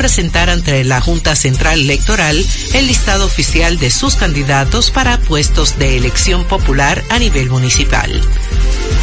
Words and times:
presentar 0.00 0.48
ante 0.48 0.82
la 0.82 1.02
Junta 1.02 1.36
Central 1.36 1.78
Electoral 1.78 2.42
el 2.72 2.86
listado 2.86 3.26
oficial 3.26 3.78
de 3.78 3.90
sus 3.90 4.14
candidatos 4.14 4.90
para 4.90 5.18
puestos 5.18 5.78
de 5.78 5.98
elección 5.98 6.46
popular 6.46 7.04
a 7.10 7.18
nivel 7.18 7.50
municipal. 7.50 8.10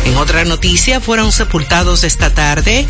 En 0.05 0.17
otra 0.17 0.43
noticia, 0.43 0.99
fueron 0.99 1.31
sepultados 1.31 2.03
esta 2.03 2.33
tarde 2.33 2.87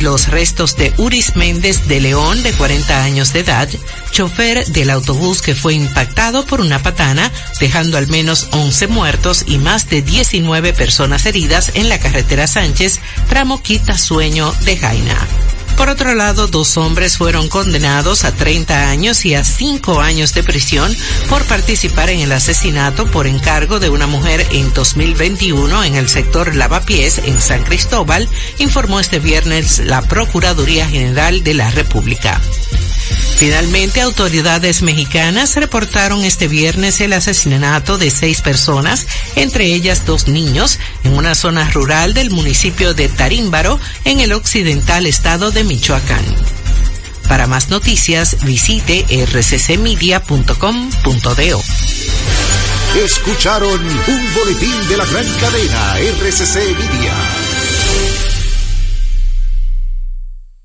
los 0.00 0.28
restos 0.28 0.76
de 0.76 0.94
Uris 0.98 1.34
Méndez 1.34 1.88
de 1.88 2.00
León, 2.00 2.44
de 2.44 2.52
40 2.52 3.02
años 3.02 3.32
de 3.32 3.40
edad, 3.40 3.68
chofer 4.12 4.64
del 4.66 4.90
autobús 4.90 5.42
que 5.42 5.56
fue 5.56 5.74
impactado 5.74 6.46
por 6.46 6.60
una 6.60 6.80
patana, 6.80 7.32
dejando 7.58 7.98
al 7.98 8.06
menos 8.06 8.46
11 8.52 8.86
muertos 8.86 9.42
y 9.48 9.58
más 9.58 9.90
de 9.90 10.00
19 10.00 10.74
personas 10.74 11.26
heridas 11.26 11.72
en 11.74 11.88
la 11.88 11.98
carretera 11.98 12.46
Sánchez, 12.46 13.00
tramo 13.28 13.62
Quita 13.62 13.98
Sueño 13.98 14.54
de 14.64 14.76
Jaina. 14.76 15.16
Por 15.76 15.88
otro 15.88 16.14
lado, 16.14 16.46
dos 16.46 16.76
hombres 16.76 17.16
fueron 17.16 17.48
condenados 17.48 18.24
a 18.24 18.32
30 18.32 18.88
años 18.90 19.24
y 19.24 19.34
a 19.34 19.44
5 19.44 20.00
años 20.00 20.34
de 20.34 20.42
prisión 20.42 20.94
por 21.28 21.44
participar 21.46 22.10
en 22.10 22.20
el 22.20 22.32
asesinato 22.32 23.06
por 23.06 23.26
encargo 23.26 23.80
de 23.80 23.88
una 23.88 24.06
mujer 24.06 24.46
en 24.52 24.72
2021 24.72 25.84
en 25.84 25.96
el 25.96 26.08
sector 26.08 26.54
Lavapiés 26.54 27.18
en 27.18 27.40
San 27.40 27.64
Cristóbal, 27.64 28.28
informó 28.58 29.00
este 29.00 29.18
viernes 29.18 29.80
la 29.80 30.02
Procuraduría 30.02 30.88
General 30.88 31.42
de 31.42 31.54
la 31.54 31.70
República. 31.70 32.40
Finalmente, 33.36 34.00
autoridades 34.00 34.82
mexicanas 34.82 35.56
reportaron 35.56 36.24
este 36.24 36.48
viernes 36.48 37.00
el 37.00 37.12
asesinato 37.12 37.98
de 37.98 38.10
seis 38.10 38.40
personas, 38.40 39.06
entre 39.36 39.66
ellas 39.66 40.06
dos 40.06 40.28
niños, 40.28 40.78
en 41.04 41.14
una 41.14 41.34
zona 41.34 41.70
rural 41.70 42.14
del 42.14 42.30
municipio 42.30 42.94
de 42.94 43.08
Tarímbaro, 43.08 43.78
en 44.04 44.20
el 44.20 44.32
occidental 44.32 45.06
estado 45.06 45.50
de 45.50 45.64
Michoacán. 45.64 46.24
Para 47.28 47.46
más 47.46 47.68
noticias, 47.70 48.36
visite 48.44 49.06
rccmedia.com.do. 49.08 51.62
Escucharon 53.04 53.80
un 53.80 54.34
boletín 54.34 54.88
de 54.88 54.96
la 54.98 55.06
gran 55.06 55.26
cadena 55.40 55.98
RCC 55.98 56.56
Media. 56.56 57.41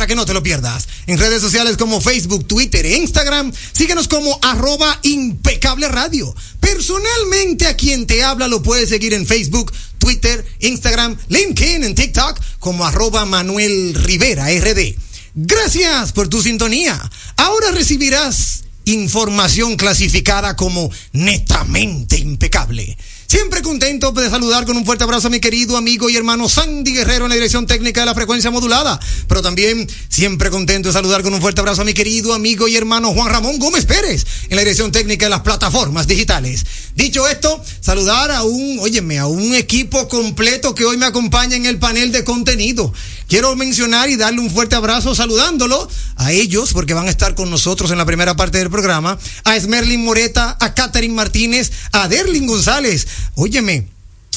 para 0.00 0.08
que 0.08 0.14
no 0.14 0.24
te 0.24 0.32
lo 0.32 0.42
pierdas. 0.42 0.88
En 1.06 1.18
redes 1.18 1.42
sociales 1.42 1.76
como 1.76 2.00
Facebook, 2.00 2.46
Twitter 2.46 2.86
e 2.86 2.96
Instagram, 2.96 3.52
síguenos 3.72 4.08
como 4.08 4.38
arroba 4.40 4.98
impecable 5.02 5.88
radio. 5.88 6.34
Personalmente 6.58 7.66
a 7.66 7.76
quien 7.76 8.06
te 8.06 8.24
habla 8.24 8.48
lo 8.48 8.62
puedes 8.62 8.88
seguir 8.88 9.12
en 9.12 9.26
Facebook, 9.26 9.70
Twitter, 9.98 10.42
Instagram, 10.60 11.18
LinkedIn, 11.28 11.84
en 11.84 11.94
TikTok 11.94 12.40
como 12.60 12.86
arroba 12.86 13.26
Manuel 13.26 13.92
Rivera 13.92 14.46
RD. 14.46 14.94
Gracias 15.34 16.12
por 16.12 16.28
tu 16.28 16.40
sintonía. 16.40 16.98
Ahora 17.36 17.70
recibirás 17.72 18.64
información 18.86 19.76
clasificada 19.76 20.56
como 20.56 20.90
netamente 21.12 22.16
impecable 22.16 22.96
Siempre 23.30 23.62
contento 23.62 24.10
de 24.10 24.28
saludar 24.28 24.66
con 24.66 24.76
un 24.76 24.84
fuerte 24.84 25.04
abrazo 25.04 25.28
a 25.28 25.30
mi 25.30 25.38
querido 25.38 25.76
amigo 25.76 26.10
y 26.10 26.16
hermano 26.16 26.48
Sandy 26.48 26.94
Guerrero 26.94 27.26
en 27.26 27.28
la 27.28 27.36
dirección 27.36 27.64
técnica 27.64 28.00
de 28.00 28.06
la 28.06 28.14
frecuencia 28.16 28.50
modulada. 28.50 28.98
Pero 29.28 29.40
también 29.40 29.88
siempre 30.08 30.50
contento 30.50 30.88
de 30.88 30.92
saludar 30.92 31.22
con 31.22 31.32
un 31.32 31.40
fuerte 31.40 31.60
abrazo 31.60 31.82
a 31.82 31.84
mi 31.84 31.94
querido 31.94 32.34
amigo 32.34 32.66
y 32.66 32.74
hermano 32.74 33.12
Juan 33.12 33.30
Ramón 33.30 33.60
Gómez 33.60 33.86
Pérez 33.86 34.26
en 34.48 34.56
la 34.56 34.62
dirección 34.62 34.90
técnica 34.90 35.26
de 35.26 35.30
las 35.30 35.42
plataformas 35.42 36.08
digitales. 36.08 36.66
Dicho 36.96 37.28
esto, 37.28 37.62
saludar 37.80 38.32
a 38.32 38.42
un, 38.42 38.80
óyeme, 38.80 39.20
a 39.20 39.28
un 39.28 39.54
equipo 39.54 40.08
completo 40.08 40.74
que 40.74 40.84
hoy 40.84 40.96
me 40.96 41.06
acompaña 41.06 41.54
en 41.54 41.66
el 41.66 41.78
panel 41.78 42.10
de 42.10 42.24
contenido. 42.24 42.92
Quiero 43.28 43.54
mencionar 43.54 44.10
y 44.10 44.16
darle 44.16 44.40
un 44.40 44.50
fuerte 44.50 44.74
abrazo 44.74 45.14
saludándolo 45.14 45.88
a 46.16 46.32
ellos, 46.32 46.72
porque 46.72 46.94
van 46.94 47.06
a 47.06 47.10
estar 47.10 47.36
con 47.36 47.48
nosotros 47.48 47.92
en 47.92 47.98
la 47.98 48.04
primera 48.04 48.34
parte 48.34 48.58
del 48.58 48.70
programa, 48.70 49.20
a 49.44 49.54
Esmerlin 49.54 50.04
Moreta, 50.04 50.56
a 50.58 50.74
Catherine 50.74 51.14
Martínez, 51.14 51.70
a 51.92 52.08
Derlin 52.08 52.48
González, 52.48 53.06
óyeme, 53.34 53.86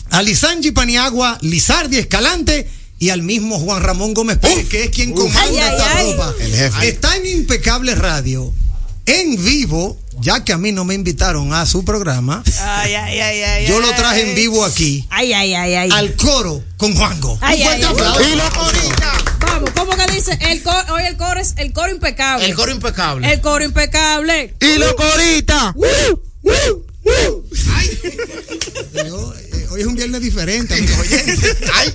a 0.09 0.21
Lisanji 0.21 0.71
Paniagua, 0.71 1.37
Lizardi 1.41 1.97
Escalante 1.97 2.67
y 2.99 3.09
al 3.09 3.21
mismo 3.23 3.59
Juan 3.59 3.81
Ramón 3.81 4.13
Gómez 4.13 4.37
Pérez, 4.37 4.67
que 4.69 4.83
es 4.85 4.89
quien 4.91 5.13
comanda 5.13 5.41
Ay, 5.43 5.57
esta 5.57 5.97
ay. 5.97 6.05
tropa. 6.07 6.33
El 6.39 6.55
jefe. 6.55 6.87
Está 6.89 7.15
en 7.17 7.25
Impecable 7.25 7.95
Radio, 7.95 8.53
en 9.05 9.43
vivo, 9.43 9.97
ya 10.21 10.43
que 10.45 10.53
a 10.53 10.57
mí 10.57 10.71
no 10.71 10.85
me 10.85 10.93
invitaron 10.93 11.53
a 11.53 11.65
su 11.65 11.83
programa. 11.83 12.43
Ay, 12.61 12.93
ay, 12.93 13.19
ay, 13.19 13.41
ay. 13.41 13.67
Yo 13.67 13.79
lo 13.81 13.87
ay. 13.87 13.93
traje 13.97 14.29
en 14.29 14.35
vivo 14.35 14.63
aquí, 14.63 15.05
Ay, 15.09 15.33
ay, 15.33 15.53
ay, 15.55 15.73
ay. 15.75 15.89
al 15.91 16.15
coro 16.15 16.63
con 16.77 16.95
Juango. 16.95 17.37
Ay, 17.41 17.61
Un 17.61 17.65
fuerte 17.67 17.85
ay, 17.85 17.89
ay. 17.89 17.91
aplauso. 17.93 18.29
Y 18.29 18.35
la 18.35 18.49
corita. 18.51 19.13
Vamos, 19.39 19.69
¿cómo 19.75 19.91
que 19.97 20.13
dice? 20.13 20.37
El 20.49 20.63
coro, 20.63 20.93
hoy 20.93 21.03
el 21.05 21.17
coro 21.17 21.39
es 21.41 21.53
el 21.57 21.73
coro 21.73 21.91
impecable. 21.91 22.45
El 22.45 22.55
coro 22.55 22.71
impecable. 22.71 23.33
El 23.33 23.41
coro 23.41 23.65
impecable. 23.65 24.53
Y 24.61 24.77
la 24.77 24.93
corita. 24.93 25.75
Yo, 29.05 29.33
eh, 29.35 29.67
hoy 29.71 29.81
es 29.81 29.87
un 29.87 29.95
viernes 29.95 30.21
diferente. 30.21 30.73
Ay, 31.73 31.93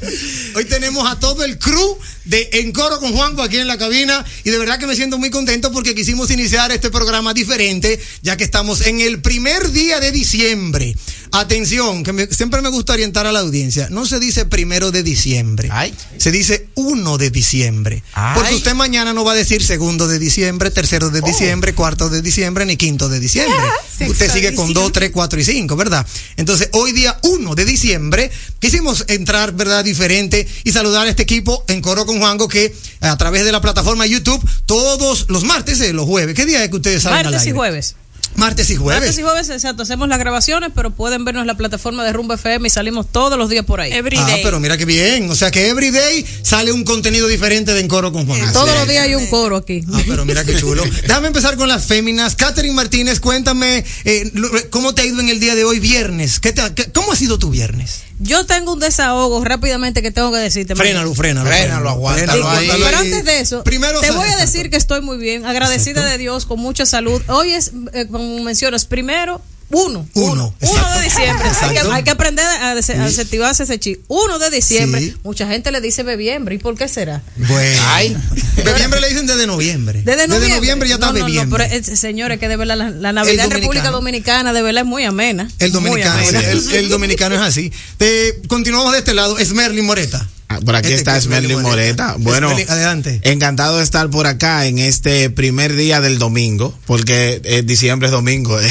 hoy 0.54 0.64
tenemos 0.64 1.10
a 1.10 1.18
todo 1.18 1.44
el 1.44 1.58
crew 1.58 1.98
de 2.24 2.50
En 2.54 2.72
Coro 2.72 3.00
con 3.00 3.12
Juanco 3.12 3.42
aquí 3.42 3.56
en 3.56 3.66
la 3.66 3.78
cabina 3.78 4.24
y 4.44 4.50
de 4.50 4.58
verdad 4.58 4.78
que 4.78 4.86
me 4.86 4.96
siento 4.96 5.18
muy 5.18 5.30
contento 5.30 5.72
porque 5.72 5.94
quisimos 5.94 6.30
iniciar 6.30 6.70
este 6.72 6.90
programa 6.90 7.32
diferente 7.32 7.98
ya 8.22 8.36
que 8.36 8.44
estamos 8.44 8.82
en 8.82 9.00
el 9.00 9.20
primer 9.22 9.70
día 9.72 10.00
de 10.00 10.12
diciembre. 10.12 10.94
Atención, 11.32 12.02
que 12.04 12.12
me- 12.12 12.26
siempre 12.26 12.62
me 12.62 12.68
gusta 12.68 12.92
orientar 12.94 13.26
a 13.26 13.32
la 13.32 13.40
audiencia. 13.40 13.88
No 13.90 14.06
se 14.06 14.18
dice 14.18 14.44
primero 14.44 14.90
de 14.90 15.02
diciembre. 15.02 15.68
Ay. 15.72 15.94
Se 16.16 16.30
dice 16.30 16.68
1 16.74 17.18
de 17.18 17.30
diciembre. 17.30 18.02
Ay. 18.12 18.34
Porque 18.34 18.54
usted 18.54 18.74
mañana 18.74 19.12
no 19.12 19.24
va 19.24 19.32
a 19.32 19.34
decir 19.36 19.62
segundo 19.64 20.08
de 20.08 20.18
diciembre, 20.18 20.70
tercero 20.70 21.10
de 21.10 21.20
diciembre, 21.20 21.74
cuarto 21.74 22.08
de 22.08 22.22
diciembre, 22.22 22.64
ni 22.66 22.76
quinto 22.76 23.08
de 23.08 23.20
diciembre. 23.20 23.58
usted 24.08 24.32
sigue 24.32 24.54
con 24.54 24.72
2, 24.72 24.92
3, 24.92 25.10
4 25.12 25.40
y 25.40 25.44
5, 25.44 25.76
¿verdad? 25.76 26.06
Entonces, 26.36 26.68
hoy 26.72 26.92
día 26.92 27.18
1 27.22 27.54
de 27.54 27.64
diciembre, 27.64 28.30
quisimos 28.58 29.04
entrar, 29.08 29.52
¿verdad? 29.52 29.84
Diferente 29.84 30.46
y 30.64 30.72
saludar 30.72 31.06
a 31.06 31.10
este 31.10 31.22
equipo 31.22 31.64
en 31.68 31.80
coro 31.82 32.06
con 32.06 32.18
Juango 32.18 32.48
que 32.48 32.74
a 33.00 33.16
través 33.16 33.44
de 33.44 33.52
la 33.52 33.60
plataforma 33.60 34.06
YouTube, 34.06 34.42
todos 34.66 35.26
los 35.28 35.44
martes 35.44 35.80
y 35.80 35.92
los 35.92 36.06
jueves. 36.06 36.34
¿Qué 36.34 36.46
día 36.46 36.62
es 36.64 36.70
que 36.70 36.76
ustedes 36.76 37.02
salen 37.02 37.18
al 37.18 37.24
Martes 37.26 37.42
y 37.46 37.48
aire? 37.48 37.56
jueves. 37.58 37.96
Martes 38.38 38.70
y 38.70 38.76
jueves. 38.76 39.00
Martes 39.02 39.18
y 39.18 39.22
jueves, 39.22 39.50
exacto. 39.50 39.82
Hacemos 39.82 40.08
las 40.08 40.18
grabaciones, 40.18 40.70
pero 40.74 40.90
pueden 40.92 41.24
vernos 41.24 41.42
en 41.42 41.46
la 41.48 41.56
plataforma 41.56 42.04
de 42.04 42.12
Rumba 42.12 42.36
FM 42.36 42.68
y 42.68 42.70
salimos 42.70 43.06
todos 43.10 43.36
los 43.36 43.50
días 43.50 43.64
por 43.64 43.80
ahí. 43.80 43.92
Ah, 43.92 44.36
pero 44.42 44.60
mira 44.60 44.76
qué 44.78 44.84
bien. 44.84 45.28
O 45.30 45.34
sea 45.34 45.50
que 45.50 45.68
everyday 45.68 46.24
sale 46.42 46.72
un 46.72 46.84
contenido 46.84 47.26
diferente 47.28 47.74
de 47.74 47.80
En 47.80 47.88
Coro 47.88 48.12
con 48.12 48.26
Juan. 48.26 48.52
Todos 48.52 48.74
los 48.74 48.88
días 48.88 49.04
hay 49.04 49.14
un 49.16 49.26
coro 49.26 49.56
aquí. 49.56 49.82
Ah, 49.92 50.00
pero 50.06 50.24
mira 50.24 50.44
qué 50.44 50.56
chulo. 50.56 50.84
Déjame 51.02 51.26
empezar 51.28 51.56
con 51.56 51.68
las 51.68 51.84
féminas. 51.86 52.36
Catherine 52.36 52.74
Martínez, 52.74 53.20
cuéntame 53.20 53.84
eh, 54.04 54.30
cómo 54.70 54.94
te 54.94 55.02
ha 55.02 55.04
ido 55.06 55.20
en 55.20 55.28
el 55.28 55.40
día 55.40 55.54
de 55.54 55.64
hoy, 55.64 55.80
viernes. 55.80 56.38
¿Qué 56.40 56.52
te 56.52 56.60
ha- 56.62 56.74
qué- 56.74 56.90
¿Cómo 56.92 57.12
ha 57.12 57.16
sido 57.16 57.38
tu 57.38 57.50
viernes? 57.50 58.02
Yo 58.20 58.44
tengo 58.46 58.72
un 58.72 58.80
desahogo 58.80 59.44
rápidamente 59.44 60.02
que 60.02 60.10
tengo 60.10 60.32
que 60.32 60.38
decirte. 60.38 60.74
Frénalo, 60.74 61.14
frénalo. 61.14 61.48
Frénalo, 61.48 61.88
aguántalo 61.90 62.48
ahí. 62.48 62.68
Pero 62.68 62.98
antes 62.98 63.24
de 63.24 63.40
eso, 63.40 63.62
Primero, 63.64 64.00
te 64.00 64.10
voy 64.10 64.28
a 64.28 64.36
decir 64.36 64.70
que 64.70 64.76
estoy 64.76 65.00
muy 65.00 65.18
bien, 65.18 65.46
agradecida 65.46 66.04
de 66.04 66.18
Dios, 66.18 66.46
con 66.46 66.58
mucha 66.58 66.84
salud. 66.84 67.22
Hoy 67.28 67.52
es, 67.52 67.72
eh, 67.92 68.06
como 68.10 68.40
mencionas, 68.40 68.84
primero, 68.86 69.40
uno. 69.70 70.08
Uno, 70.14 70.32
Uno, 70.32 70.54
exacto. 70.60 70.98
de 70.98 71.04
diciembre. 71.04 71.44
Hay 71.44 71.50
que, 71.50 71.66
Exacto. 71.74 71.92
hay 71.92 72.02
que 72.04 72.10
aprender 72.10 72.44
a, 72.46 72.74
des- 72.74 72.90
a 72.90 73.04
desactivarse 73.04 73.64
ese 73.64 73.78
chip. 73.78 74.00
Uno 74.08 74.38
de 74.38 74.50
diciembre. 74.50 75.00
Sí. 75.00 75.16
Mucha 75.24 75.46
gente 75.46 75.70
le 75.70 75.80
dice 75.80 76.02
bebiembre. 76.02 76.54
¿Y 76.54 76.58
por 76.58 76.74
qué 76.76 76.88
será? 76.88 77.22
Bueno. 77.36 77.82
Ay. 77.88 78.16
Bebiembre 78.64 79.00
le 79.00 79.08
dicen 79.08 79.26
desde 79.26 79.46
noviembre. 79.46 80.02
Desde 80.04 80.26
noviembre. 80.26 80.88
ya 80.88 80.94
está 80.94 81.06
no, 81.06 81.12
no, 81.18 81.24
bebiendo. 81.26 81.58
No, 81.58 81.64
pero 81.64 81.74
eh, 81.74 81.82
señores, 81.96 82.38
que 82.38 82.48
de 82.48 82.56
verdad 82.56 82.76
la, 82.76 82.90
la 82.90 83.12
Navidad 83.12 83.44
en. 83.46 83.50
República 83.52 83.90
Dominicana 83.90 84.52
de 84.52 84.62
verdad 84.62 84.82
es 84.82 84.88
muy 84.88 85.04
amena. 85.04 85.50
el 85.58 85.70
Muy 85.72 85.82
dominicano, 86.02 86.28
el, 86.28 86.72
el 86.74 86.88
dominicano 86.88 87.34
es 87.34 87.40
así. 87.42 87.72
Eh, 88.00 88.40
continuamos 88.48 88.92
de 88.92 88.98
este 88.98 89.14
lado. 89.14 89.38
Esmerlin 89.38 89.84
Moreta. 89.84 90.26
Ah, 90.50 90.60
Por 90.64 90.74
aquí 90.76 90.86
Este 90.88 90.98
está 90.98 91.16
es 91.18 91.24
Esmerlin 91.24 91.60
Moreta. 91.60 92.14
Bueno, 92.18 92.46
Esmerlin, 92.48 92.70
adelante. 92.70 93.20
encantado 93.24 93.76
de 93.76 93.84
estar 93.84 94.08
por 94.08 94.26
acá 94.26 94.64
en 94.66 94.78
este 94.78 95.28
primer 95.28 95.76
día 95.76 96.00
del 96.00 96.18
domingo, 96.18 96.74
porque 96.86 97.42
eh, 97.44 97.62
diciembre 97.62 98.06
es 98.08 98.12
domingo. 98.12 98.58
eh. 98.58 98.66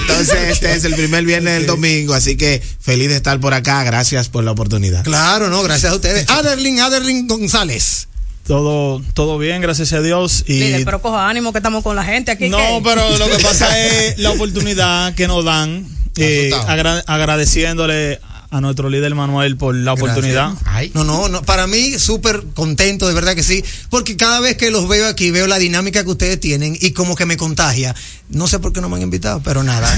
Entonces, 0.00 0.36
este 0.50 0.72
es 0.74 0.84
el 0.84 0.94
primer 0.94 1.24
viernes 1.24 1.54
del 1.54 1.66
domingo, 1.66 2.14
así 2.14 2.36
que 2.36 2.62
feliz 2.80 3.08
de 3.08 3.16
estar 3.16 3.38
por 3.40 3.54
acá. 3.54 3.82
Gracias 3.84 4.28
por 4.28 4.44
la 4.44 4.50
oportunidad. 4.52 5.04
Claro, 5.04 5.48
no, 5.48 5.62
gracias 5.62 5.92
a 5.92 5.94
ustedes. 5.94 6.28
Aderlin, 6.30 6.80
Aderlin 6.80 7.26
González. 7.26 8.08
Todo, 8.46 9.02
todo 9.14 9.38
bien, 9.38 9.60
gracias 9.60 9.92
a 9.92 10.00
Dios. 10.00 10.44
Y 10.46 10.60
Líder, 10.60 10.84
pero 10.84 11.02
coja 11.02 11.28
ánimo 11.28 11.52
que 11.52 11.58
estamos 11.58 11.82
con 11.82 11.96
la 11.96 12.04
gente 12.04 12.30
aquí. 12.30 12.48
no, 12.48 12.58
que- 12.58 12.80
pero 12.84 13.18
lo 13.18 13.28
que 13.28 13.38
pasa 13.42 13.76
es 13.86 14.18
la 14.18 14.30
oportunidad 14.30 15.14
que 15.14 15.26
nos 15.26 15.44
dan, 15.44 15.86
eh, 16.16 16.50
agra- 16.68 17.02
agradeciéndole 17.08 18.20
a 18.56 18.60
nuestro 18.60 18.90
líder 18.90 19.14
Manuel 19.14 19.56
por 19.56 19.74
la 19.74 19.92
oportunidad. 19.92 20.52
Ay. 20.64 20.90
No, 20.94 21.04
no, 21.04 21.28
no, 21.28 21.42
para 21.42 21.66
mí 21.66 21.98
súper 21.98 22.42
contento, 22.54 23.06
de 23.08 23.14
verdad 23.14 23.34
que 23.34 23.42
sí, 23.42 23.64
porque 23.90 24.16
cada 24.16 24.40
vez 24.40 24.56
que 24.56 24.70
los 24.70 24.88
veo 24.88 25.06
aquí 25.08 25.30
veo 25.30 25.46
la 25.46 25.58
dinámica 25.58 26.02
que 26.04 26.10
ustedes 26.10 26.40
tienen 26.40 26.76
y 26.80 26.92
como 26.92 27.14
que 27.16 27.26
me 27.26 27.36
contagia. 27.36 27.94
No 28.28 28.48
sé 28.48 28.58
por 28.58 28.72
qué 28.72 28.80
no 28.80 28.88
me 28.88 28.96
han 28.96 29.02
invitado, 29.02 29.40
pero 29.44 29.62
nada. 29.62 29.88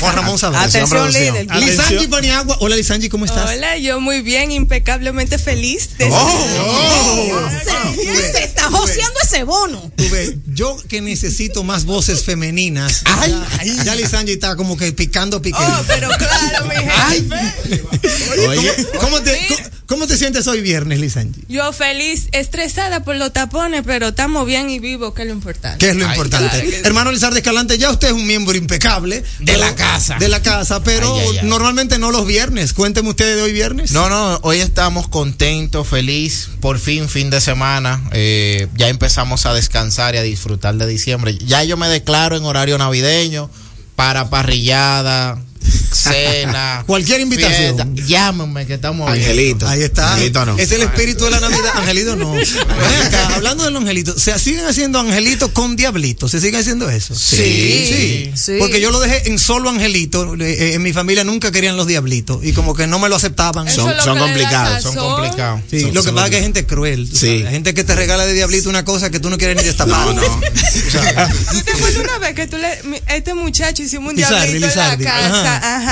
Juan 0.00 0.16
Ramón 0.16 0.38
sabe. 0.38 0.56
Atención, 0.56 1.12
líder. 1.12 1.46
Lisanji 1.60 2.08
Paniagua. 2.08 2.56
Hola, 2.60 2.74
Lisanji, 2.74 3.08
¿cómo 3.08 3.26
estás? 3.26 3.48
Hola, 3.48 3.78
yo 3.78 4.00
muy 4.00 4.22
bien, 4.22 4.50
impecablemente 4.50 5.38
feliz. 5.38 5.90
de- 5.96 6.10
Se 8.32 8.44
está 8.44 8.64
joseando 8.70 9.20
ese 9.22 9.44
bono. 9.44 9.92
Tú 9.96 10.04
ves, 10.10 10.34
yo 10.52 10.76
que 10.88 11.00
necesito 11.00 11.62
más 11.64 11.84
voces 11.84 12.24
femeninas. 12.24 13.04
ya, 13.64 13.84
ya 13.84 13.94
Lisanji 13.94 14.32
está 14.32 14.56
como 14.56 14.76
que 14.76 14.92
picando 14.92 15.40
pique. 15.40 15.56
Oh, 15.60 15.82
pero 15.86 16.08
claro, 16.18 16.66
mi 16.66 16.74
jefe. 16.74 18.05
Oye, 18.48 18.72
¿Cómo 19.00 19.20
te, 19.22 19.46
cómo, 19.48 19.60
cómo 19.86 20.06
te 20.06 20.16
sientes 20.16 20.46
hoy 20.46 20.60
viernes, 20.60 21.00
Lisanji? 21.00 21.42
Yo 21.48 21.72
feliz, 21.72 22.28
estresada 22.32 23.02
por 23.04 23.16
los 23.16 23.32
tapones, 23.32 23.82
pero 23.84 24.08
estamos 24.08 24.46
bien 24.46 24.70
y 24.70 24.78
vivos, 24.78 25.14
que 25.14 25.22
es 25.22 25.28
lo 25.28 25.34
importante. 25.34 25.78
¿Qué 25.78 25.90
es 25.90 25.96
lo 25.96 26.04
Ay, 26.04 26.10
importante? 26.12 26.48
claro 26.50 26.70
que. 26.70 26.80
Hermano 26.86 27.12
Lizardo 27.12 27.36
Escalante, 27.36 27.78
ya 27.78 27.90
usted 27.90 28.08
es 28.08 28.14
un 28.14 28.26
miembro 28.26 28.56
impecable. 28.56 29.24
pero- 29.44 29.58
la 29.58 29.74
casa. 29.74 30.16
De 30.18 30.28
la 30.28 30.42
casa, 30.42 30.82
pero 30.82 31.14
Ay, 31.14 31.26
ay, 31.32 31.38
ay. 31.42 31.48
normalmente 31.48 31.98
no 31.98 32.10
los 32.10 32.26
viernes. 32.26 32.72
Cuénteme 32.72 33.08
ustedes 33.10 33.36
de 33.36 33.42
hoy 33.42 33.52
viernes. 33.52 33.90
No, 33.92 34.08
no, 34.08 34.38
hoy 34.42 34.60
estamos 34.60 35.08
contentos, 35.08 35.86
feliz, 35.88 36.48
por 36.60 36.78
fin, 36.78 37.08
fin 37.08 37.30
de 37.30 37.40
semana. 37.40 38.02
Eh, 38.12 38.68
ya 38.76 38.88
empezamos 38.88 39.46
a 39.46 39.54
descansar 39.54 40.14
y 40.14 40.18
a 40.18 40.22
disfrutar 40.22 40.74
de 40.76 40.86
diciembre. 40.86 41.36
Ya 41.44 41.64
yo 41.64 41.76
me 41.76 41.88
declaro 41.88 42.36
en 42.36 42.44
horario 42.44 42.76
navideño 42.78 43.50
para 43.96 44.28
parrillada, 44.30 45.38
cena. 45.96 46.84
Cualquier 46.86 47.20
invitación. 47.20 47.76
fiesta. 47.76 47.86
Llámenme 48.06 48.66
que 48.66 48.74
estamos. 48.74 49.10
Angelito. 49.10 49.66
Ahí 49.68 49.82
está. 49.82 50.12
Angelito 50.14 50.44
no. 50.46 50.58
Es 50.58 50.70
el 50.72 50.82
espíritu 50.82 51.24
de 51.24 51.30
la 51.32 51.40
Navidad. 51.40 51.72
Angelito 51.74 52.16
no. 52.16 52.32
Ven 52.32 52.46
acá, 53.06 53.34
hablando 53.34 53.64
de 53.64 53.70
los 53.70 53.80
angelitos, 53.82 54.22
¿se 54.22 54.38
siguen 54.38 54.64
haciendo 54.66 54.98
angelitos 55.00 55.50
con 55.50 55.76
diablitos? 55.76 56.30
¿Se 56.30 56.40
siguen 56.40 56.60
haciendo 56.60 56.88
eso? 56.90 57.14
Sí. 57.14 57.36
sí. 57.36 58.32
Sí. 58.34 58.52
Porque 58.58 58.80
yo 58.80 58.90
lo 58.90 59.00
dejé 59.00 59.28
en 59.28 59.38
solo 59.38 59.70
angelito. 59.70 60.34
eh, 60.36 60.38
eh, 60.70 60.74
en 60.74 60.82
mi 60.82 60.92
familia 60.92 61.24
nunca 61.24 61.50
querían 61.50 61.76
los 61.76 61.86
diablitos. 61.86 62.44
Y 62.44 62.52
como 62.52 62.74
que 62.74 62.86
no 62.86 62.98
me 62.98 63.08
lo 63.08 63.16
aceptaban. 63.16 63.66
Eso 63.68 63.82
Son- 64.02 64.16
lo 64.16 64.18
complicados, 64.22 64.82
Son 64.82 64.94
complicados. 64.94 65.60
Sí, 65.70 65.80
Son- 65.80 65.94
lo 65.94 66.02
que 66.02 66.06
son 66.08 66.14
pasa 66.14 66.26
es 66.26 66.30
que 66.30 66.36
hay 66.36 66.42
gente 66.42 66.66
cruel. 66.66 67.06
Sí. 67.08 67.14
sabes. 67.16 67.46
Hay 67.46 67.52
gente 67.52 67.74
que 67.74 67.84
te 67.84 67.94
regala 67.94 68.26
de 68.26 68.34
diablito 68.34 68.68
una 68.68 68.84
cosa 68.84 69.10
que 69.10 69.20
tú 69.20 69.30
no 69.30 69.38
quieres 69.38 69.56
ni 69.56 69.62
destapar. 69.62 70.06
No, 70.06 70.12
no. 70.14 70.40
¿Tú 71.52 71.60
te 71.62 71.70
acuerdas 71.72 71.96
una 72.02 72.18
vez 72.18 72.34
que 72.34 72.46
tú 72.46 72.56
le, 72.58 73.02
este 73.08 73.34
muchacho 73.34 73.82
hicimos 73.82 74.10
un 74.10 74.16
Lizardi, 74.16 74.40
diablito 74.58 74.66
Lizardi, 74.66 75.04
en 75.04 75.10
la 75.10 75.20
casa? 75.20 75.56
Ajá. 75.56 75.85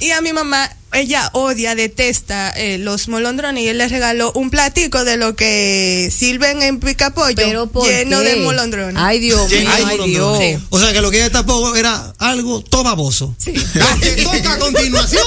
Y 0.00 0.10
a 0.10 0.20
mi 0.20 0.32
mamá, 0.32 0.68
ella 0.92 1.30
odia, 1.32 1.76
detesta 1.76 2.50
eh, 2.50 2.76
los 2.78 3.06
molondrones 3.06 3.62
y 3.62 3.68
él 3.68 3.78
le 3.78 3.86
regaló 3.86 4.32
un 4.32 4.50
platico 4.50 5.04
de 5.04 5.16
lo 5.16 5.36
que 5.36 6.12
sirven 6.12 6.60
en 6.60 6.80
picapollo 6.80 7.36
Pero 7.36 7.66
¿por 7.68 7.88
lleno 7.88 8.20
qué? 8.20 8.30
de 8.30 8.36
molondrones. 8.36 8.96
Ay, 9.00 9.20
Dios 9.20 9.48
mío, 9.48 9.70
Ay. 9.72 10.10
Dios. 10.10 10.60
O 10.70 10.78
sea 10.80 10.92
que 10.92 11.00
lo 11.00 11.08
que 11.10 11.18
ella 11.18 11.30
tapó 11.30 11.76
era 11.76 12.12
algo 12.18 12.62
todo 12.62 12.82
baboso. 12.82 13.36
Que 13.44 14.24
toca 14.24 14.54
a 14.54 14.58
continuación 14.58 15.22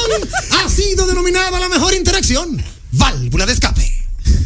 ha 0.52 0.70
sido 0.70 1.08
denominada 1.08 1.58
la 1.58 1.70
mejor 1.70 1.94
interacción. 1.94 2.62
Válvula 2.92 3.46
de 3.46 3.54
escape. 3.54 3.90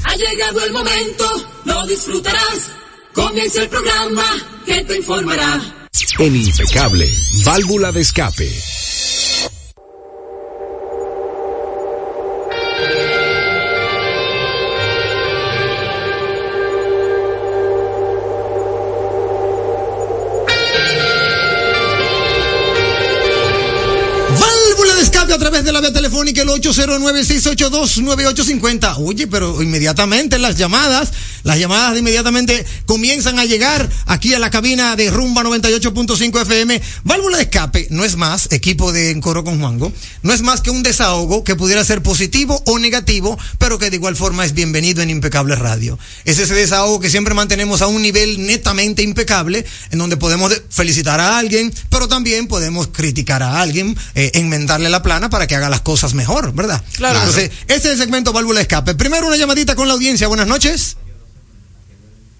Ha 0.03 0.15
llegado 0.15 0.63
el 0.63 0.71
momento, 0.71 1.25
lo 1.65 1.87
disfrutarás. 1.87 2.69
Comienza 3.13 3.63
el 3.63 3.69
programa 3.69 4.25
que 4.65 4.83
te 4.83 4.97
informará. 4.97 5.78
En 6.19 6.35
Impecable, 6.35 7.09
válvula 7.45 7.91
de 7.91 8.01
escape. 8.01 8.49
Telefónica 25.93 26.41
el 26.41 26.49
809-682-9850. 26.49 28.95
Oye, 28.99 29.27
pero 29.27 29.61
inmediatamente 29.61 30.37
las 30.37 30.57
llamadas, 30.57 31.11
las 31.43 31.57
llamadas 31.57 31.93
de 31.93 31.99
inmediatamente 31.99 32.65
comienzan 32.85 33.39
a 33.39 33.45
llegar 33.45 33.89
aquí 34.05 34.33
a 34.33 34.39
la 34.39 34.49
cabina 34.49 34.95
de 34.95 35.09
Rumba 35.09 35.43
98.5 35.43 36.41
FM. 36.41 36.81
Válvula 37.03 37.37
de 37.37 37.43
escape 37.43 37.87
no 37.91 38.03
es 38.03 38.15
más, 38.17 38.47
equipo 38.51 38.91
de 38.91 39.11
Encoro 39.11 39.43
con 39.43 39.59
Juango, 39.59 39.91
no 40.23 40.33
es 40.33 40.41
más 40.41 40.61
que 40.61 40.71
un 40.71 40.83
desahogo 40.83 41.43
que 41.43 41.55
pudiera 41.55 41.83
ser 41.85 42.03
positivo 42.03 42.61
o 42.65 42.79
negativo, 42.79 43.37
pero 43.57 43.79
que 43.79 43.89
de 43.89 43.95
igual 43.95 44.15
forma 44.15 44.45
es 44.45 44.53
bienvenido 44.53 45.01
en 45.01 45.09
Impecable 45.09 45.55
Radio. 45.55 45.97
Es 46.25 46.39
ese 46.39 46.53
desahogo 46.53 46.99
que 46.99 47.09
siempre 47.09 47.33
mantenemos 47.33 47.81
a 47.81 47.87
un 47.87 48.01
nivel 48.01 48.45
netamente 48.45 49.01
impecable, 49.01 49.65
en 49.91 49.99
donde 49.99 50.17
podemos 50.17 50.49
de- 50.49 50.61
felicitar 50.69 51.19
a 51.19 51.37
alguien, 51.37 51.73
pero 51.89 52.07
también 52.07 52.47
podemos 52.47 52.87
criticar 52.87 53.43
a 53.43 53.61
alguien, 53.61 53.97
eh, 54.15 54.31
enmendarle 54.35 54.89
la 54.89 55.03
plana 55.03 55.29
para 55.29 55.47
que 55.47 55.55
haga 55.55 55.68
las 55.69 55.81
cosas 55.81 56.13
mejor, 56.13 56.53
¿verdad? 56.53 56.83
Claro. 56.95 57.19
Entonces, 57.19 57.51
ese 57.67 57.75
es 57.75 57.85
el 57.85 57.97
segmento 57.97 58.33
Válvula 58.33 58.61
Escape. 58.61 58.95
Primero 58.95 59.27
una 59.27 59.37
llamadita 59.37 59.75
con 59.75 59.87
la 59.87 59.93
audiencia. 59.93 60.27
Buenas 60.27 60.47
noches. 60.47 60.97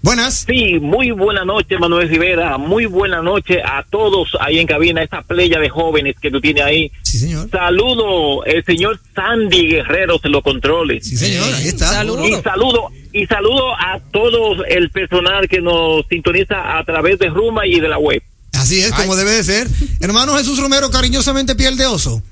Buenas. 0.02 0.46
Sí, 0.46 0.80
muy 0.80 1.10
buena 1.10 1.44
noche, 1.44 1.78
Manuel 1.78 2.08
Rivera. 2.08 2.56
Muy 2.56 2.86
buena 2.86 3.20
noche 3.20 3.60
a 3.62 3.84
todos 3.90 4.30
ahí 4.40 4.58
en 4.58 4.66
cabina, 4.66 5.02
esa 5.02 5.20
playa 5.20 5.58
de 5.60 5.68
jóvenes 5.68 6.16
que 6.20 6.30
tú 6.30 6.40
tienes 6.40 6.64
ahí. 6.64 6.90
Sí, 7.02 7.18
señor. 7.18 7.50
Saludo, 7.50 8.42
el 8.46 8.64
señor 8.64 8.98
Sandy 9.14 9.68
Guerrero 9.68 10.18
se 10.18 10.30
lo 10.30 10.40
controle. 10.40 11.02
Sí, 11.02 11.18
señor, 11.18 11.52
ahí 11.54 11.68
está. 11.68 11.88
Saludos. 11.88 12.28
Y 12.28 12.42
saludo, 12.42 12.88
y 13.12 13.26
saludo 13.26 13.74
a 13.74 14.00
todo 14.10 14.64
el 14.64 14.90
personal 14.90 15.46
que 15.48 15.60
nos 15.60 16.06
sintoniza 16.08 16.78
a 16.78 16.84
través 16.84 17.18
de 17.18 17.28
Ruma 17.28 17.66
y 17.66 17.78
de 17.78 17.88
la 17.88 17.98
web. 17.98 18.22
Así 18.54 18.80
es, 18.80 18.92
como 18.92 19.16
debe 19.16 19.32
de 19.32 19.44
ser. 19.44 19.68
Hermano 20.00 20.34
Jesús 20.36 20.58
Romero, 20.58 20.90
cariñosamente 20.90 21.54
piel 21.54 21.76
de 21.76 21.84
oso. 21.86 22.22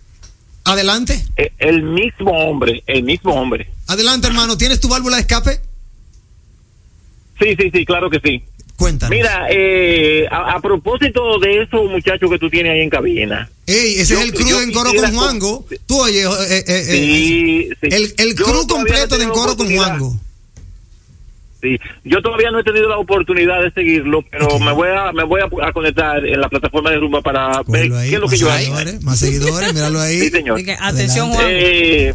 Adelante. 0.72 1.24
Eh, 1.36 1.52
El 1.58 1.82
mismo 1.82 2.30
hombre, 2.30 2.82
el 2.86 3.02
mismo 3.02 3.32
hombre. 3.34 3.68
Adelante, 3.86 4.26
hermano. 4.28 4.56
¿Tienes 4.58 4.80
tu 4.80 4.88
válvula 4.88 5.16
de 5.16 5.22
escape? 5.22 5.60
Sí, 7.40 7.54
sí, 7.58 7.70
sí, 7.72 7.84
claro 7.84 8.10
que 8.10 8.20
sí. 8.20 8.42
Cuéntanos. 8.76 9.10
Mira, 9.10 9.46
eh, 9.50 10.26
a, 10.30 10.52
a 10.56 10.60
propósito 10.60 11.38
de 11.40 11.62
esos 11.62 11.90
muchachos 11.90 12.30
que 12.30 12.38
tú 12.38 12.48
tienes 12.48 12.72
ahí 12.72 12.80
en 12.80 12.90
cabina. 12.90 13.50
Ey, 13.66 13.94
ese 14.00 14.14
Yo- 14.14 14.20
es 14.20 14.26
el 14.26 14.34
crew 14.34 14.48
yo 14.48 14.58
de 14.58 14.64
Encoro 14.66 14.92
con 14.94 15.14
Juango. 15.14 15.66
Tú 15.86 16.00
oye, 16.00 16.22
eh, 16.22 16.64
eh, 16.66 16.84
Sí, 16.84 17.68
sí. 17.80 17.88
el, 17.90 18.14
el 18.18 18.34
crew 18.36 18.66
completo 18.68 19.18
de 19.18 19.24
Encoro 19.24 19.56
con. 19.56 19.74
Juango. 19.74 20.16
Sí, 21.60 21.76
yo 22.04 22.22
todavía 22.22 22.50
no 22.52 22.60
he 22.60 22.64
tenido 22.64 22.88
la 22.88 22.98
oportunidad 22.98 23.60
de 23.62 23.72
seguirlo, 23.72 24.22
pero 24.30 24.58
me 24.60 24.70
voy 24.72 24.88
a 24.96 25.10
me 25.12 25.24
voy 25.24 25.40
a, 25.40 25.66
a 25.66 25.72
conectar 25.72 26.24
en 26.24 26.40
la 26.40 26.48
plataforma 26.48 26.90
de 26.90 26.98
Rumba 26.98 27.20
para 27.20 27.62
ver 27.66 27.92
ahí, 27.94 28.10
qué 28.10 28.14
es 28.14 28.20
lo 28.20 28.28
que 28.28 28.36
yo 28.36 28.48
hago. 28.50 28.74
más 29.02 29.18
seguidores, 29.18 29.74
míralo 29.74 30.00
ahí. 30.00 30.20
Sí, 30.20 30.30
señor. 30.30 30.60
Atención. 30.80 31.30
Juan. 31.30 31.46
Eh, 31.50 32.12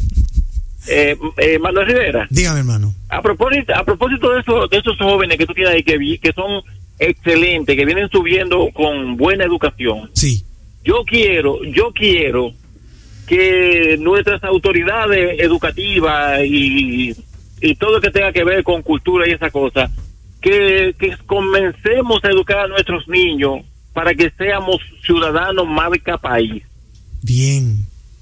eh, 0.87 1.17
eh, 1.37 1.59
Manuel 1.59 1.87
Rivera, 1.87 2.27
Dígame, 2.29 2.59
hermano. 2.59 2.93
a 3.09 3.21
propósito 3.21 3.73
a 3.75 3.83
propósito 3.83 4.31
de 4.33 4.39
esos 4.41 4.69
de 4.69 4.77
esos 4.77 4.97
jóvenes 4.97 5.37
que 5.37 5.45
tú 5.45 5.53
tienes 5.53 5.73
ahí 5.73 5.83
que 5.83 5.97
vi- 5.97 6.17
que 6.19 6.31
son 6.33 6.61
excelentes, 6.99 7.75
que 7.75 7.85
vienen 7.85 8.09
subiendo 8.09 8.69
con 8.73 9.17
buena 9.17 9.43
educación. 9.45 10.09
Sí. 10.13 10.43
Yo 10.85 11.03
quiero, 11.05 11.63
yo 11.65 11.91
quiero 11.93 12.51
que 13.27 13.95
nuestras 13.99 14.43
autoridades 14.43 15.39
educativas 15.39 16.41
y, 16.45 17.15
y 17.63 17.75
todo 17.75 17.93
lo 17.93 18.01
que 18.01 18.11
tenga 18.11 18.31
que 18.31 18.43
ver 18.43 18.63
con 18.63 18.81
cultura 18.81 19.27
y 19.27 19.31
esa 19.31 19.49
cosa, 19.49 19.89
que, 20.41 20.93
que 20.99 21.15
comencemos 21.25 22.23
a 22.23 22.29
educar 22.29 22.59
a 22.59 22.67
nuestros 22.67 23.07
niños 23.07 23.61
para 23.93 24.13
que 24.13 24.29
seamos 24.37 24.77
ciudadanos 25.05 25.67
marca 25.67 26.17
país. 26.17 26.63
Bien. 27.21 27.77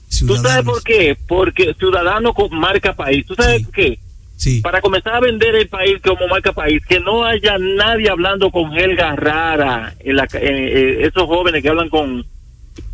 ¿Tú 0.10 0.36
sabes 0.36 0.42
Ciudadanos. 0.42 0.66
por 0.66 0.84
qué? 0.84 1.18
Porque 1.28 1.74
ciudadano 1.80 2.34
con 2.34 2.54
marca 2.60 2.94
país. 2.94 3.26
¿Tú 3.26 3.34
sabes 3.36 3.58
Sí. 3.58 3.64
por 3.66 3.74
qué? 3.74 4.00
Sí. 4.36 4.62
Para 4.62 4.82
comenzar 4.82 5.16
a 5.16 5.20
vender 5.20 5.56
el 5.56 5.68
país 5.70 5.98
como 6.04 6.28
marca 6.28 6.52
país, 6.52 6.84
que 6.86 7.00
no 7.00 7.24
haya 7.24 7.58
nadie 7.58 8.10
hablando 8.10 8.52
con 8.52 8.72
jerga 8.74 9.16
rara, 9.16 9.94
en 10.00 10.16
la, 10.16 10.24
eh, 10.24 10.30
eh, 10.42 10.98
esos 11.08 11.26
jóvenes 11.26 11.62
que 11.62 11.70
hablan 11.70 11.90
con, 11.90 12.26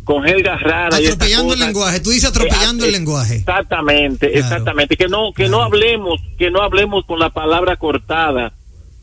con 0.04 0.24
jerga 0.24 0.56
rara. 0.56 0.98
y 1.00 1.04
esas 1.04 1.14
Atropellando 1.16 1.54
el 1.54 1.60
lenguaje. 1.60 2.00
Tú 2.00 2.10
dices 2.10 2.30
atropellando 2.30 2.84
Eh, 2.84 2.88
el 2.88 2.92
lenguaje. 2.94 3.36
Exactamente, 3.36 4.30
Claro. 4.30 4.44
exactamente. 4.46 4.96
Que 4.96 5.06
no, 5.08 5.32
que 5.34 5.44
no 5.44 5.58
Claro. 5.58 5.64
hablemos, 5.64 6.20
que 6.38 6.50
no 6.50 6.62
hablemos 6.62 7.04
con 7.04 7.18
la 7.18 7.30
palabra 7.30 7.76
cortada. 7.76 8.52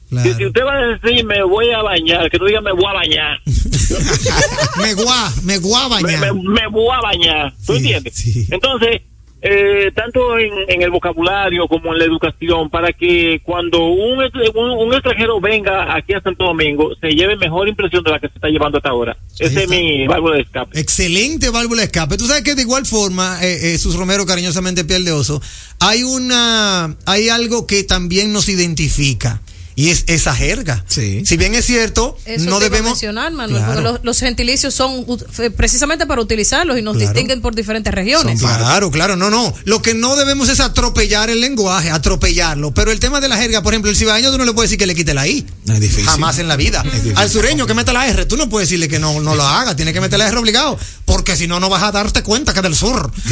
Que 0.10 0.18
si 0.22 0.30
Claro. 0.30 0.48
usted 0.48 0.62
va 0.66 0.74
a 0.74 0.86
decir 0.98 1.26
me 1.26 1.44
voy 1.44 1.72
a 1.72 1.82
bañar, 1.82 2.30
que 2.30 2.38
no 2.38 2.46
diga 2.46 2.62
me 2.62 2.72
voy 2.72 2.86
a 2.86 2.94
bañar. 2.94 3.40
me 4.78 4.94
guá, 4.94 5.34
me 5.44 5.58
guá 5.58 5.84
me, 5.90 6.02
bañar. 6.04 6.34
me- 6.34 6.50
me 6.62 6.68
voy 6.68 6.96
a 6.96 7.02
bañar. 7.02 7.54
¿Tú 7.66 7.74
Sí, 7.74 7.78
entiendes? 7.80 8.14
sí. 8.16 8.48
Entonces, 8.52 9.02
eh, 9.48 9.92
tanto 9.94 10.40
en, 10.40 10.52
en 10.68 10.82
el 10.82 10.90
vocabulario 10.90 11.68
como 11.68 11.94
en 11.94 12.00
la 12.00 12.06
educación, 12.06 12.70
para 12.72 12.92
que 12.92 13.42
cuando 13.44 13.86
un, 13.86 14.18
un, 14.20 14.70
un 14.72 14.94
extranjero 14.94 15.40
venga 15.40 15.96
aquí 15.96 16.14
a 16.14 16.22
Santo 16.22 16.46
Domingo, 16.46 16.94
se 17.00 17.10
lleve 17.10 17.36
mejor 17.38 17.68
impresión 17.68 18.04
de 18.04 18.12
la 18.12 18.20
que 18.20 18.28
se 18.28 18.36
está 18.36 18.48
llevando 18.48 18.80
hasta 18.80 18.90
ahora. 18.90 19.16
Ese 19.38 19.64
es 19.64 19.70
mi 19.70 20.08
válvula 20.08 20.38
de 20.38 20.42
escape. 20.42 20.80
Excelente 20.80 21.50
válvula 21.52 21.82
de 21.82 21.86
escape. 21.86 22.18
Tú 22.18 22.26
sabes 22.26 22.44
que 22.44 22.56
de 22.56 22.64
igual 22.64 22.86
forma, 22.86 23.38
eh, 23.44 23.74
eh, 23.74 23.78
Sus 23.78 23.96
Romero, 23.96 24.26
cariñosamente 24.26 24.84
piel 24.84 25.06
de 25.06 25.12
oso, 25.12 25.42
hay 25.80 26.02
una, 26.04 26.96
hay 27.06 27.30
algo 27.30 27.68
que 27.68 27.84
también 27.84 28.34
nos 28.34 28.50
identifica. 28.50 29.42
Y 29.78 29.90
es 29.90 30.06
esa 30.08 30.34
jerga. 30.34 30.86
Sí. 30.88 31.24
Si 31.26 31.36
bien 31.36 31.54
es 31.54 31.66
cierto, 31.66 32.18
Eso 32.26 32.46
no 32.50 32.60
debemos. 32.62 32.92
mencionar, 32.92 33.32
Manuel, 33.34 33.62
Claro. 33.64 33.74
porque 33.74 33.84
los, 33.92 34.00
los 34.06 34.20
gentilicios 34.20 34.74
son 34.74 35.06
fe- 35.32 35.52
precisamente 35.52 36.06
para 36.06 36.22
utilizarlos 36.22 36.78
y 36.78 36.82
nos 36.82 36.96
Claro. 36.96 37.12
distinguen 37.12 37.42
por 37.42 37.56
diferentes 37.56 37.94
regiones. 37.94 38.40
Claro, 38.40 38.90
claro, 38.90 39.16
no, 39.18 39.30
no. 39.30 39.54
Lo 39.66 39.82
que 39.82 39.94
no 39.94 40.16
debemos 40.16 40.48
es 40.48 40.62
atropellar 40.62 41.30
el 41.30 41.42
lenguaje, 41.42 41.92
atropellarlo. 41.92 42.74
Pero 42.74 42.92
el 42.92 43.00
tema 43.02 43.20
de 43.20 43.28
la 43.28 43.36
jerga, 43.38 43.62
por 43.64 43.74
ejemplo, 43.74 43.92
el 43.92 43.98
cibaeño 43.98 44.32
tú 44.32 44.38
no 44.38 44.46
le 44.46 44.54
puedes 44.54 44.70
decir 44.70 44.80
que 44.80 44.86
le 44.86 44.96
quite 44.96 45.14
la 45.14 45.28
I. 45.28 45.46
Es 45.68 45.80
difícil. 45.82 46.06
Jamás 46.06 46.40
en 46.40 46.48
la 46.48 46.56
vida. 46.56 46.82
Al 47.16 47.30
sureño 47.30 47.68
que 47.68 47.74
meta 47.74 47.92
la 47.92 48.08
R, 48.08 48.26
tú 48.26 48.38
no 48.38 48.48
puedes 48.50 48.70
decirle 48.70 48.88
que 48.88 49.00
no, 49.00 49.20
no 49.20 49.36
lo 49.36 49.44
haga, 49.44 49.76
tiene 49.76 49.92
que 49.92 50.00
meter 50.00 50.20
la 50.20 50.28
R 50.30 50.38
obligado, 50.38 50.80
porque 51.04 51.36
si 51.36 51.48
no, 51.48 51.60
no 51.60 51.68
vas 51.70 51.84
a 51.84 51.92
darte 51.92 52.24
cuenta 52.24 52.54
que 52.54 52.60
es 52.60 52.64
del 52.64 52.76
sur. 52.76 53.12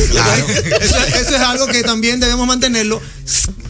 Eso, 0.82 0.98
eso 0.98 1.36
es 1.36 1.42
algo 1.42 1.68
que 1.68 1.84
también 1.84 2.20
debemos 2.20 2.46
mantenerlo, 2.48 3.02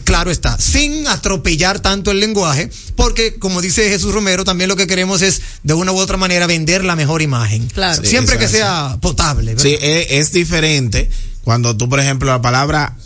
claro 0.04 0.30
está, 0.30 0.58
sin 0.58 1.06
atropellar 1.08 1.80
tanto 1.80 2.10
el 2.10 2.20
lenguaje, 2.20 2.63
porque 2.96 3.34
como 3.34 3.60
dice 3.60 3.88
Jesús 3.88 4.12
Romero, 4.12 4.44
también 4.44 4.68
lo 4.68 4.76
que 4.76 4.86
queremos 4.86 5.22
es 5.22 5.40
de 5.62 5.74
una 5.74 5.92
u 5.92 5.96
otra 5.96 6.16
manera 6.16 6.46
vender 6.46 6.84
la 6.84 6.96
mejor 6.96 7.22
imagen. 7.22 7.66
Claro. 7.68 8.02
Sí, 8.02 8.08
Siempre 8.08 8.38
que 8.38 8.48
sea 8.48 8.98
potable. 9.00 9.54
¿verdad? 9.54 9.62
Sí, 9.62 9.76
es, 9.80 10.06
es 10.10 10.32
diferente 10.32 11.10
cuando 11.42 11.76
tú, 11.76 11.88
por 11.88 12.00
ejemplo, 12.00 12.30
la 12.30 12.42
palabra 12.42 12.96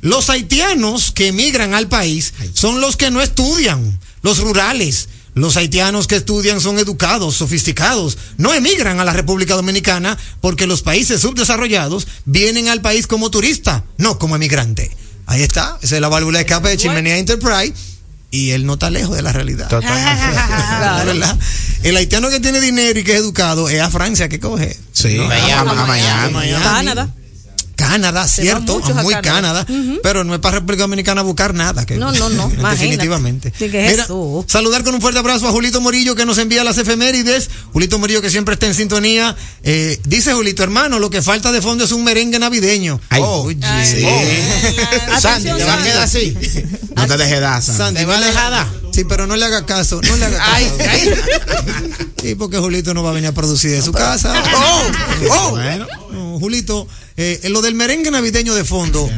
Los 0.00 0.30
haitianos 0.30 1.10
que 1.10 1.28
emigran 1.28 1.74
al 1.74 1.88
país 1.88 2.32
son 2.54 2.80
los 2.80 2.96
que 2.96 3.10
no 3.10 3.20
estudian, 3.22 3.98
los 4.22 4.38
rurales, 4.38 5.08
Los 5.36 5.58
haitianos 5.58 6.06
que 6.06 6.16
estudian 6.16 6.62
son 6.62 6.78
educados, 6.78 7.36
sofisticados, 7.36 8.16
no 8.38 8.54
emigran 8.54 9.00
a 9.00 9.04
la 9.04 9.12
República 9.12 9.54
Dominicana 9.54 10.16
porque 10.40 10.66
los 10.66 10.80
países 10.80 11.20
subdesarrollados 11.20 12.08
vienen 12.24 12.70
al 12.70 12.80
país 12.80 13.06
como 13.06 13.30
turista, 13.30 13.84
no 13.98 14.18
como 14.18 14.36
emigrante. 14.36 14.96
Ahí 15.26 15.42
está, 15.42 15.76
esa 15.82 15.96
es 15.96 16.00
la 16.00 16.08
válvula 16.08 16.38
de 16.38 16.44
escape 16.46 16.70
de 16.70 16.78
Chimenea 16.78 17.18
Enterprise 17.18 17.74
y 18.30 18.52
él 18.52 18.64
no 18.64 18.74
está 18.74 18.88
lejos 18.88 19.14
de 19.14 19.20
la 19.20 19.32
realidad. 19.32 19.68
Verdad. 21.04 21.38
El 21.82 21.98
haitiano 21.98 22.30
que 22.30 22.40
tiene 22.40 22.58
dinero 22.58 22.98
y 22.98 23.04
que 23.04 23.12
es 23.12 23.18
educado 23.20 23.68
es 23.68 23.82
a 23.82 23.90
Francia 23.90 24.30
que 24.30 24.40
coge. 24.40 24.74
Sí, 24.92 25.18
No, 25.18 25.30
a, 25.30 25.60
a 25.60 25.86
Miami. 25.86 26.32
Miami. 26.32 26.64
Canadá. 26.64 27.14
Canadá, 27.76 28.26
Se 28.26 28.42
cierto, 28.42 28.80
muy 28.80 29.14
Canadá. 29.16 29.64
Canadá, 29.64 29.66
pero 30.02 30.24
no 30.24 30.34
es 30.34 30.40
para 30.40 30.56
República 30.56 30.84
Dominicana 30.84 31.20
buscar 31.22 31.52
nada. 31.54 31.84
Que, 31.84 31.96
No, 31.96 32.10
no, 32.10 32.28
no, 32.30 32.48
definitivamente. 32.70 33.52
Sí, 33.56 33.68
que 33.70 33.84
es 33.86 33.90
Mira, 33.92 34.04
eso. 34.04 34.44
saludar 34.48 34.82
con 34.82 34.94
un 34.94 35.00
fuerte 35.00 35.18
abrazo 35.20 35.46
a 35.46 35.50
Julito 35.52 35.80
Morillo 35.80 36.14
que 36.16 36.24
nos 36.24 36.38
envía 36.38 36.64
las 36.64 36.78
efemérides. 36.78 37.50
Julito 37.72 37.98
Morillo 37.98 38.22
que 38.22 38.30
siempre 38.30 38.54
está 38.54 38.66
en 38.66 38.74
sintonía. 38.74 39.36
Eh, 39.62 40.00
dice 40.06 40.32
Julito, 40.32 40.62
hermano, 40.62 40.98
lo 40.98 41.10
que 41.10 41.20
falta 41.22 41.52
de 41.52 41.60
fondo 41.60 41.84
es 41.84 41.92
un 41.92 42.02
merengue 42.02 42.38
navideño. 42.38 42.98
Ay. 43.10 43.22
Oye. 43.24 43.58
Sí. 43.84 44.04
Atención, 44.06 45.20
Sandy, 45.20 45.50
¿te 45.58 45.64
va 45.64 45.74
a 45.74 45.82
quedar 45.84 46.02
así? 46.02 46.36
No 46.96 47.06
te 47.06 47.16
dejes 47.18 47.40
dar, 47.40 47.62
Sandy. 47.62 47.78
Sandy, 47.78 48.00
¿Te 48.00 48.06
va 48.06 48.16
a 48.16 48.20
dejar 48.20 48.50
dar? 48.50 48.66
Sí, 48.92 49.04
pero 49.04 49.26
no 49.26 49.36
le 49.36 49.44
haga 49.44 49.66
caso, 49.66 50.00
no 50.02 50.16
le 50.16 50.24
haga 50.24 50.38
caso. 50.38 50.50
Ay, 50.54 50.72
ay. 50.88 51.10
Sí, 52.22 52.34
porque 52.34 52.58
Julito 52.58 52.92
no 52.94 53.02
va 53.04 53.10
a 53.10 53.12
venir 53.12 53.28
a 53.28 53.32
producir 53.32 53.70
de 53.70 53.82
su 53.82 53.92
casa. 53.92 54.32
Oh, 54.56 54.82
oh. 55.30 55.50
Bueno. 55.50 55.86
Julito, 56.38 56.86
eh, 57.16 57.40
lo 57.50 57.62
del 57.62 57.74
merengue 57.74 58.10
navideño 58.10 58.54
de 58.54 58.64
fondo, 58.64 59.08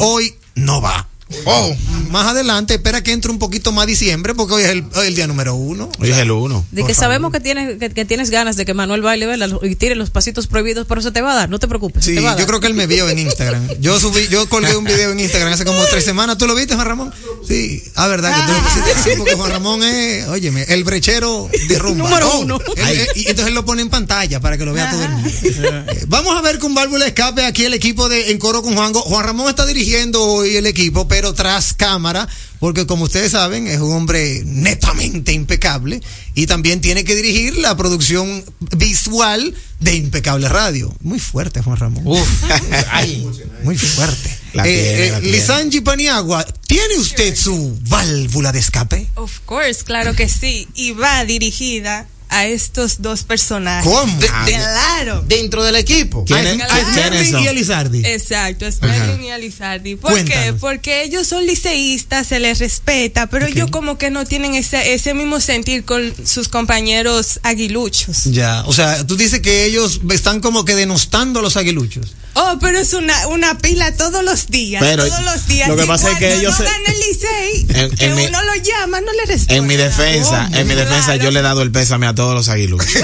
hoy 0.00 0.34
no 0.54 0.80
va. 0.80 1.08
Oh, 1.44 1.74
Más 2.10 2.26
adelante, 2.28 2.74
espera 2.74 3.02
que 3.02 3.10
entre 3.10 3.32
un 3.32 3.40
poquito 3.40 3.72
más 3.72 3.86
diciembre, 3.88 4.32
porque 4.34 4.54
hoy 4.54 4.62
es 4.62 4.68
el, 4.70 4.84
hoy 4.94 5.02
es 5.02 5.08
el 5.08 5.14
día 5.16 5.26
número 5.26 5.56
uno. 5.56 5.90
hoy 5.98 6.10
es 6.12 6.18
el 6.18 6.30
uno. 6.30 6.64
De 6.70 6.84
que 6.84 6.94
sabemos 6.94 7.32
que 7.32 7.40
tienes, 7.40 7.78
que, 7.78 7.90
que 7.90 8.04
tienes 8.04 8.30
ganas 8.30 8.54
de 8.56 8.64
que 8.64 8.74
Manuel 8.74 9.02
baile 9.02 9.26
¿verdad? 9.26 9.50
y 9.62 9.74
tire 9.74 9.96
los 9.96 10.10
pasitos 10.10 10.46
prohibidos, 10.46 10.86
pero 10.88 11.02
se 11.02 11.10
te 11.10 11.20
va 11.22 11.32
a 11.32 11.34
dar, 11.34 11.50
no 11.50 11.58
te 11.58 11.66
preocupes. 11.66 12.04
Sí, 12.04 12.14
te 12.14 12.20
va 12.20 12.32
a 12.32 12.36
yo 12.38 12.46
creo 12.46 12.60
que 12.60 12.68
él 12.68 12.74
me 12.74 12.86
vio 12.86 13.08
en 13.08 13.18
Instagram. 13.18 13.66
Yo 13.80 13.98
subí, 13.98 14.28
yo 14.28 14.48
colgué 14.48 14.76
un 14.76 14.84
video 14.84 15.10
en 15.10 15.18
Instagram 15.18 15.52
hace 15.52 15.64
como 15.64 15.82
tres 15.86 16.04
semanas. 16.04 16.38
¿Tú 16.38 16.46
lo 16.46 16.54
viste, 16.54 16.74
Juan 16.76 16.86
Ramón? 16.86 17.12
Sí, 17.46 17.82
ah, 17.96 18.06
verdad 18.06 18.32
que 18.34 18.52
tú 18.52 18.58
lo 18.58 18.62
pusiste. 18.68 19.10
Sí, 19.10 19.16
porque 19.18 19.34
Juan 19.34 19.50
Ramón 19.50 19.82
es, 19.82 20.28
óyeme, 20.28 20.62
el 20.68 20.84
brechero 20.84 21.50
de 21.68 21.78
rumba. 21.78 22.08
Número 22.08 22.30
Oh, 22.30 22.38
uno. 22.40 22.60
él- 22.76 22.88
él- 23.00 23.08
y 23.16 23.20
entonces 23.22 23.46
él 23.48 23.54
lo 23.54 23.64
pone 23.64 23.82
en 23.82 23.88
pantalla 23.90 24.38
para 24.40 24.56
que 24.58 24.64
lo 24.64 24.72
vea 24.72 24.90
todo 24.90 25.02
el 25.02 25.10
mundo. 25.10 25.28
Eh, 25.42 26.04
Vamos 26.06 26.36
a 26.36 26.40
ver 26.42 26.58
con 26.60 26.72
válvula 26.74 27.04
de 27.04 27.08
escape 27.08 27.44
aquí 27.44 27.64
el 27.64 27.74
equipo 27.74 28.08
de 28.08 28.30
En 28.30 28.38
Coro 28.38 28.62
con 28.62 28.74
Juango. 28.74 29.00
Juan 29.02 29.24
Ramón 29.26 29.48
está 29.48 29.66
dirigiendo 29.66 30.22
hoy 30.22 30.56
el 30.56 30.66
equipo, 30.66 31.06
pero 31.08 31.15
tras 31.34 31.72
cámara, 31.72 32.28
porque 32.60 32.86
como 32.86 33.04
ustedes 33.04 33.32
saben, 33.32 33.66
es 33.66 33.80
un 33.80 33.92
hombre 33.92 34.42
netamente 34.44 35.32
impecable 35.32 36.00
y 36.34 36.46
también 36.46 36.80
tiene 36.80 37.04
que 37.04 37.14
dirigir 37.14 37.56
la 37.56 37.76
producción 37.76 38.44
visual 38.76 39.54
de 39.80 39.94
Impecable 39.94 40.48
Radio. 40.48 40.94
Muy 41.00 41.18
fuerte, 41.18 41.62
Juan 41.62 41.76
Ramón. 41.76 42.04
Ay. 42.90 43.26
Muy 43.62 43.76
fuerte. 43.76 44.28
Eh, 44.64 45.12
eh. 45.14 45.20
Lisanji 45.22 45.80
Paniagua, 45.80 46.44
¿tiene 46.66 46.96
usted 46.98 47.36
su 47.36 47.78
válvula 47.88 48.52
de 48.52 48.58
escape? 48.58 49.06
Of 49.16 49.40
course, 49.44 49.84
claro 49.84 50.14
que 50.14 50.28
sí. 50.28 50.68
Y 50.74 50.92
va 50.92 51.24
dirigida 51.24 52.06
a 52.36 52.46
estos 52.46 53.00
dos 53.02 53.22
personajes. 53.24 53.90
¿Cómo? 53.90 54.18
De- 54.20 54.28
Ah, 54.28 54.44
claro. 54.46 55.24
Dentro 55.26 55.64
del 55.64 55.76
equipo. 55.76 56.24
¿Quiénes, 56.24 56.60
a 56.60 56.66
¿quiénes 56.66 56.88
Esmeralda 56.88 57.30
son? 57.30 57.42
y 57.42 57.46
Elizardi. 57.48 58.02
Exacto, 58.06 58.66
es 58.66 58.80
Merlin 58.82 59.24
y 59.24 59.30
Alizardi. 59.30 59.96
¿Por 59.96 60.22
qué? 60.24 60.54
Porque 60.60 61.02
ellos 61.04 61.26
son 61.26 61.46
liceístas, 61.46 62.26
se 62.26 62.38
les 62.40 62.58
respeta, 62.58 63.26
pero 63.28 63.46
ellos 63.46 63.70
como 63.70 63.96
que 63.98 64.10
no 64.10 64.24
tienen 64.26 64.54
ese, 64.54 64.94
ese 64.94 65.14
mismo 65.14 65.40
sentir 65.40 65.84
con 65.84 66.12
sus 66.26 66.48
compañeros 66.48 67.40
aguiluchos. 67.42 68.24
Ya, 68.24 68.64
o 68.66 68.72
sea, 68.72 69.06
tú 69.06 69.16
dices 69.16 69.40
que 69.40 69.64
ellos 69.64 70.00
están 70.10 70.40
como 70.40 70.64
que 70.64 70.74
denostando 70.74 71.40
a 71.40 71.42
los 71.42 71.56
aguiluchos. 71.56 72.14
Oh, 72.38 72.58
pero 72.60 72.78
es 72.78 72.92
una, 72.92 73.28
una 73.28 73.56
pila 73.56 73.94
todos 73.96 74.22
los 74.22 74.48
días. 74.48 74.82
Pero 74.84 75.06
todos 75.06 75.24
los 75.24 75.46
días. 75.46 75.68
lo 75.68 75.76
que 75.76 75.84
Y 75.84 75.86
pasa 75.86 76.10
es 76.12 76.18
que 76.18 76.26
cuando 76.26 76.40
ellos 76.40 76.52
no 76.52 76.58
se- 76.58 76.64
gana 76.64 76.84
el 76.88 76.98
licey, 76.98 77.66
En- 77.84 77.96
que 77.96 78.04
en 78.04 78.14
mi- 78.14 78.26
uno 78.26 78.42
lo 78.44 78.54
llama, 78.56 79.00
no 79.00 79.10
le 79.12 79.24
responde. 79.24 79.56
En 79.56 79.66
mi 79.66 79.76
defensa, 79.76 80.50
en 80.52 80.66
mi 80.66 80.74
defensa, 80.74 81.04
Claro. 81.14 81.24
yo 81.24 81.30
le 81.30 81.38
he 81.40 81.42
dado 81.42 81.62
el 81.62 81.70
pésame 81.72 82.06
a 82.06 82.14
todos 82.14 82.25
los 82.34 82.48
aguiluchos. 82.48 82.88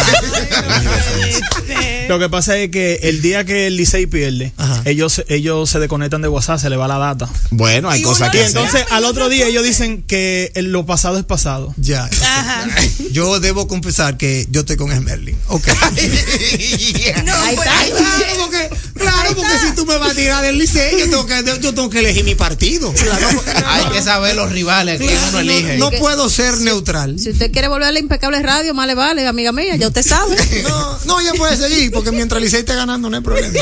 Lo 2.09 2.19
que 2.19 2.29
pasa 2.29 2.59
es 2.59 2.71
que 2.71 3.01
el 3.05 3.23
día 3.23 3.45
que 3.45 3.69
el 3.69 3.77
Licey 3.77 4.07
pierde, 4.07 4.53
Ajá. 4.57 4.83
ellos, 4.85 5.23
ellos 5.29 5.71
se 5.71 5.79
desconectan 5.79 6.21
de 6.21 6.29
WhatsApp, 6.29 6.59
se 6.61 6.69
le 6.69 6.77
va 6.77 6.89
la 6.89 6.99
data. 6.99 7.29
Bueno, 7.51 7.89
hay 7.91 8.01
Y 8.01 8.03
cosas 8.03 8.31
que 8.31 8.39
hacer. 8.41 8.49
entonces 8.49 8.85
al 8.91 9.05
otro 9.05 9.29
día 9.29 9.47
ellos 9.47 9.65
dicen 9.65 10.03
que 10.03 10.51
lo 10.57 10.85
pasado 10.85 11.17
es 11.19 11.25
pasado. 11.25 11.73
Ya. 11.79 12.05
Ajá. 12.05 12.67
Yo 13.13 13.41
debo 13.41 13.69
confesar 13.69 14.17
que 14.17 14.47
yo 14.51 14.61
estoy 14.61 14.77
con 14.77 14.91
Esmerlin. 14.93 15.37
Ok. 15.49 15.69
No, 17.25 17.33
Ahí 17.43 17.57
pues, 17.57 17.69
está. 17.69 18.35
Porque, 18.39 18.71
claro, 19.03 19.35
porque 19.37 19.59
si 19.59 19.75
tú 19.75 19.87
me 19.87 19.99
vas 19.99 20.11
a 20.11 20.15
tirar 20.15 20.43
del 20.43 20.59
liceo, 20.59 20.99
yo 20.99 21.05
tengo 21.11 21.27
que, 21.27 21.45
yo 21.61 21.75
tengo 21.75 21.91
que 21.91 21.99
elegir 22.01 22.25
mi 22.25 22.35
partido. 22.35 22.93
Claro, 22.93 23.43
Hay 23.67 23.87
que 23.87 24.03
saber 24.03 24.35
los 24.37 24.51
rivales 24.51 24.99
que 25.01 25.07
uno 25.07 25.31
no, 25.33 25.41
elige. 25.41 25.79
no 25.79 25.91
puedo 25.93 26.29
ser 26.31 26.59
neutral. 26.59 27.19
Si 27.19 27.31
usted 27.31 27.51
quiere 27.53 27.69
volver 27.69 27.89
a 27.89 27.93
la 27.93 27.99
impecable 27.99 28.41
radio, 28.43 28.75
más 28.75 28.87
le 28.87 28.95
vale, 28.95 29.27
amiga 29.27 29.53
mía, 29.53 29.77
ya 29.77 29.89
usted 29.89 30.03
sabe. 30.03 30.37
No, 30.63 30.99
no, 31.05 31.21
ya 31.21 31.33
puede 31.35 31.57
seguir, 31.57 31.91
porque 31.91 32.13
mientras 32.13 32.39
el 32.39 32.45
Licey 32.45 32.61
esté 32.61 32.75
ganando 32.75 33.11
no 33.11 33.17
hay 33.17 33.23
problema. 33.23 33.59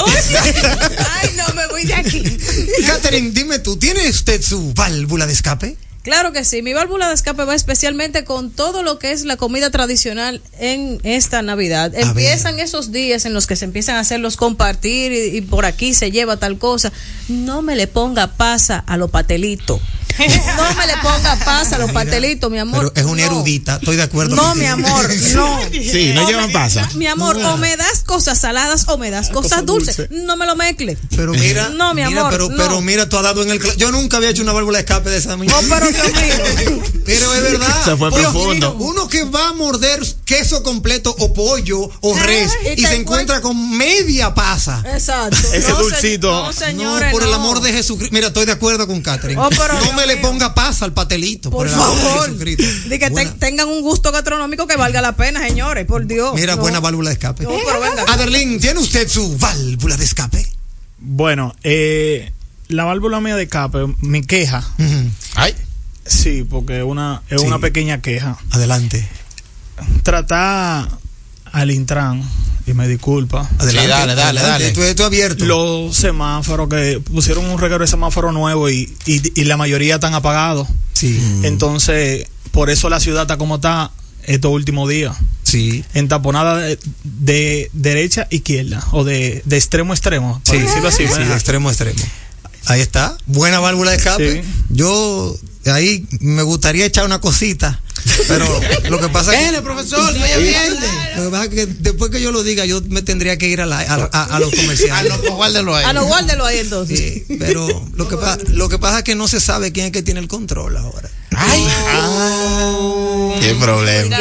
Ay, 1.20 1.31
no, 1.37 1.55
me 1.55 1.66
voy 1.68 1.85
de 1.85 1.94
aquí. 1.94 2.22
Catherine, 2.87 3.31
dime 3.33 3.59
tú, 3.59 3.76
¿tiene 3.76 4.09
usted 4.09 4.42
su 4.42 4.72
válvula 4.74 5.26
de 5.26 5.33
escape? 5.33 5.76
Claro 6.03 6.33
que 6.33 6.45
sí, 6.45 6.63
mi 6.63 6.73
válvula 6.73 7.09
de 7.09 7.15
escape 7.15 7.45
va 7.45 7.55
especialmente 7.55 8.25
con 8.25 8.51
todo 8.51 8.83
lo 8.83 8.99
que 8.99 9.13
es 9.13 9.25
la 9.25 9.37
comida 9.37 9.71
tradicional 9.71 10.41
en 10.59 10.99
esta 11.03 11.43
Navidad. 11.43 11.95
Empiezan 11.95 12.59
esos 12.59 12.91
días 12.91 13.27
en 13.27 13.35
los 13.35 13.47
que 13.47 13.55
se 13.55 13.67
empiezan 13.67 13.97
a 13.97 14.01
hacer 14.01 14.19
los 14.19 14.39
compartir 14.39 15.13
y, 15.13 15.37
y 15.37 15.41
por 15.43 15.67
aquí 15.67 15.93
se 15.93 16.11
lleva 16.11 16.39
tal 16.39 16.57
cosa. 16.59 16.91
No 17.29 17.61
me 17.61 17.77
le 17.77 17.87
ponga 17.87 18.29
pasa 18.29 18.79
a 18.79 18.97
los 18.97 19.11
patelitos. 19.11 19.81
No 20.57 20.75
me 20.75 20.87
le 20.87 20.94
ponga 21.03 21.37
pasa 21.44 21.77
a 21.77 21.79
los 21.79 21.90
patelitos, 21.92 22.51
mi 22.51 22.59
amor. 22.59 22.92
Pero 22.94 23.07
es 23.07 23.12
una 23.12 23.27
No. 23.27 23.33
erudita, 23.33 23.77
estoy 23.77 23.96
de 23.96 24.03
acuerdo. 24.03 24.37
No, 24.37 24.55
mi 24.57 24.66
amor, 24.66 25.09
no. 25.35 25.61
Sí, 25.70 26.12
no 26.14 26.25
O 26.25 26.29
llevan 26.29 26.46
me- 26.49 26.53
pasa. 26.53 26.88
Mi 26.94 27.07
amor, 27.07 27.37
o 27.37 27.57
me 27.57 27.77
das 27.77 28.01
cosas 28.05 28.38
saladas 28.38 28.85
o 28.88 28.99
me 28.99 29.11
das 29.11 29.29
cosas 29.29 29.40
cosas 29.40 29.64
dulces. 29.66 30.11
No 30.11 30.37
me 30.37 30.44
lo 30.46 30.55
mezcle. 30.57 30.99
Pero 31.16 31.33
mira, 31.33 31.70
No, 31.70 31.94
mi 31.94 32.05
mira, 32.05 32.20
amor, 32.20 32.31
pero, 32.33 32.49
no. 32.51 32.57
pero 32.57 32.81
mira, 32.83 33.09
tú 33.09 33.16
has 33.16 33.23
dado 33.23 33.42
en 33.42 33.51
el 33.51 33.77
Yo 33.77 33.90
nunca 33.90 34.18
había 34.18 34.29
hecho 34.31 34.42
una 34.42 34.53
válvula 34.53 34.79
de 34.79 34.83
escape 34.85 35.09
de 35.09 35.16
esa 35.16 35.37
misma. 35.37 35.57
Oh, 35.59 35.62
pero 35.68 35.88
Dios 35.90 36.07
mío. 36.12 36.83
Pero 37.07 37.35
es 37.35 37.42
verdad. 37.42 37.85
Se 37.85 37.96
fue 37.96 38.12
profundo. 38.12 38.77
Uno 38.79 39.09
que 39.09 39.25
va 39.25 39.49
a 39.49 39.53
morder 39.55 40.01
queso 40.25 40.62
completo 40.62 41.14
o 41.18 41.33
pollo 41.33 41.90
o 42.03 42.14
res 42.16 42.53
Ah, 42.53 42.68
y 42.77 42.83
y 42.83 42.87
se 42.87 42.94
encuentra 42.94 43.40
con 43.40 43.77
media 43.77 44.33
pasa. 44.35 44.83
Exacto. 44.87 45.37
Ese 45.53 45.68
No, 45.70 45.77
se- 45.77 45.83
dulcito. 45.83 46.31
No, 46.31 46.53
señores. 46.53 47.07
no, 47.09 47.12
por 47.12 47.23
el 47.25 47.31
no. 47.31 47.37
amor 47.37 47.61
de 47.62 47.73
Jesucristo. 47.73 48.14
Mira, 48.14 48.29
estoy 48.29 48.46
de 48.46 48.53
acuerdo 48.53 48.87
con 48.87 49.01
Catherine. 49.03 49.40
Oh, 49.42 49.49
pero 49.49 49.75
no 49.81 49.92
me 50.01 50.07
le 50.07 50.17
ponga 50.19 50.55
pasa 50.55 50.85
al 50.85 50.93
patelito. 50.93 51.51
Por, 51.51 51.67
Por 51.69 51.77
favor. 51.77 52.31
De 52.35 52.99
que 52.99 53.11
te- 53.11 53.27
tengan 53.39 53.69
un 53.69 53.83
gusto 53.83 54.11
gastronómico 54.13 54.67
que 54.67 54.77
valga 54.77 55.01
la 55.03 55.17
pena, 55.17 55.47
señores, 55.47 55.87
por 55.87 56.07
Dios. 56.07 56.35
mira, 56.35 56.57
No. 56.57 56.63
buena 56.63 56.81
válvula 56.81 57.11
de 57.11 57.15
escape. 57.15 57.45
No, 57.45 57.51
pero 57.67 57.81
venga. 57.81 58.05
Aderlin, 58.13 58.59
¿tiene 58.61 58.81
usted 58.81 59.09
su 59.09 59.37
válvula 59.39 59.97
de 59.97 60.05
escape? 60.05 60.47
Bueno, 60.99 61.55
eh, 61.63 62.33
la 62.69 62.85
válvula 62.85 63.21
mía 63.21 63.37
de 63.37 63.45
escape, 63.45 63.79
mi 64.01 64.23
queja. 64.23 64.63
Ay, 65.35 65.55
sí, 66.05 66.45
porque 66.49 66.79
es 66.79 66.85
una, 66.85 67.23
es 67.31 67.41
Sí. 67.41 67.47
una 67.47 67.59
pequeña 67.59 68.01
queja. 68.03 68.39
Adelante. 68.51 69.09
Tratar 70.03 70.89
al 71.53 71.71
Intran, 71.71 72.23
y 72.71 72.75
me 72.75 72.89
disculpa, 72.89 73.49
Adelante. 73.59 73.89
dale, 73.89 74.15
dale, 74.15 74.23
adelante. 74.41 74.43
dale. 74.51 74.67
Esto, 74.69 74.85
esto 74.85 75.05
abierto. 75.05 75.45
los 75.45 75.97
semáforos 75.97 76.69
que 76.69 77.01
pusieron 77.13 77.45
un 77.47 77.59
reguero 77.59 77.83
de 77.85 77.89
semáforo 77.89 78.33
nuevo 78.33 78.69
y, 78.71 78.93
y, 79.07 79.41
y 79.41 79.45
la 79.45 79.57
mayoría 79.57 79.97
están 79.97 80.15
apagados. 80.15 80.69
Sí, 80.93 81.19
Entonces, 81.45 82.27
por 82.51 82.71
eso 82.71 82.89
la 82.89 83.01
ciudad 83.01 83.23
está 83.23 83.37
como 83.39 83.57
está 83.57 83.91
estos 84.25 84.51
últimos 84.53 84.89
días. 84.89 85.17
sí. 85.43 85.85
Entaponada 85.95 86.59
de, 86.59 86.79
de 87.05 87.71
derecha 87.73 88.29
a 88.31 88.35
izquierda 88.35 88.85
o 88.93 89.03
de, 89.05 89.43
de 89.45 89.57
extremo 89.57 89.93
a 89.93 89.97
extremo, 89.97 90.41
Sí, 90.45 90.59
decirlo 90.59 90.89
así. 90.89 91.07
sí, 91.09 91.23
de 91.25 91.33
extremo 91.35 91.69
a 91.69 91.73
extremo. 91.73 91.99
Ahí 92.67 92.81
está, 92.83 93.17
buena 93.27 93.59
válvula 93.61 93.91
de 93.93 93.97
escape. 93.97 94.43
Sí. 94.43 94.49
Yo 94.69 95.35
ahí 95.66 96.07
me 96.20 96.42
gustaría 96.42 96.85
echar 96.87 97.05
una 97.05 97.20
cosita, 97.20 97.81
pero 98.29 98.46
lo 98.88 98.99
que 98.99 99.09
pasa 99.09 99.38
es 99.38 99.53
que, 99.53 99.61
profesor, 99.62 100.18
vaya 100.18 100.38
bien. 100.38 100.77
lo 101.16 101.25
que 101.25 101.29
pasa 101.31 101.44
es 101.44 101.51
que 101.51 101.66
después 101.66 102.11
que 102.11 102.20
yo 102.23 102.33
lo 102.33 102.42
diga, 102.42 102.64
yo 102.64 102.81
me 102.88 103.03
tendría 103.03 103.37
que 103.37 103.49
ir 103.49 103.61
a, 103.61 103.66
la- 103.66 103.81
a, 103.81 104.09
a- 104.12 104.37
a 104.37 104.40
los 104.40 104.51
comerciales. 104.55 105.12
guárdelo 105.31 105.77
ahí. 105.77 105.85
Ah, 105.87 105.92
no, 105.92 106.05
guárdelo 106.07 106.46
ahí 106.46 106.59
entonces. 106.61 106.99
Sí, 106.99 107.25
pero 107.38 107.66
lo 107.94 108.09
que, 108.09 108.16
pa- 108.16 108.38
lo 108.49 108.68
que 108.68 108.79
pasa 108.79 108.99
es 108.99 109.05
que 109.05 109.14
no 109.14 109.29
se 109.29 109.40
sabe 109.40 109.70
quién 109.73 109.87
es 109.87 109.92
que 109.92 110.03
tiene 110.03 110.20
el 110.20 110.29
control 110.29 110.77
ahora. 110.77 111.11
Ay. 111.37 111.64
Qué 113.40 113.55
problema. 113.55 114.16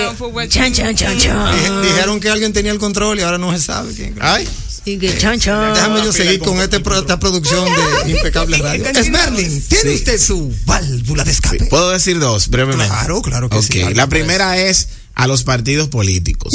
Chan, 0.50 0.74
chan, 0.74 0.96
chan, 0.96 1.18
chan. 1.18 1.56
Dije- 1.56 1.82
Dijeron 1.82 2.20
que 2.20 2.30
alguien 2.30 2.54
tenía 2.54 2.72
el 2.72 2.80
control 2.80 3.20
y 3.20 3.22
ahora 3.24 3.38
no 3.38 3.52
se 3.52 3.60
sabe 3.62 3.94
quién. 3.94 4.16
Ay. 4.22 4.48
Y 4.86 4.98
que 4.98 5.18
chan 5.18 5.40
chan. 5.40 5.74
Déjame 5.74 6.04
yo 6.04 6.12
seguir 6.14 6.40
con 6.40 6.60
este, 6.62 6.80
pro- 6.80 7.00
esta 7.00 7.20
producción 7.20 7.66
de 8.06 8.12
Impecable 8.16 8.58
Radio. 8.58 8.86
Esmerlin, 8.88 9.62
¿tiene 9.68 9.96
usted 9.96 10.20
su 10.20 10.54
válvula 10.66 11.24
de 11.24 11.32
escape? 11.32 11.66
Puedo 11.66 11.92
decir 11.92 12.20
dos 12.20 12.48
brevemente. 12.50 12.88
Claro, 12.88 13.22
claro 13.22 13.50
que 13.50 13.62
sí. 13.62 13.82
La 13.94 14.08
primera 14.08 14.58
es 14.58 14.88
a 15.16 15.28
los 15.28 15.44
partidos 15.44 15.90
políticos. 15.90 16.54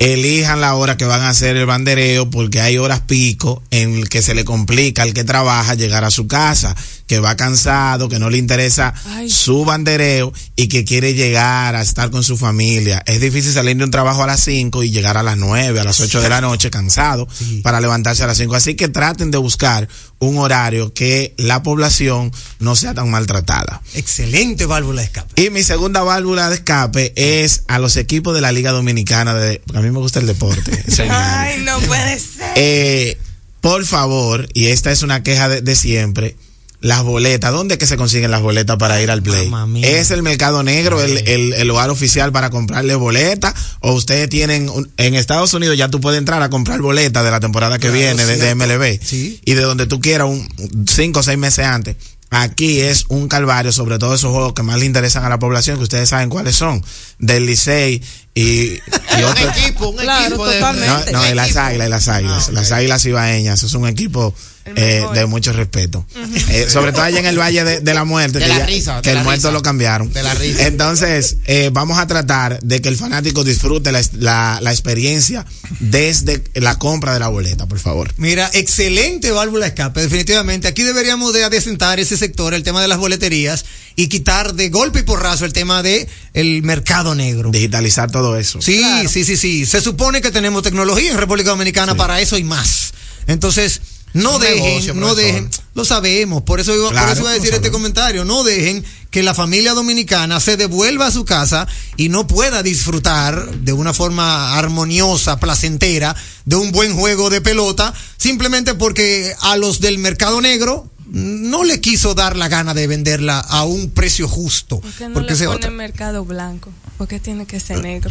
Elijan 0.00 0.60
la 0.60 0.74
hora 0.76 0.96
que 0.96 1.04
van 1.04 1.22
a 1.22 1.30
hacer 1.30 1.56
el 1.56 1.66
bandereo 1.66 2.30
porque 2.30 2.60
hay 2.60 2.78
horas 2.78 3.00
pico 3.00 3.62
en 3.72 3.94
el 3.96 4.08
que 4.08 4.22
se 4.22 4.34
le 4.34 4.44
complica 4.44 5.02
al 5.02 5.12
que 5.12 5.24
trabaja 5.24 5.74
llegar 5.74 6.04
a 6.04 6.10
su 6.12 6.28
casa, 6.28 6.76
que 7.08 7.18
va 7.18 7.34
cansado, 7.36 8.08
que 8.08 8.18
no 8.18 8.30
le 8.30 8.38
interesa 8.38 8.94
su 9.28 9.64
bandereo 9.64 10.32
y 10.54 10.68
que 10.68 10.84
quiere 10.84 11.14
llegar 11.14 11.74
a 11.74 11.82
estar 11.82 12.10
con 12.10 12.22
su 12.22 12.36
familia. 12.36 13.02
Es 13.06 13.20
difícil 13.20 13.52
salir 13.52 13.76
de 13.76 13.84
un 13.84 13.90
trabajo 13.90 14.22
a 14.22 14.26
las 14.26 14.40
5 14.44 14.84
y 14.84 14.90
llegar 14.90 15.16
a 15.16 15.22
las 15.22 15.38
9, 15.38 15.80
a 15.80 15.84
las 15.84 15.98
8 16.00 16.20
de 16.20 16.28
la 16.28 16.40
noche 16.40 16.70
cansado 16.70 17.26
para 17.62 17.80
levantarse 17.80 18.22
a 18.22 18.26
las 18.26 18.36
5. 18.36 18.54
Así 18.54 18.74
que 18.74 18.88
traten 18.88 19.30
de 19.30 19.38
buscar 19.38 19.88
un 20.18 20.38
horario 20.38 20.92
que 20.92 21.34
la 21.38 21.62
población 21.62 22.30
no 22.58 22.76
sea 22.76 22.92
tan 22.92 23.10
maltratada. 23.10 23.80
Excelente 23.94 24.66
válvula 24.66 25.00
de 25.00 25.06
escape. 25.06 25.42
Y 25.42 25.50
mi 25.50 25.62
segunda 25.62 26.02
válvula 26.02 26.50
de 26.50 26.56
escape 26.56 27.12
es 27.16 27.62
a 27.68 27.78
los 27.78 27.96
equipos 27.96 28.34
de 28.34 28.42
la 28.42 28.52
Liga 28.52 28.72
Dominicana 28.72 29.32
de 29.32 29.62
a 29.74 29.80
mí 29.80 29.90
me 29.90 29.98
gusta 29.98 30.20
el 30.20 30.26
deporte. 30.26 30.84
señor. 30.90 31.16
Ay, 31.16 31.62
no 31.62 31.80
puede 31.80 32.18
ser. 32.18 32.52
Eh, 32.56 33.18
por 33.62 33.84
favor, 33.86 34.48
y 34.52 34.66
esta 34.66 34.92
es 34.92 35.02
una 35.02 35.22
queja 35.22 35.48
de, 35.48 35.62
de 35.62 35.74
siempre, 35.74 36.36
las 36.80 37.02
boletas, 37.02 37.50
¿dónde 37.52 37.74
es 37.74 37.78
que 37.78 37.86
se 37.86 37.96
consiguen 37.96 38.30
las 38.30 38.40
boletas 38.40 38.76
para 38.76 39.02
ir 39.02 39.10
al 39.10 39.22
play? 39.22 39.50
¿Es 39.82 40.10
el 40.12 40.22
mercado 40.22 40.62
negro 40.62 41.02
el, 41.02 41.18
el- 41.28 41.52
el 41.54 41.66
lugar 41.68 41.90
oficial 41.90 42.30
para 42.30 42.50
comprarle 42.50 42.94
boletas? 42.94 43.52
¿O 43.80 43.92
ustedes 43.94 44.28
tienen, 44.28 44.68
un- 44.68 44.88
en 44.96 45.14
Estados 45.14 45.52
Unidos 45.54 45.76
ya 45.76 45.88
tú 45.88 46.00
puedes 46.00 46.18
entrar 46.18 46.40
a 46.42 46.50
comprar 46.50 46.80
boletas 46.80 47.24
de 47.24 47.30
la 47.32 47.40
temporada 47.40 47.78
que 47.78 47.88
Claro, 47.88 47.94
viene 47.98 48.24
de, 48.26 48.36
de. 48.36 48.54
MLB? 48.54 49.00
Y 49.44 49.54
de 49.54 49.62
donde 49.62 49.86
tú 49.86 50.00
quieras, 50.00 50.28
un, 50.28 50.48
cinco 50.88 51.20
o 51.20 51.22
seis 51.24 51.36
meses 51.38 51.64
antes. 51.66 51.96
Aquí 52.30 52.80
es 52.82 53.06
un 53.08 53.26
calvario, 53.26 53.72
sobre 53.72 53.98
todo 53.98 54.14
esos 54.14 54.30
juegos 54.30 54.52
que 54.52 54.62
más 54.62 54.78
le 54.78 54.84
interesan 54.84 55.24
a 55.24 55.30
la 55.30 55.38
población, 55.38 55.78
que 55.78 55.84
ustedes 55.84 56.10
saben 56.10 56.28
cuáles 56.28 56.54
son, 56.56 56.84
del 57.18 57.46
Licey 57.46 58.02
y, 58.34 58.42
y 58.74 58.80
otros. 59.26 59.56
equipo, 59.56 59.88
un 59.88 59.96
Claro, 59.96 60.26
equipo 60.26 60.46
de- 60.46 60.54
totalmente. 60.58 61.10
No, 61.12 61.18
no, 61.20 61.24
de 61.24 61.34
las 61.34 61.56
águilas, 61.56 61.86
de 61.86 61.88
las 61.88 62.08
águilas. 62.08 62.48
Las 62.52 62.70
águilas 62.70 63.04
ibaeñas. 63.06 63.62
Es 63.62 63.72
un 63.72 63.88
equipo 63.88 64.34
eh, 64.76 65.04
de 65.14 65.26
mucho 65.26 65.52
respeto. 65.52 66.04
Eh, 66.50 66.66
sobre 66.68 66.92
todo 66.92 67.02
allá 67.02 67.18
en 67.20 67.26
el 67.26 67.38
Valle 67.38 67.64
de, 67.64 67.80
de 67.80 67.94
la 67.94 68.04
Muerte. 68.04 68.38
De 68.38 68.44
que 68.44 68.48
la 68.50 68.58
ya- 68.58 68.66
risa, 68.66 68.96
de 68.96 69.02
Que 69.02 69.10
el 69.10 69.16
la 69.16 69.22
muerto 69.24 69.48
risa. 69.48 69.52
lo 69.52 69.62
cambiaron. 69.62 70.12
De 70.12 70.22
la 70.22 70.34
risa. 70.34 70.66
Entonces, 70.66 71.36
eh, 71.46 71.70
vamos 71.72 71.98
a 71.98 72.06
tratar 72.06 72.60
de 72.60 72.80
que 72.80 72.88
el 72.88 72.96
fanático 72.96 73.44
disfrute 73.44 73.92
la, 73.92 74.02
la, 74.12 74.58
la 74.62 74.70
experiencia 74.70 75.44
desde 75.80 76.42
la 76.54 76.78
compra 76.78 77.14
de 77.14 77.20
la 77.20 77.28
boleta, 77.28 77.66
por 77.66 77.78
favor. 77.78 78.12
Mira, 78.16 78.50
excelente 78.54 79.30
válvula 79.30 79.64
de 79.66 79.68
escape, 79.70 80.00
definitivamente. 80.02 80.68
Aquí 80.68 80.82
deberíamos 80.82 81.32
de 81.32 81.44
adecentar 81.44 82.00
ese 82.00 82.16
sector, 82.16 82.54
el 82.54 82.62
tema 82.62 82.82
de 82.82 82.88
las 82.88 82.98
boleterías, 82.98 83.64
y 83.96 84.08
quitar 84.08 84.54
de 84.54 84.68
golpe 84.68 85.00
y 85.00 85.02
porrazo 85.02 85.44
el 85.44 85.52
tema 85.52 85.82
de 85.82 86.08
el 86.34 86.62
mercado 86.62 87.14
negro. 87.14 87.50
Digitalizar 87.50 88.10
todo 88.10 88.36
eso. 88.36 88.60
Sí, 88.62 88.82
sí, 89.08 89.24
sí, 89.24 89.36
sí. 89.36 89.66
Se 89.66 89.80
supone 89.80 90.20
que 90.20 90.30
tenemos 90.30 90.62
tecnología 90.62 91.10
en 91.10 91.18
República 91.18 91.50
Dominicana 91.50 91.94
para 91.96 92.20
eso 92.20 92.36
y 92.38 92.44
más. 92.44 92.92
Entonces, 93.26 93.80
no 94.14 94.38
dejen, 94.38 94.64
negocio, 94.64 94.94
no 94.94 95.14
dejen, 95.14 95.50
lo 95.74 95.84
sabemos, 95.84 96.42
por 96.42 96.60
eso 96.60 96.74
iba, 96.74 96.88
por 96.88 97.10
eso 97.10 97.20
iba 97.20 97.30
a 97.30 97.34
decir 97.34 97.54
este 97.54 97.70
comentario, 97.70 98.24
no 98.24 98.42
dejen 98.42 98.84
que 99.10 99.22
la 99.22 99.34
familia 99.34 99.74
dominicana 99.74 100.40
se 100.40 100.56
devuelva 100.56 101.06
a 101.06 101.10
su 101.10 101.24
casa 101.24 101.66
y 101.96 102.08
no 102.08 102.26
pueda 102.26 102.62
disfrutar 102.62 103.50
de 103.58 103.72
una 103.72 103.94
forma 103.94 104.56
armoniosa, 104.56 105.40
placentera, 105.40 106.14
de 106.44 106.56
un 106.56 106.72
buen 106.72 106.94
juego 106.94 107.30
de 107.30 107.40
pelota, 107.40 107.94
simplemente 108.16 108.74
porque 108.74 109.34
a 109.40 109.56
los 109.56 109.80
del 109.80 109.98
mercado 109.98 110.40
negro 110.40 110.90
no 111.10 111.64
le 111.64 111.80
quiso 111.80 112.14
dar 112.14 112.36
la 112.36 112.48
gana 112.48 112.74
de 112.74 112.86
venderla 112.86 113.38
a 113.40 113.64
un 113.64 113.90
precio 113.90 114.28
justo. 114.28 114.80
¿Por 114.80 114.92
qué 114.92 115.08
no 115.08 115.14
porque 115.14 115.32
le 115.34 115.44
pone 115.44 115.56
otro- 115.56 115.70
mercado 115.70 116.24
blanco? 116.24 116.70
¿Por 116.98 117.06
qué 117.08 117.20
tiene 117.20 117.46
que 117.46 117.60
ser 117.60 117.78
negro? 117.82 118.10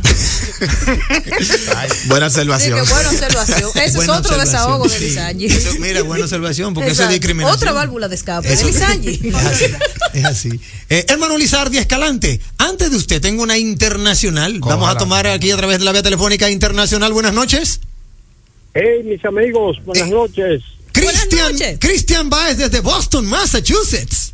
Buena 2.08 2.28
observación. 2.28 2.84
que 2.86 2.92
buena 2.94 3.10
observación. 3.10 3.70
Ese 3.76 3.98
es 4.00 4.10
otro 4.10 4.38
desahogo 4.38 4.88
de 4.88 4.98
sí. 4.98 5.06
Lisangi. 5.06 5.46
Eso, 5.46 5.74
mira, 5.80 6.02
buena 6.04 6.24
observación, 6.24 6.74
porque 6.74 6.92
eso 6.92 7.04
es 7.04 7.10
discriminación. 7.10 7.56
Otra 7.56 7.74
válvula 7.74 8.08
de 8.08 8.16
escape 8.16 8.52
Eso- 8.52 8.66
de 8.66 8.72
Lisangi. 8.72 9.22
Es 9.28 9.36
así. 9.46 9.66
Es 10.14 10.26
así. 10.26 10.60
Eh, 10.90 11.06
hermano 11.10 11.38
Lizardi 11.38 11.78
Escalante, 11.78 12.40
antes 12.58 12.90
de 12.90 12.98
usted 12.98 13.22
tengo 13.22 13.44
una 13.44 13.58
internacional. 13.58 14.60
Vamos 14.60 14.90
a 14.90 14.98
tomar 14.98 15.28
aquí 15.28 15.52
a 15.52 15.58
través 15.58 15.80
de 15.80 15.86
la 15.86 15.92
vía 15.92 16.04
telefónica 16.04 16.50
internacional. 16.50 17.12
Buenas 17.14 17.34
noches. 17.34 17.82
Hey, 18.74 19.04
mis 19.04 19.24
amigos, 19.26 19.78
buenas 19.86 20.10
noches. 20.10 20.62
Cristian. 21.02 21.78
Cristian 21.80 22.30
Baez 22.30 22.58
desde 22.58 22.80
Boston, 22.82 23.26
Massachusetts. 23.28 24.34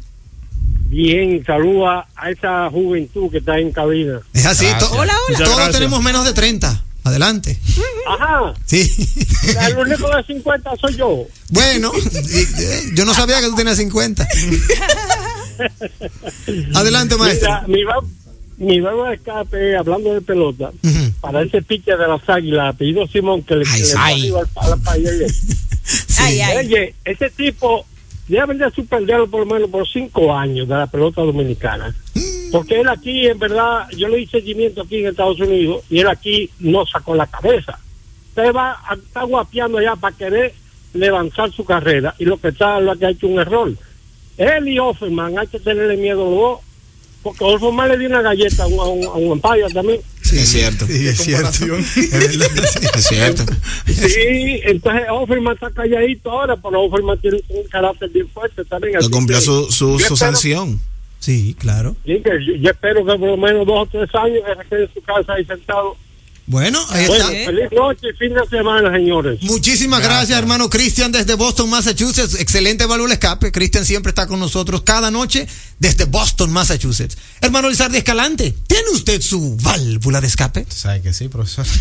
Bien, 0.88 1.44
saluda 1.46 2.06
a 2.16 2.30
esa 2.30 2.70
juventud 2.70 3.30
que 3.32 3.40
está 3.40 3.58
en 3.60 3.72
cabina. 3.72 4.20
Es 4.34 4.46
así. 4.46 4.66
To- 4.80 4.92
Hola, 4.92 5.14
hola. 5.28 5.38
Todos 5.38 5.56
gracias. 5.56 5.76
tenemos 5.76 6.02
menos 6.04 6.26
de 6.26 6.34
30. 6.34 6.84
Adelante. 7.06 7.60
Ajá, 8.08 8.54
Sí. 8.66 8.90
el 9.68 9.78
único 9.78 10.08
de 10.16 10.24
50 10.24 10.72
soy 10.80 10.96
yo. 10.96 11.26
Bueno, 11.50 11.92
eh, 11.96 12.92
yo 12.96 13.04
no 13.06 13.14
sabía 13.14 13.42
que 13.42 13.48
tú 13.48 13.56
tenías 13.56 13.78
50. 13.78 14.26
Adelante, 16.76 17.16
maestro. 17.18 17.50
Mira, 17.50 17.64
mi, 17.68 17.84
va- 17.84 18.04
mi 18.58 18.80
verbo 18.80 19.06
de 19.06 19.16
escape, 19.16 19.76
hablando 19.78 20.14
de 20.14 20.22
pelota, 20.22 20.72
para 21.22 21.42
ese 21.42 21.62
pitcher 21.62 21.98
de 21.98 22.08
las 22.08 22.22
águilas, 22.30 22.74
apellido 22.76 23.06
Simón, 23.08 23.44
que 23.44 23.56
le, 23.56 23.66
Ay, 23.68 23.82
que 23.82 23.88
le 23.88 23.94
Ay. 23.98 24.22
arriba 24.22 24.42
al, 24.56 24.74
al. 24.86 25.26
Ay, 26.24 26.42
ay. 26.42 26.58
Oye, 26.58 26.96
ese 27.06 27.30
tipo 27.30 27.86
debe 28.28 28.54
de 28.56 28.72
suspenderlo 28.72 29.28
por 29.30 29.42
lo 29.42 29.54
menos 29.54 29.70
por 29.70 29.88
cinco 29.88 30.34
años 30.34 30.68
de 30.68 30.76
la 30.76 30.88
pelota 30.88 31.22
dominicana. 31.22 31.94
Porque 32.52 32.82
él 32.82 32.88
aquí, 32.88 33.28
en 33.28 33.40
verdad, 33.40 33.88
yo 33.98 34.08
le 34.08 34.22
hice 34.22 34.40
seguimiento 34.40 34.82
aquí 34.82 35.00
en 35.00 35.08
Estados 35.08 35.40
Unidos 35.40 35.84
y 35.90 36.00
él 36.00 36.08
aquí 36.08 36.50
no 36.60 36.86
sacó 36.86 37.16
la 37.16 37.28
cabeza. 37.28 37.80
Usted 38.30 38.54
va 38.54 38.80
a 38.88 38.96
estar 38.96 39.26
guapeando 39.26 39.80
allá 39.80 39.96
para 39.96 40.16
querer 40.16 40.54
levantar 40.94 41.52
su 41.52 41.66
carrera 41.66 42.16
y 42.20 42.26
lo 42.26 42.38
que 42.38 42.50
está 42.50 42.80
lo 42.80 42.96
que 42.96 43.06
ha 43.08 43.10
hecho 43.10 43.28
un 43.28 43.40
error. 43.40 43.74
Él 44.38 44.68
y 44.68 44.80
Offerman 44.80 45.38
hay 45.38 45.48
que 45.48 45.60
tenerle 45.60 45.98
miedo 45.98 46.22
a 46.22 46.30
los 46.30 46.40
dos. 46.40 46.60
Porque 47.24 47.44
Offerman 47.46 47.90
le 47.90 47.98
dio 47.98 48.10
una 48.10 48.22
galleta 48.22 48.64
a 48.64 48.68
un, 48.68 48.80
a 48.80 48.84
un, 48.84 49.04
a 49.06 49.12
un 49.14 49.42
también. 49.74 50.02
es 50.22 50.50
cierto. 50.50 50.86
Sí, 50.86 51.08
es 51.08 51.18
cierto. 51.18 51.48
Es 51.78 51.88
sí. 51.88 53.14
Cierto. 53.16 53.44
Sí, 53.88 54.62
entonces 54.66 55.04
Offerman 55.10 55.54
está 55.54 55.72
calladito 55.72 56.30
ahora, 56.32 56.56
pero 56.58 56.82
Offerman 56.84 57.18
tiene 57.20 57.42
un 57.50 57.68
carácter 57.70 58.10
bien 58.10 58.28
fuerte 58.30 58.64
también. 58.66 58.98
Así 58.98 59.10
cumplió 59.10 59.38
que 59.40 59.46
su, 59.46 59.64
su, 59.66 59.72
su 59.72 59.96
espero- 59.98 60.16
sanción. 60.18 60.80
Sí, 61.20 61.56
claro. 61.58 61.96
sí, 62.06 62.22
que 62.22 62.32
yo, 62.46 62.54
yo 62.60 62.70
espero 62.72 63.06
que 63.06 63.18
por 63.18 63.30
lo 63.30 63.38
menos 63.38 63.66
dos 63.66 63.88
o 63.88 63.90
tres 63.90 64.10
años 64.14 64.44
que 64.46 64.62
se 64.62 64.70
quede 64.70 64.84
en 64.84 64.94
su 64.94 65.02
casa 65.04 65.34
ahí 65.34 65.46
sentado. 65.46 65.96
Bueno, 66.46 66.86
ahí 66.90 67.08
Bueno, 67.08 67.30
está. 67.30 67.46
feliz 67.52 67.72
noche 67.72 68.08
y 68.14 68.18
fin 68.18 68.34
de 68.34 68.46
semana, 68.50 68.92
señores. 68.92 69.42
Muchísimas 69.44 70.02
gracias, 70.04 70.38
hermano 70.38 70.70
Cristian, 70.70 71.10
desde 71.12 71.36
Boston, 71.36 71.70
Massachusetts. 71.70 72.36
Excelente 72.38 72.86
válvula 72.86 73.10
de 73.10 73.14
escape. 73.14 73.52
Cristian 73.52 73.86
siempre 73.86 74.10
está 74.10 74.28
con 74.28 74.40
nosotros 74.42 74.82
cada 74.84 75.10
noche 75.10 75.48
desde 75.80 76.04
Boston, 76.04 76.52
Massachusetts. 76.52 77.18
Hermano 77.40 77.70
Lizardi 77.70 77.98
Escalante, 77.98 78.54
¿tiene 78.68 78.90
usted 78.92 79.22
su 79.22 79.56
válvula 79.62 80.20
de 80.20 80.28
escape? 80.28 80.66
¿Sabe 80.70 81.02
que 81.02 81.14
sí, 81.14 81.30
profesor? 81.30 81.66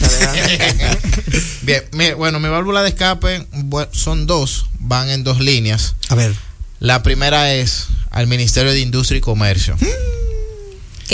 Bien, 1.63 1.83
mi- 1.93 2.13
bueno, 2.13 2.39
mi 2.41 2.49
válvula 2.49 2.83
de 2.83 2.91
escape 2.91 3.47
son 3.93 4.27
dos, 4.27 4.67
van 4.79 5.11
en 5.11 5.25
dos 5.25 5.41
líneas. 5.41 5.95
A 6.09 6.15
ver. 6.15 6.33
La 6.79 7.03
primera 7.03 7.53
es 7.55 7.87
al 8.11 8.27
Ministerio 8.27 8.73
de 8.73 8.81
Industria 8.81 9.19
y 9.19 9.21
Comercio. 9.21 9.77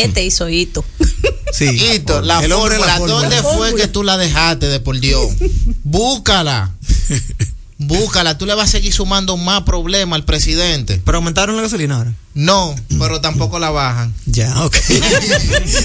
¿Qué 0.02 0.08
te 0.08 0.24
hizo 0.24 0.48
Hito? 0.48 0.84
Sí. 1.50 1.64
Hito, 1.64 2.20
la 2.20 2.42
de 2.42 2.48
la 2.48 2.56
fórmula, 2.56 2.96
fórmula. 2.98 3.14
¿dónde 3.20 3.36
fue 3.36 3.52
fórmula. 3.52 3.74
que 3.76 3.88
tú 3.88 4.02
la 4.02 4.18
dejaste 4.18 4.66
de 4.66 4.80
por 4.80 5.00
Dios? 5.00 5.26
Búscala. 5.82 6.72
Búscala, 7.78 8.36
tú 8.36 8.44
le 8.44 8.54
vas 8.54 8.68
a 8.68 8.72
seguir 8.72 8.92
sumando 8.92 9.36
más 9.36 9.62
problemas 9.62 10.16
al 10.18 10.24
presidente. 10.24 11.00
¿Pero 11.04 11.18
aumentaron 11.18 11.56
la 11.56 11.62
gasolina 11.62 11.96
ahora? 11.96 12.12
No, 12.34 12.74
pero 12.98 13.20
tampoco 13.20 13.58
la 13.58 13.70
bajan. 13.70 14.12
Ya, 14.26 14.62
ok. 14.64 14.76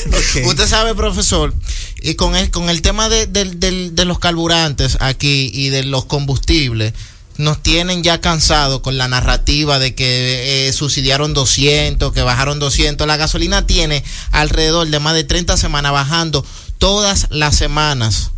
Ok. 0.07 0.45
Usted 0.47 0.67
sabe, 0.67 0.95
profesor, 0.95 1.53
y 2.01 2.15
con 2.15 2.35
el, 2.35 2.51
con 2.51 2.69
el 2.69 2.81
tema 2.81 3.07
de, 3.09 3.27
del- 3.27 3.59
del- 3.59 3.95
de 3.95 4.05
los 4.05 4.19
carburantes 4.19 4.97
aquí 4.99 5.49
y 5.53 5.69
de 5.69 5.83
los 5.83 6.05
combustibles, 6.05 6.93
nos 7.37 7.61
tienen 7.63 8.03
ya 8.03 8.21
cansados 8.21 8.81
con 8.81 8.97
la 8.97 9.07
narrativa 9.07 9.79
de 9.79 9.95
que 9.95 10.67
eh, 10.67 10.73
subsidiaron 10.73 11.33
200, 11.33 12.13
que 12.13 12.21
bajaron 12.21 12.59
200. 12.59 13.07
La 13.07 13.17
gasolina 13.17 13.65
tiene 13.65 14.03
alrededor 14.31 14.87
de 14.87 14.99
más 14.99 15.13
de 15.15 15.23
30 15.23 15.57
semanas 15.57 15.91
bajando 15.91 16.45
todas 16.77 17.27
las 17.31 17.55
semanas. 17.55 18.31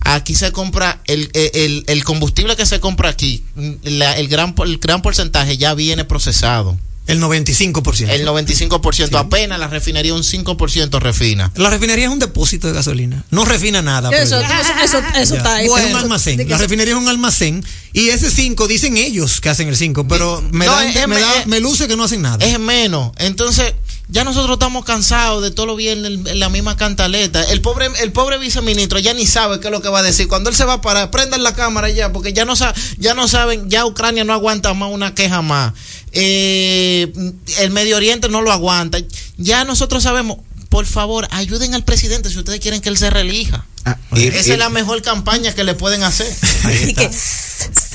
Aquí 0.00 0.34
se 0.34 0.52
compra 0.52 1.00
el, 1.06 1.30
el- 1.34 1.84
el 1.86 2.04
combustible 2.04 2.56
que 2.56 2.66
se 2.66 2.78
compra 2.80 3.08
aquí, 3.08 3.42
el, 3.56 4.28
gran, 4.28 4.54
el 4.64 4.78
gran 4.78 5.00
porcentaje 5.02 5.56
ya 5.56 5.72
viene 5.74 6.04
procesado. 6.04 6.78
El 7.06 7.20
95%. 7.20 8.08
El 8.08 8.26
95%. 8.26 9.14
Apenas 9.18 9.58
la 9.58 9.66
refinería 9.68 10.14
un 10.14 10.22
5% 10.22 10.98
refina. 11.00 11.52
La 11.54 11.68
refinería 11.70 12.06
es 12.06 12.10
un 12.10 12.18
depósito 12.18 12.66
de 12.68 12.72
gasolina. 12.72 13.24
No 13.30 13.44
refina 13.44 13.82
nada. 13.82 14.10
Eso, 14.10 14.36
pues. 14.38 14.50
eso, 14.50 14.72
eso, 14.98 15.02
eso 15.18 15.36
está 15.36 15.56
ahí. 15.56 15.66
es 15.66 15.70
un 15.90 15.96
almacén. 15.96 16.48
La 16.48 16.56
refinería 16.58 16.94
es 16.94 17.00
un 17.00 17.08
almacén. 17.08 17.64
Y 17.92 18.08
ese 18.08 18.30
5, 18.30 18.66
dicen 18.68 18.96
ellos 18.96 19.40
que 19.40 19.48
hacen 19.50 19.68
el 19.68 19.76
5, 19.76 20.08
pero 20.08 20.42
me, 20.50 20.64
No, 20.66 20.72
da, 20.72 20.88
es- 20.88 21.06
me, 21.06 21.16
es- 21.16 21.20
da- 21.22 21.44
me 21.46 21.60
luce 21.60 21.86
que 21.86 21.96
no 21.96 22.04
hacen 22.04 22.22
nada. 22.22 22.44
Es 22.44 22.58
menos. 22.58 23.12
Entonces, 23.18 23.74
ya 24.14 24.22
nosotros 24.24 24.54
estamos 24.54 24.84
cansados 24.84 25.42
de 25.42 25.50
todo 25.50 25.66
lo 25.66 25.74
bien 25.76 26.06
en 26.06 26.38
la 26.38 26.48
misma 26.48 26.76
cantaleta. 26.76 27.42
El 27.50 27.60
pobre, 27.60 27.88
el 28.00 28.12
pobre 28.12 28.38
viceministro 28.38 29.00
ya 29.00 29.12
ni 29.12 29.26
sabe 29.26 29.58
qué 29.58 29.66
es 29.66 29.72
lo 29.72 29.82
que 29.82 29.88
va 29.88 29.98
a 29.98 30.02
decir. 30.04 30.28
Cuando 30.28 30.48
él 30.50 30.56
se 30.56 30.64
va 30.64 30.74
a 30.74 30.80
parar, 30.80 31.10
prendan 31.10 31.42
la 31.42 31.52
cámara 31.54 31.90
ya, 31.90 32.12
porque 32.12 32.32
ya 32.32 32.44
no, 32.44 32.54
sa- 32.54 32.72
ya 32.96 33.12
no 33.14 33.26
saben, 33.26 33.68
ya 33.68 33.84
Ucrania 33.84 34.22
no 34.22 34.32
aguanta 34.32 34.72
más 34.72 34.90
una 34.92 35.14
queja 35.16 35.42
más. 35.42 35.72
Eh, 36.12 37.12
el 37.58 37.70
Medio 37.72 37.96
Oriente 37.96 38.28
no 38.28 38.40
lo 38.40 38.52
aguanta. 38.52 38.98
Ya 39.36 39.64
nosotros 39.64 40.04
sabemos, 40.04 40.38
por 40.68 40.86
favor, 40.86 41.26
ayuden 41.32 41.74
al 41.74 41.82
presidente 41.82 42.30
si 42.30 42.38
ustedes 42.38 42.60
quieren 42.60 42.80
que 42.80 42.90
él 42.90 42.96
se 42.96 43.10
reelija. 43.10 43.66
Ah, 43.84 43.98
Esa 44.14 44.52
es 44.52 44.58
la 44.58 44.68
mejor 44.70 45.02
campaña 45.02 45.52
que 45.54 45.64
le 45.64 45.74
pueden 45.74 46.04
hacer. 46.04 46.26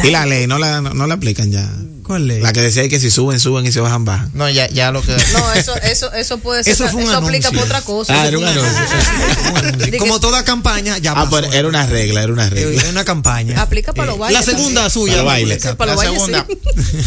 y 0.04 0.10
la 0.12 0.26
ley 0.26 0.48
no 0.48 0.58
la, 0.58 0.82
no, 0.82 0.94
no 0.94 1.08
la 1.08 1.16
aplican 1.16 1.52
ya. 1.52 1.70
¿Cuál 2.04 2.28
ley? 2.28 2.42
La 2.42 2.54
que 2.54 2.62
decía 2.62 2.88
que 2.90 3.00
si 3.00 3.12
suben, 3.12 3.40
suben 3.40 3.66
y 3.68 3.72
si 3.72 3.80
bajan, 3.80 4.04
bajan. 4.06 4.32
No, 4.34 4.50
ya, 4.50 4.68
ya 4.70 4.92
lo 4.92 5.02
que. 5.04 5.12
No, 5.34 5.54
eso, 5.54 5.76
eso, 5.84 6.12
eso 6.14 6.38
puede 6.40 6.64
ser. 6.64 6.74
Eso 6.74 6.86
Eso, 6.86 6.94
fue 6.94 7.04
un 7.04 7.12
aplica 7.14 7.50
anuncio. 7.50 7.52
para 7.52 7.80
otra 7.80 7.82
cosa. 7.82 8.14
Ah, 8.14 8.28
Eso 8.28 8.28
era 8.30 8.38
un 8.40 8.46
anuncio. 8.46 10.00
Como 10.00 10.20
toda 10.20 10.44
campaña, 10.44 10.98
ya 10.98 11.12
Ah, 11.12 11.16
pasó. 11.26 11.30
pero 11.32 11.52
era 11.54 11.68
una 11.68 11.86
regla, 11.86 12.24
era 12.24 12.34
una 12.34 12.50
regla. 12.50 12.82
Es 12.82 12.90
una 12.90 13.06
campaña. 13.06 13.62
Aplica 13.62 13.94
para 13.94 14.08
los 14.08 14.16
Eh, 14.16 14.20
bailes 14.22 14.40
La 14.40 14.46
segunda 14.54 14.82
también. 14.90 14.90
suya. 14.92 15.14
Para 15.14 15.24
los 15.24 15.26
bailes. 15.26 15.66
Para 15.76 15.94
los 15.96 16.04
La 16.04 16.12
segunda, 16.12 16.48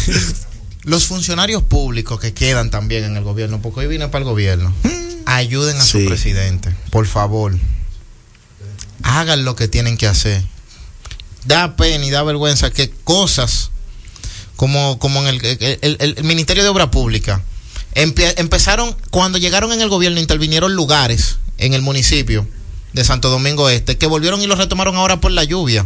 los 0.83 1.05
funcionarios 1.05 1.63
públicos 1.63 2.19
que 2.19 2.33
quedan 2.33 2.69
también 2.71 3.03
en 3.03 3.17
el 3.17 3.23
gobierno, 3.23 3.61
porque 3.61 3.81
hoy 3.81 3.87
vine 3.87 4.07
para 4.07 4.19
el 4.19 4.29
gobierno, 4.29 4.73
ayuden 5.25 5.77
a 5.77 5.81
Sí. 5.83 6.01
su 6.03 6.07
presidente, 6.07 6.73
por 6.91 7.07
favor. 7.07 7.53
Hagan 9.03 9.43
lo 9.43 9.55
que 9.55 9.67
tienen 9.67 9.97
que 9.97 10.07
hacer. 10.07 10.43
Da 11.45 11.75
pena 11.75 12.05
y 12.05 12.09
da 12.09 12.23
vergüenza 12.23 12.71
que 12.71 12.89
cosas 13.03 13.69
como, 14.55 14.97
como 14.99 15.21
en 15.21 15.27
el, 15.27 15.45
el- 15.81 15.97
el- 15.99 16.23
Ministerio 16.23 16.63
de 16.63 16.69
Obra 16.69 16.89
Pública 16.91 17.41
empie- 17.95 18.33
empezaron, 18.37 18.95
cuando 19.09 19.37
llegaron 19.37 19.71
en 19.73 19.81
el 19.81 19.89
gobierno, 19.89 20.19
intervinieron 20.19 20.73
lugares 20.75 21.37
en 21.57 21.73
el 21.73 21.81
municipio 21.81 22.47
de 22.93 23.03
Santo 23.03 23.29
Domingo 23.29 23.69
Este 23.69 23.97
que 23.97 24.05
volvieron 24.07 24.41
y 24.41 24.47
los 24.47 24.57
retomaron 24.57 24.95
ahora 24.95 25.19
por 25.19 25.31
la 25.31 25.43
lluvia. 25.43 25.85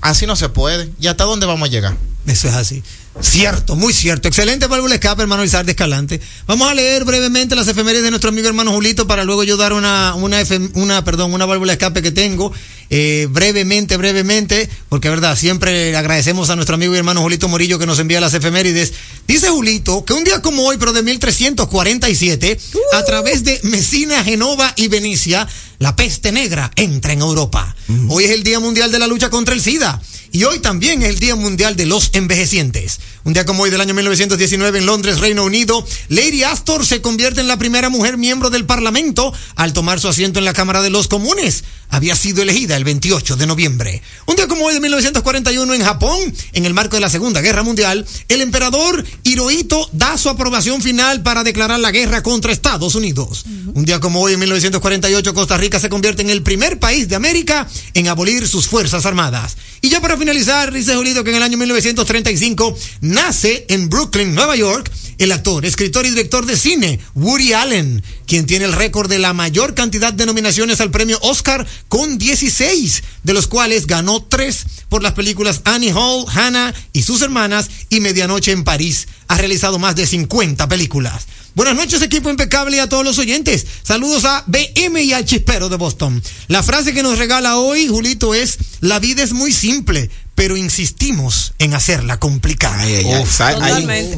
Así 0.00 0.26
no 0.26 0.36
se 0.36 0.48
puede. 0.48 0.90
¿Y 1.00 1.08
hasta 1.08 1.24
dónde 1.24 1.46
vamos 1.46 1.68
a 1.68 1.72
llegar? 1.72 1.96
Eso 2.26 2.48
es 2.48 2.54
así. 2.54 2.82
Cierto, 3.20 3.74
muy 3.76 3.92
cierto. 3.92 4.28
Excelente 4.28 4.66
válvula 4.68 4.94
escape, 4.94 5.22
hermano 5.22 5.44
Izarde 5.44 5.72
Escalante. 5.72 6.20
Vamos 6.46 6.70
a 6.70 6.74
leer 6.74 7.04
brevemente 7.04 7.56
las 7.56 7.66
efemérides 7.66 8.04
de 8.04 8.10
nuestro 8.10 8.30
amigo 8.30 8.46
hermano 8.48 8.72
Julito 8.72 9.06
para 9.08 9.24
luego 9.24 9.42
yo 9.44 9.56
dar 9.56 9.72
una, 9.72 10.14
una, 10.14 10.40
efem- 10.40 10.70
una, 10.74 11.02
perdón, 11.04 11.34
una 11.34 11.44
válvula 11.44 11.72
escape 11.72 12.00
que 12.00 12.12
tengo. 12.12 12.52
Eh, 12.90 13.26
brevemente, 13.30 13.96
brevemente, 13.98 14.68
porque 14.88 15.10
verdad, 15.10 15.36
siempre 15.36 15.94
agradecemos 15.96 16.48
a 16.48 16.56
nuestro 16.56 16.76
amigo 16.76 16.94
y 16.94 16.98
hermano 16.98 17.20
Julito 17.20 17.46
Morillo 17.48 17.78
que 17.78 17.86
nos 17.86 17.98
envía 17.98 18.20
las 18.20 18.32
efemérides. 18.34 18.92
Dice 19.26 19.48
Julito 19.48 20.04
que 20.04 20.14
un 20.14 20.24
día 20.24 20.40
como 20.40 20.62
hoy, 20.64 20.76
pero 20.78 20.92
de 20.92 21.02
1347, 21.02 22.58
a 22.94 23.04
través 23.04 23.44
de 23.44 23.60
Mesina, 23.64 24.22
Genova 24.24 24.72
y 24.76 24.88
Venecia, 24.88 25.46
la 25.80 25.96
peste 25.96 26.32
negra 26.32 26.70
entra 26.76 27.12
en 27.12 27.20
Europa. 27.20 27.74
Hoy 28.08 28.24
es 28.24 28.30
el 28.30 28.42
Día 28.42 28.60
Mundial 28.60 28.90
de 28.92 28.98
la 29.00 29.06
Lucha 29.06 29.28
contra 29.28 29.54
el 29.54 29.60
SIDA. 29.60 30.00
Y 30.30 30.44
hoy 30.44 30.58
también 30.58 31.02
es 31.02 31.08
el 31.08 31.18
Día 31.20 31.36
Mundial 31.36 31.74
de 31.76 31.86
los 31.86 32.10
Envejecientes. 32.12 33.00
Un 33.24 33.32
día 33.32 33.44
como 33.44 33.62
hoy 33.62 33.70
del 33.70 33.80
año 33.80 33.94
1919 33.94 34.78
en 34.78 34.86
Londres, 34.86 35.18
Reino 35.18 35.44
Unido, 35.44 35.84
Lady 36.08 36.44
Astor 36.44 36.86
se 36.86 37.02
convierte 37.02 37.40
en 37.40 37.48
la 37.48 37.58
primera 37.58 37.88
mujer 37.88 38.16
miembro 38.16 38.50
del 38.50 38.64
Parlamento 38.64 39.32
al 39.56 39.72
tomar 39.72 40.00
su 40.00 40.08
asiento 40.08 40.38
en 40.38 40.44
la 40.44 40.52
Cámara 40.52 40.82
de 40.82 40.90
los 40.90 41.08
Comunes. 41.08 41.64
Había 41.90 42.16
sido 42.16 42.42
elegida 42.42 42.76
el 42.76 42.84
28 42.84 43.36
de 43.36 43.46
noviembre. 43.46 44.02
Un 44.26 44.36
día 44.36 44.46
como 44.46 44.66
hoy 44.66 44.74
de 44.74 44.80
1941 44.80 45.74
en 45.74 45.82
Japón, 45.82 46.34
en 46.52 46.66
el 46.66 46.74
marco 46.74 46.96
de 46.96 47.00
la 47.00 47.08
Segunda 47.08 47.40
Guerra 47.40 47.62
Mundial, 47.62 48.06
el 48.28 48.42
emperador 48.42 49.04
Hirohito 49.24 49.88
da 49.92 50.18
su 50.18 50.28
aprobación 50.28 50.82
final 50.82 51.22
para 51.22 51.44
declarar 51.44 51.80
la 51.80 51.90
guerra 51.90 52.22
contra 52.22 52.52
Estados 52.52 52.94
Unidos. 52.94 53.44
Un 53.74 53.84
día 53.84 54.00
como 54.00 54.20
hoy 54.20 54.34
en 54.34 54.40
1948 54.40 55.34
Costa 55.34 55.56
Rica 55.56 55.80
se 55.80 55.88
convierte 55.88 56.22
en 56.22 56.30
el 56.30 56.42
primer 56.42 56.78
país 56.78 57.08
de 57.08 57.16
América 57.16 57.66
en 57.94 58.08
abolir 58.08 58.46
sus 58.46 58.66
fuerzas 58.66 59.06
armadas. 59.06 59.56
Y 59.80 59.88
ya 59.90 60.00
para 60.00 60.16
finalizar, 60.16 60.72
dice 60.72 60.94
Julito 60.94 61.22
que 61.22 61.30
en 61.30 61.36
el 61.36 61.42
año 61.42 61.56
1935 61.56 62.76
nace 63.00 63.66
en 63.68 63.88
Brooklyn, 63.88 64.34
Nueva 64.34 64.56
York, 64.56 64.90
el 65.18 65.32
actor, 65.32 65.66
escritor 65.66 66.06
y 66.06 66.10
director 66.10 66.46
de 66.46 66.56
cine 66.56 67.00
Woody 67.14 67.52
Allen, 67.52 68.02
quien 68.26 68.46
tiene 68.46 68.66
el 68.66 68.72
récord 68.72 69.10
de 69.10 69.18
la 69.18 69.32
mayor 69.32 69.74
cantidad 69.74 70.12
de 70.12 70.26
nominaciones 70.26 70.80
al 70.80 70.90
premio 70.90 71.18
Oscar 71.22 71.66
con 71.88 72.18
16, 72.18 73.02
de 73.24 73.32
los 73.32 73.48
cuales 73.48 73.86
ganó 73.86 74.22
3 74.22 74.66
por 74.88 75.02
las 75.02 75.12
películas 75.12 75.60
Annie 75.64 75.92
Hall, 75.92 76.24
Hannah 76.32 76.72
y 76.92 77.02
sus 77.02 77.22
hermanas 77.22 77.68
y 77.88 78.00
Medianoche 78.00 78.52
en 78.52 78.64
París. 78.64 79.08
Ha 79.26 79.38
realizado 79.38 79.78
más 79.78 79.96
de 79.96 80.06
50 80.06 80.68
películas. 80.68 81.26
Buenas 81.58 81.74
noches, 81.74 82.00
equipo 82.02 82.30
impecable 82.30 82.76
y 82.76 82.78
a 82.78 82.88
todos 82.88 83.04
los 83.04 83.18
oyentes. 83.18 83.66
Saludos 83.82 84.24
a 84.24 84.44
BM 84.46 85.02
y 85.02 85.12
al 85.12 85.24
chispero 85.24 85.68
de 85.68 85.74
Boston. 85.74 86.22
La 86.46 86.62
frase 86.62 86.94
que 86.94 87.02
nos 87.02 87.18
regala 87.18 87.56
hoy, 87.56 87.88
Julito, 87.88 88.32
es: 88.32 88.58
La 88.78 89.00
vida 89.00 89.24
es 89.24 89.32
muy 89.32 89.52
simple, 89.52 90.08
pero 90.36 90.56
insistimos 90.56 91.54
en 91.58 91.74
hacerla 91.74 92.20
complicada. 92.20 92.80
Ay. 92.80 93.04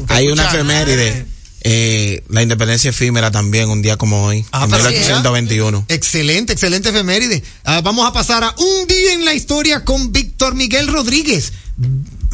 Hay, 0.07 0.27
una 0.27 0.49
efeméride. 0.49 1.25
Eh, 1.61 2.23
la 2.29 2.43
independencia 2.43 2.91
efímera 2.91 3.31
también, 3.31 3.69
un 3.69 3.81
día 3.81 3.97
como 3.97 4.23
hoy, 4.23 4.45
Ah, 4.51 4.65
en 4.65 4.69
pero- 4.69 4.83
1821. 4.83 5.85
Excelente, 5.87 6.53
excelente 6.53 6.89
efeméride. 6.89 7.41
Ah, 7.63 7.81
vamos 7.81 8.07
a 8.07 8.13
pasar 8.13 8.43
a 8.43 8.53
un 8.55 8.85
día 8.87 9.13
en 9.13 9.25
la 9.25 9.33
historia 9.33 9.83
con 9.83 10.11
Víctor 10.11 10.53
Miguel 10.53 10.89
Rodríguez. 10.89 11.53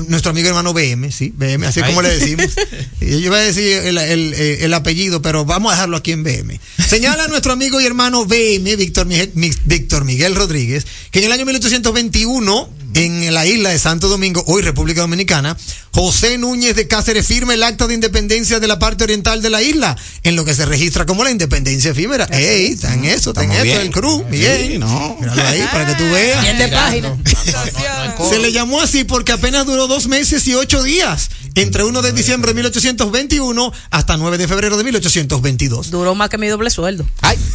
Nuestro 0.08 0.30
amigo 0.32 0.48
hermano 0.48 0.74
BM, 0.74 1.12
sí, 1.12 1.34
BM, 1.36 1.66
así 1.66 1.80
Ay. 1.82 1.88
como 1.90 2.02
le 2.04 2.18
decimos. 2.18 2.46
Yo 3.02 3.18
iba 3.18 3.38
a 3.38 3.42
decir 3.42 3.66
el, 3.78 3.98
el- 3.98 4.34
eh, 4.36 4.60
el 4.66 4.74
apellido, 4.74 5.22
pero 5.24 5.44
vamos 5.44 5.72
a 5.72 5.76
dejarlo 5.76 5.98
aquí 5.98 6.12
en 6.12 6.24
BM. 6.24 6.60
Señala 6.88 7.24
a 7.24 7.28
nuestro 7.28 7.52
amigo 7.54 7.82
y 7.82 7.86
hermano 7.86 8.26
BM, 8.26 8.76
Víctor 8.76 9.08
Miguel, 9.08 9.32
Mi- 9.34 9.52
Víctor 9.66 10.06
Miguel 10.06 10.36
Rodríguez, 10.36 10.86
que 11.12 11.20
en 11.20 11.26
el 11.26 11.32
año 11.32 11.46
1821, 11.46 12.70
en 12.94 13.34
la 13.34 13.46
isla 13.46 13.70
de 13.70 13.80
Santo 13.80 14.08
Domingo, 14.08 14.44
hoy 14.48 14.62
República 14.62 15.02
Dominicana, 15.02 15.58
José 15.92 16.38
Núñez 16.38 16.76
de 16.76 16.88
Cáceres 16.88 17.26
firma 17.26 17.54
el 17.54 17.64
acta 17.64 17.88
de 17.88 17.94
independencia 17.94 18.60
de 18.60 18.68
la 18.68 18.80
parte 18.80 19.04
oriental 19.04 19.42
de 19.42 19.50
la 19.50 19.62
isla, 19.62 19.96
en 20.24 20.36
lo 20.36 20.46
que 20.46 20.54
se 20.54 20.66
registra 20.66 21.06
como 21.06 21.24
la 21.24 21.32
independencia 21.32 21.92
efímera. 21.92 22.26
¡Ey! 22.32 22.74
Está 22.74 22.94
en 22.94 23.06
eso, 23.06 23.32
está 23.32 23.44
en 23.44 23.64
bien. 23.64 23.80
el 23.80 23.92
cruz. 23.92 24.24
Sí, 24.30 24.38
Bien. 24.38 24.80
no. 24.80 25.18
Míralo 25.20 25.42
ahí 25.48 25.68
para 25.72 25.86
que 25.88 25.94
tú 25.96 26.10
veas. 26.12 26.42
Bien 26.42 26.58
de 26.58 26.68
página. 26.68 27.18
Se 28.30 28.40
le 28.40 28.52
llamó 28.52 28.82
así 28.82 29.04
porque 29.04 29.32
apenas 29.32 29.66
duró 29.66 29.88
dos 29.88 30.08
meses 30.08 30.48
y 30.48 30.56
ocho 30.56 30.84
días, 30.84 31.30
entre 31.56 31.84
1 31.84 32.02
de 32.02 32.12
diciembre 32.12 32.52
de 32.52 32.56
1821 32.56 33.74
hasta 33.90 34.18
9 34.18 34.38
de 34.38 34.48
febrero 34.48 34.78
de 34.78 34.84
1822. 34.84 35.92
Duró 35.92 36.16
más 36.16 36.30
que 36.30 36.38
mi 36.38 36.48
doble 36.48 36.70
sueldo. 36.70 37.06
¡Ay! 37.22 37.38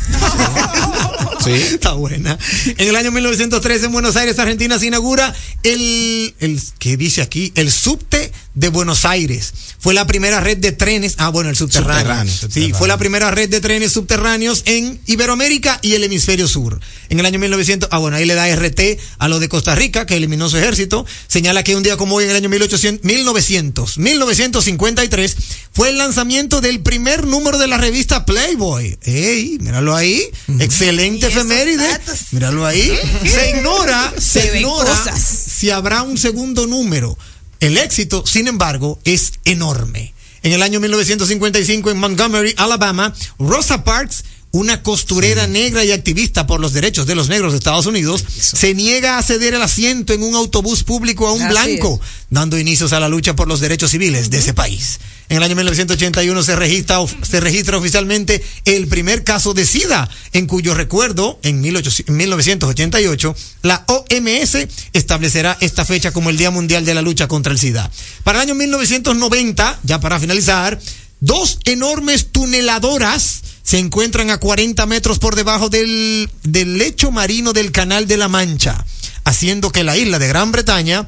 Sí. 1.42 1.50
Está 1.50 1.94
buena. 1.94 2.38
En 2.76 2.88
el 2.88 2.94
año 2.94 3.10
1913 3.10 3.86
en 3.86 3.92
Buenos 3.92 4.14
Aires, 4.14 4.38
Argentina, 4.38 4.78
se 4.78 4.86
inaugura 4.86 5.31
el, 5.62 6.34
el 6.40 6.60
¿qué 6.78 6.96
dice 6.96 7.22
aquí? 7.22 7.52
El 7.54 7.70
subte 7.70 8.32
de 8.54 8.68
Buenos 8.68 9.04
Aires. 9.04 9.52
Fue 9.78 9.94
la 9.94 10.06
primera 10.06 10.40
red 10.40 10.58
de 10.58 10.72
trenes, 10.72 11.14
ah, 11.18 11.30
bueno, 11.30 11.50
el 11.50 11.56
subterráneo. 11.56 12.00
Subterráneo, 12.02 12.32
Sí, 12.32 12.38
subterráneo. 12.40 12.78
fue 12.78 12.88
la 12.88 12.98
primera 12.98 13.30
red 13.30 13.48
de 13.48 13.60
trenes 13.60 13.92
subterráneos 13.92 14.62
en 14.66 15.00
Iberoamérica 15.06 15.78
y 15.82 15.94
el 15.94 16.04
hemisferio 16.04 16.46
sur. 16.46 16.78
En 17.08 17.18
el 17.18 17.26
año 17.26 17.38
1900, 17.38 17.88
ah, 17.92 17.98
bueno, 17.98 18.16
ahí 18.16 18.24
le 18.26 18.34
da 18.34 18.46
RT 18.54 18.98
a 19.18 19.28
lo 19.28 19.40
de 19.40 19.48
Costa 19.48 19.74
Rica, 19.74 20.06
que 20.06 20.16
eliminó 20.16 20.48
su 20.48 20.56
ejército. 20.58 21.04
Señala 21.28 21.64
que 21.64 21.74
un 21.76 21.82
día 21.82 21.96
como 21.96 22.16
hoy, 22.16 22.24
en 22.24 22.30
el 22.30 22.36
año 22.36 22.48
1800, 22.48 23.04
1900, 23.04 23.98
1953, 23.98 25.36
fue 25.72 25.88
el 25.90 25.98
lanzamiento 25.98 26.60
del 26.60 26.80
primer 26.80 27.26
número 27.26 27.58
de 27.58 27.66
la 27.66 27.78
revista 27.78 28.24
Playboy. 28.26 28.98
¡Ey! 29.02 29.58
Míralo 29.60 29.96
ahí. 29.96 30.22
Excelente 30.60 31.26
efeméride. 31.26 31.86
Míralo 32.32 32.66
ahí. 32.66 32.92
Se 33.24 33.50
ignora, 33.56 34.12
Se 34.18 34.58
ignora 34.58 34.90
cosas. 34.90 35.21
Si 35.62 35.70
habrá 35.70 36.02
un 36.02 36.18
segundo 36.18 36.66
número. 36.66 37.16
El 37.60 37.78
éxito, 37.78 38.26
sin 38.26 38.48
embargo, 38.48 38.98
es 39.04 39.34
enorme. 39.44 40.12
En 40.42 40.52
el 40.52 40.60
año 40.60 40.80
1955 40.80 41.88
en 41.92 41.98
Montgomery, 41.98 42.52
Alabama, 42.56 43.14
Rosa 43.38 43.84
Parks, 43.84 44.24
una 44.52 44.82
costurera 44.82 45.46
negra 45.46 45.84
y 45.84 45.92
activista 45.92 46.46
por 46.46 46.60
los 46.60 46.74
derechos 46.74 47.06
de 47.06 47.14
los 47.14 47.28
negros 47.28 47.52
de 47.52 47.58
Estados 47.58 47.86
Unidos, 47.86 48.24
se 48.38 48.74
niega 48.74 49.18
a 49.18 49.22
ceder 49.22 49.54
el 49.54 49.62
asiento 49.62 50.12
en 50.12 50.22
un 50.22 50.34
autobús 50.34 50.84
público 50.84 51.26
a 51.26 51.32
un 51.32 51.42
Así 51.42 51.50
blanco, 51.50 52.00
dando 52.30 52.58
inicios 52.58 52.92
a 52.92 53.00
la 53.00 53.08
lucha 53.08 53.34
por 53.34 53.48
los 53.48 53.60
derechos 53.60 53.90
civiles 53.90 54.30
de 54.30 54.38
ese 54.38 54.52
país. 54.52 55.00
En 55.30 55.38
el 55.38 55.44
año 55.44 55.56
1981 55.56 56.42
se 56.42 56.56
registra, 56.56 56.98
se 57.22 57.40
registra 57.40 57.78
oficialmente 57.78 58.44
el 58.66 58.86
primer 58.88 59.24
caso 59.24 59.54
de 59.54 59.64
SIDA, 59.64 60.10
en 60.34 60.46
cuyo 60.46 60.74
recuerdo, 60.74 61.38
en 61.42 61.62
18 61.62 62.04
en 62.08 62.16
1988, 62.18 63.34
la 63.62 63.84
OMS 63.86 64.68
establecerá 64.92 65.56
esta 65.62 65.86
fecha 65.86 66.12
como 66.12 66.28
el 66.28 66.36
Día 66.36 66.50
Mundial 66.50 66.84
de 66.84 66.92
la 66.92 67.00
Lucha 67.00 67.28
contra 67.28 67.52
el 67.52 67.58
SIDA. 67.58 67.90
Para 68.24 68.42
el 68.42 68.48
año 68.48 68.54
1990, 68.54 69.80
ya 69.84 70.00
para 70.00 70.20
finalizar, 70.20 70.78
dos 71.20 71.60
enormes 71.64 72.26
tuneladoras 72.32 73.40
se 73.72 73.78
encuentran 73.78 74.28
a 74.28 74.36
40 74.36 74.84
metros 74.84 75.18
por 75.18 75.34
debajo 75.34 75.70
del, 75.70 76.28
del 76.42 76.76
lecho 76.76 77.10
marino 77.10 77.54
del 77.54 77.72
Canal 77.72 78.06
de 78.06 78.18
la 78.18 78.28
Mancha, 78.28 78.84
haciendo 79.24 79.72
que 79.72 79.82
la 79.82 79.96
isla 79.96 80.18
de 80.18 80.28
Gran 80.28 80.52
Bretaña 80.52 81.06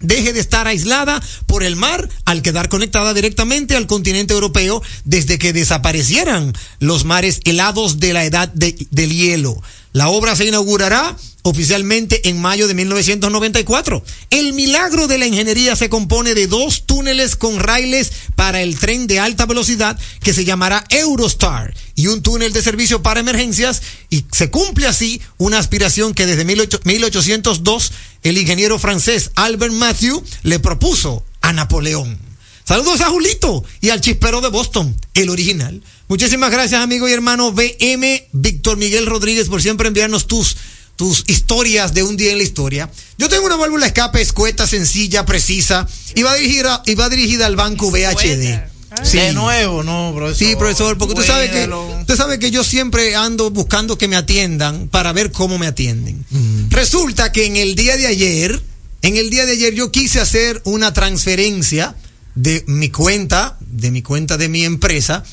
deje 0.00 0.34
de 0.34 0.40
estar 0.40 0.66
aislada 0.68 1.22
por 1.46 1.62
el 1.62 1.76
mar 1.76 2.06
al 2.26 2.42
quedar 2.42 2.68
conectada 2.68 3.14
directamente 3.14 3.74
al 3.74 3.86
continente 3.86 4.34
europeo 4.34 4.82
desde 5.06 5.38
que 5.38 5.54
desaparecieran 5.54 6.52
los 6.78 7.06
mares 7.06 7.40
helados 7.44 8.00
de 8.00 8.12
la 8.12 8.26
edad 8.26 8.48
de- 8.52 8.86
del 8.90 9.10
hielo. 9.10 9.62
La 9.94 10.08
obra 10.08 10.34
se 10.34 10.44
inaugurará 10.44 11.16
oficialmente 11.42 12.28
en 12.28 12.40
mayo 12.40 12.66
de 12.66 12.74
1994. 12.74 14.02
El 14.30 14.52
milagro 14.52 15.06
de 15.06 15.18
la 15.18 15.26
ingeniería 15.26 15.76
se 15.76 15.88
compone 15.88 16.34
de 16.34 16.48
dos 16.48 16.84
túneles 16.84 17.36
con 17.36 17.60
raíles 17.60 18.10
para 18.34 18.60
el 18.60 18.76
tren 18.76 19.06
de 19.06 19.20
alta 19.20 19.46
velocidad 19.46 19.96
que 20.20 20.34
se 20.34 20.44
llamará 20.44 20.84
Eurostar 20.88 21.72
y 21.94 22.08
un 22.08 22.22
túnel 22.22 22.52
de 22.52 22.62
servicio 22.62 23.04
para 23.04 23.20
emergencias 23.20 23.82
y 24.10 24.24
se 24.32 24.50
cumple 24.50 24.88
así 24.88 25.22
una 25.38 25.60
aspiración 25.60 26.12
que 26.12 26.26
desde 26.26 26.44
18- 26.44 26.80
1802 26.82 27.92
el 28.24 28.36
ingeniero 28.36 28.80
francés 28.80 29.30
Albert 29.36 29.74
Matthew 29.74 30.24
le 30.42 30.58
propuso 30.58 31.24
a 31.40 31.52
Napoleón. 31.52 32.33
Saludos 32.66 33.02
a 33.02 33.10
Julito 33.10 33.62
y 33.82 33.90
al 33.90 34.00
chispero 34.00 34.40
de 34.40 34.48
Boston, 34.48 34.96
el 35.12 35.28
original. 35.28 35.82
Muchísimas 36.08 36.50
gracias, 36.50 36.80
amigo 36.80 37.06
y 37.06 37.12
hermano 37.12 37.52
BM 37.52 38.28
Víctor 38.32 38.78
Miguel 38.78 39.04
Rodríguez, 39.04 39.48
por 39.48 39.60
siempre 39.60 39.88
enviarnos 39.88 40.26
tus, 40.26 40.56
tus 40.96 41.24
historias 41.26 41.92
de 41.92 42.02
un 42.02 42.16
día 42.16 42.32
en 42.32 42.38
la 42.38 42.44
historia. 42.44 42.90
Yo 43.18 43.28
tengo 43.28 43.44
una 43.44 43.56
válvula 43.56 43.84
de 43.84 43.88
escape 43.88 44.22
escueta, 44.22 44.66
sencilla, 44.66 45.26
precisa, 45.26 45.86
y 46.14 46.22
va 46.22 46.34
dirigida, 46.36 46.82
y 46.86 46.94
va 46.94 47.10
dirigida 47.10 47.44
al 47.44 47.54
banco 47.54 47.90
VHD. 47.90 48.72
Sí. 49.02 49.18
De 49.18 49.34
nuevo, 49.34 49.82
no, 49.82 50.12
profesor. 50.14 50.48
Sí, 50.48 50.56
profesor, 50.56 50.96
porque 50.96 51.14
usted 51.14 51.26
sabe 51.26 51.50
que 51.50 51.68
usted 52.00 52.16
sabe 52.16 52.38
que 52.38 52.50
yo 52.50 52.64
siempre 52.64 53.14
ando 53.14 53.50
buscando 53.50 53.98
que 53.98 54.08
me 54.08 54.16
atiendan 54.16 54.88
para 54.88 55.12
ver 55.12 55.32
cómo 55.32 55.58
me 55.58 55.66
atienden. 55.66 56.24
Mm. 56.30 56.70
Resulta 56.70 57.30
que 57.30 57.44
en 57.44 57.56
el 57.56 57.74
día 57.74 57.98
de 57.98 58.06
ayer, 58.06 58.62
en 59.02 59.16
el 59.16 59.28
día 59.28 59.44
de 59.44 59.52
ayer 59.52 59.74
yo 59.74 59.90
quise 59.90 60.20
hacer 60.20 60.62
una 60.64 60.94
transferencia 60.94 61.96
de 62.34 62.64
mi 62.66 62.90
cuenta, 62.90 63.56
de 63.60 63.90
mi 63.90 64.02
cuenta 64.02 64.36
de 64.36 64.48
mi 64.48 64.64
empresa, 64.64 65.24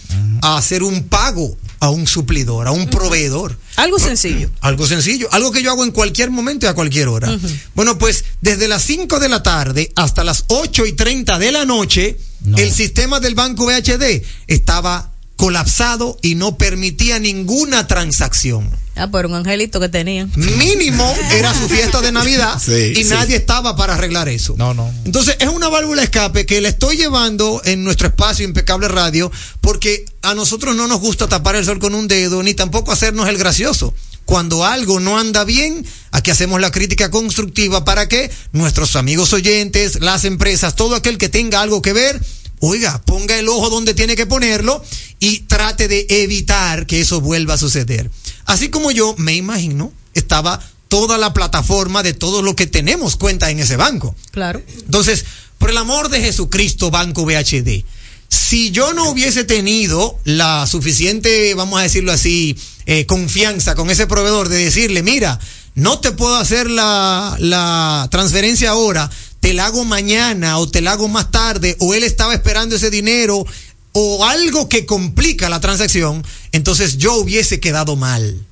a 0.41 0.57
hacer 0.57 0.83
un 0.83 1.03
pago 1.03 1.57
a 1.79 1.89
un 1.89 2.05
suplidor, 2.07 2.67
a 2.67 2.71
un 2.71 2.87
proveedor. 2.87 3.57
Algo 3.75 3.97
sencillo. 3.97 4.51
Algo 4.61 4.85
sencillo, 4.85 5.27
algo 5.31 5.51
que 5.51 5.63
yo 5.63 5.71
hago 5.71 5.83
en 5.83 5.91
cualquier 5.91 6.29
momento 6.29 6.67
y 6.67 6.69
a 6.69 6.75
cualquier 6.75 7.07
hora. 7.07 7.35
Bueno, 7.75 7.97
pues 7.97 8.23
desde 8.39 8.67
las 8.67 8.83
5 8.83 9.19
de 9.19 9.29
la 9.29 9.41
tarde 9.41 9.91
hasta 9.95 10.23
las 10.23 10.45
8 10.47 10.85
y 10.85 10.93
30 10.93 11.39
de 11.39 11.51
la 11.51 11.65
noche, 11.65 12.19
el 12.55 12.71
sistema 12.71 13.19
del 13.19 13.33
banco 13.33 13.65
VHD 13.65 14.23
estaba 14.47 15.11
colapsado 15.35 16.19
y 16.21 16.35
no 16.35 16.55
permitía 16.55 17.17
ninguna 17.17 17.87
transacción. 17.87 18.69
Ah, 18.95 19.07
pero 19.11 19.29
un 19.29 19.35
angelito 19.35 19.79
que 19.79 19.87
tenían. 19.89 20.31
Mínimo 20.35 21.15
era 21.31 21.53
su 21.53 21.67
fiesta 21.69 22.01
de 22.01 22.11
Navidad 22.11 22.61
Sí, 22.63 22.93
y 22.95 23.03
sí. 23.03 23.09
nadie 23.09 23.37
estaba 23.37 23.75
para 23.75 23.95
arreglar 23.95 24.27
eso. 24.27 24.53
No, 24.57 24.73
no. 24.73 24.93
Entonces 25.05 25.37
es 25.39 25.47
una 25.47 25.69
válvula 25.69 26.01
de 26.01 26.05
escape 26.05 26.45
que 26.45 26.59
le 26.61 26.69
estoy 26.69 26.97
llevando 26.97 27.61
en 27.63 27.83
nuestro 27.83 28.07
espacio 28.09 28.43
Impecable 28.45 28.89
Radio 28.89 29.31
porque 29.61 30.05
a 30.21 30.33
nosotros 30.35 30.75
no 30.75 30.87
nos 30.87 30.99
gusta 30.99 31.27
tapar 31.29 31.55
el 31.55 31.65
sol 31.65 31.79
con 31.79 31.95
un 31.95 32.07
dedo 32.07 32.43
ni 32.43 32.53
tampoco 32.53 32.91
hacernos 32.91 33.29
el 33.29 33.37
gracioso. 33.37 33.93
Cuando 34.25 34.65
algo 34.65 34.99
no 34.99 35.17
anda 35.17 35.43
bien, 35.45 35.85
aquí 36.11 36.29
hacemos 36.31 36.61
la 36.61 36.71
crítica 36.71 37.09
constructiva 37.09 37.83
para 37.83 38.07
que 38.07 38.29
nuestros 38.51 38.95
amigos 38.95 39.33
oyentes, 39.33 39.99
las 40.01 40.25
empresas, 40.25 40.75
todo 40.75 40.95
aquel 40.95 41.17
que 41.17 41.27
tenga 41.27 41.61
algo 41.61 41.81
que 41.81 41.91
ver, 41.93 42.21
oiga, 42.61 43.01
ponga 43.05 43.37
el 43.37 43.49
ojo 43.49 43.69
donde 43.69 43.93
tiene 43.93 44.15
que 44.15 44.25
ponerlo 44.25 44.83
y 45.19 45.39
trate 45.41 45.87
de 45.87 46.05
evitar 46.09 46.87
que 46.87 47.01
eso 47.01 47.19
vuelva 47.19 47.55
a 47.55 47.57
suceder. 47.57 48.09
Así 48.45 48.69
como 48.69 48.91
yo 48.91 49.13
me 49.17 49.35
imagino, 49.35 49.91
estaba 50.13 50.61
toda 50.87 51.17
la 51.17 51.33
plataforma 51.33 52.03
de 52.03 52.13
todo 52.13 52.41
lo 52.41 52.55
que 52.55 52.67
tenemos 52.67 53.15
cuenta 53.15 53.49
en 53.49 53.59
ese 53.59 53.77
banco. 53.77 54.15
Claro. 54.31 54.61
Entonces, 54.85 55.25
por 55.57 55.69
el 55.69 55.77
amor 55.77 56.09
de 56.09 56.21
Jesucristo, 56.21 56.91
Banco 56.91 57.23
VHD, 57.23 57.83
si 58.27 58.71
yo 58.71 58.93
no 58.93 59.09
hubiese 59.09 59.43
tenido 59.43 60.17
la 60.23 60.65
suficiente, 60.67 61.53
vamos 61.53 61.79
a 61.79 61.83
decirlo 61.83 62.11
así, 62.11 62.57
eh, 62.85 63.05
confianza 63.05 63.75
con 63.75 63.89
ese 63.89 64.07
proveedor 64.07 64.49
de 64.49 64.63
decirle, 64.63 65.03
mira, 65.03 65.39
no 65.75 65.99
te 65.99 66.11
puedo 66.11 66.35
hacer 66.35 66.69
la, 66.69 67.35
la 67.39 68.07
transferencia 68.11 68.71
ahora, 68.71 69.09
te 69.41 69.53
la 69.53 69.65
hago 69.65 69.83
mañana 69.83 70.57
o 70.57 70.69
te 70.69 70.79
la 70.79 70.93
hago 70.93 71.09
más 71.09 71.29
tarde, 71.29 71.75
o 71.79 71.93
él 71.93 72.03
estaba 72.03 72.33
esperando 72.33 72.77
ese 72.77 72.89
dinero, 72.89 73.45
o 73.91 74.25
algo 74.25 74.69
que 74.69 74.85
complica 74.85 75.49
la 75.49 75.59
transacción, 75.59 76.23
entonces 76.53 76.97
yo 76.97 77.15
hubiese 77.15 77.59
quedado 77.59 77.97
mal 77.97 78.47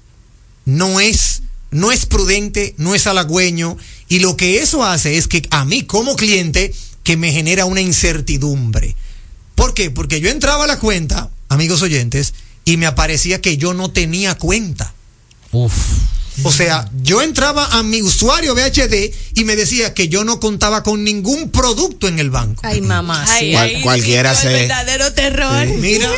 no 0.69 0.99
es, 0.99 1.41
no 1.71 1.91
es 1.91 2.05
prudente, 2.05 2.75
no 2.77 2.95
es 2.95 3.07
halagüeño, 3.07 3.77
y 4.07 4.19
lo 4.19 4.37
que 4.37 4.59
eso 4.61 4.83
hace 4.83 5.17
es 5.17 5.27
que 5.27 5.45
a 5.49 5.65
mí 5.65 5.83
como 5.83 6.15
cliente 6.15 6.73
que 7.03 7.17
me 7.17 7.31
genera 7.31 7.65
una 7.65 7.81
incertidumbre. 7.81 8.95
¿Por 9.55 9.73
qué? 9.73 9.91
Porque 9.91 10.21
yo 10.21 10.29
entraba 10.29 10.65
a 10.65 10.67
la 10.67 10.79
cuenta, 10.79 11.29
amigos 11.49 11.81
oyentes, 11.81 12.33
y 12.65 12.77
me 12.77 12.85
aparecía 12.85 13.41
que 13.41 13.57
yo 13.57 13.73
no 13.73 13.91
tenía 13.91 14.37
cuenta. 14.37 14.93
Uf. 15.51 15.73
O 16.43 16.51
sea, 16.51 16.89
yo 17.03 17.21
entraba 17.21 17.65
a 17.77 17.83
mi 17.83 18.01
usuario 18.01 18.53
VHD 18.55 19.11
y 19.35 19.43
me 19.43 19.55
decía 19.55 19.93
que 19.93 20.07
yo 20.09 20.23
no 20.23 20.39
contaba 20.39 20.83
con 20.83 21.03
ningún 21.03 21.49
producto 21.51 22.07
en 22.07 22.19
el 22.19 22.29
banco. 22.29 22.61
Ay, 22.65 22.81
mamá. 22.81 23.25
Ay, 23.27 23.47
sí. 23.47 23.51
Cual- 23.53 23.75
ay, 23.75 23.81
cualquiera 23.81 24.35
sí, 24.35 24.41
se- 24.43 24.47
verdadero 24.53 25.13
terror. 25.13 25.67
Mira, 25.79 26.09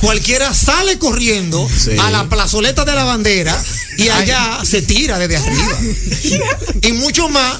cualquiera 0.00 0.52
sale 0.54 0.98
corriendo 0.98 1.66
Sí. 1.68 1.92
a 1.98 2.10
la 2.10 2.28
plazoleta 2.28 2.84
de 2.84 2.92
la 2.94 3.04
bandera 3.04 3.62
y 3.96 4.08
allá 4.08 4.60
se 4.64 4.82
tira 4.82 5.18
desde 5.18 5.36
arriba. 5.36 5.78
Y 6.82 6.92
mucho 6.92 7.28
más 7.28 7.58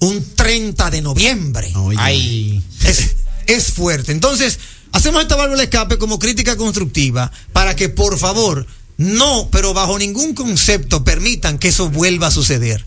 un 0.00 0.24
30 0.34 0.90
de 0.90 1.00
noviembre. 1.02 1.72
Ay. 1.96 2.62
Es, 2.84 3.10
es 3.46 3.72
fuerte. 3.72 4.12
Entonces, 4.12 4.58
hacemos 4.92 5.22
esta 5.22 5.36
válvula 5.36 5.58
de 5.58 5.64
escape 5.64 5.98
como 5.98 6.18
crítica 6.18 6.56
constructiva 6.56 7.30
para 7.52 7.74
que 7.76 7.88
por 7.88 8.18
favor 8.18 8.66
no, 8.96 9.48
pero 9.50 9.74
bajo 9.74 9.98
ningún 9.98 10.34
concepto 10.34 11.04
permitan 11.04 11.58
que 11.58 11.68
eso 11.68 11.90
vuelva 11.90 12.28
a 12.28 12.30
suceder. 12.30 12.84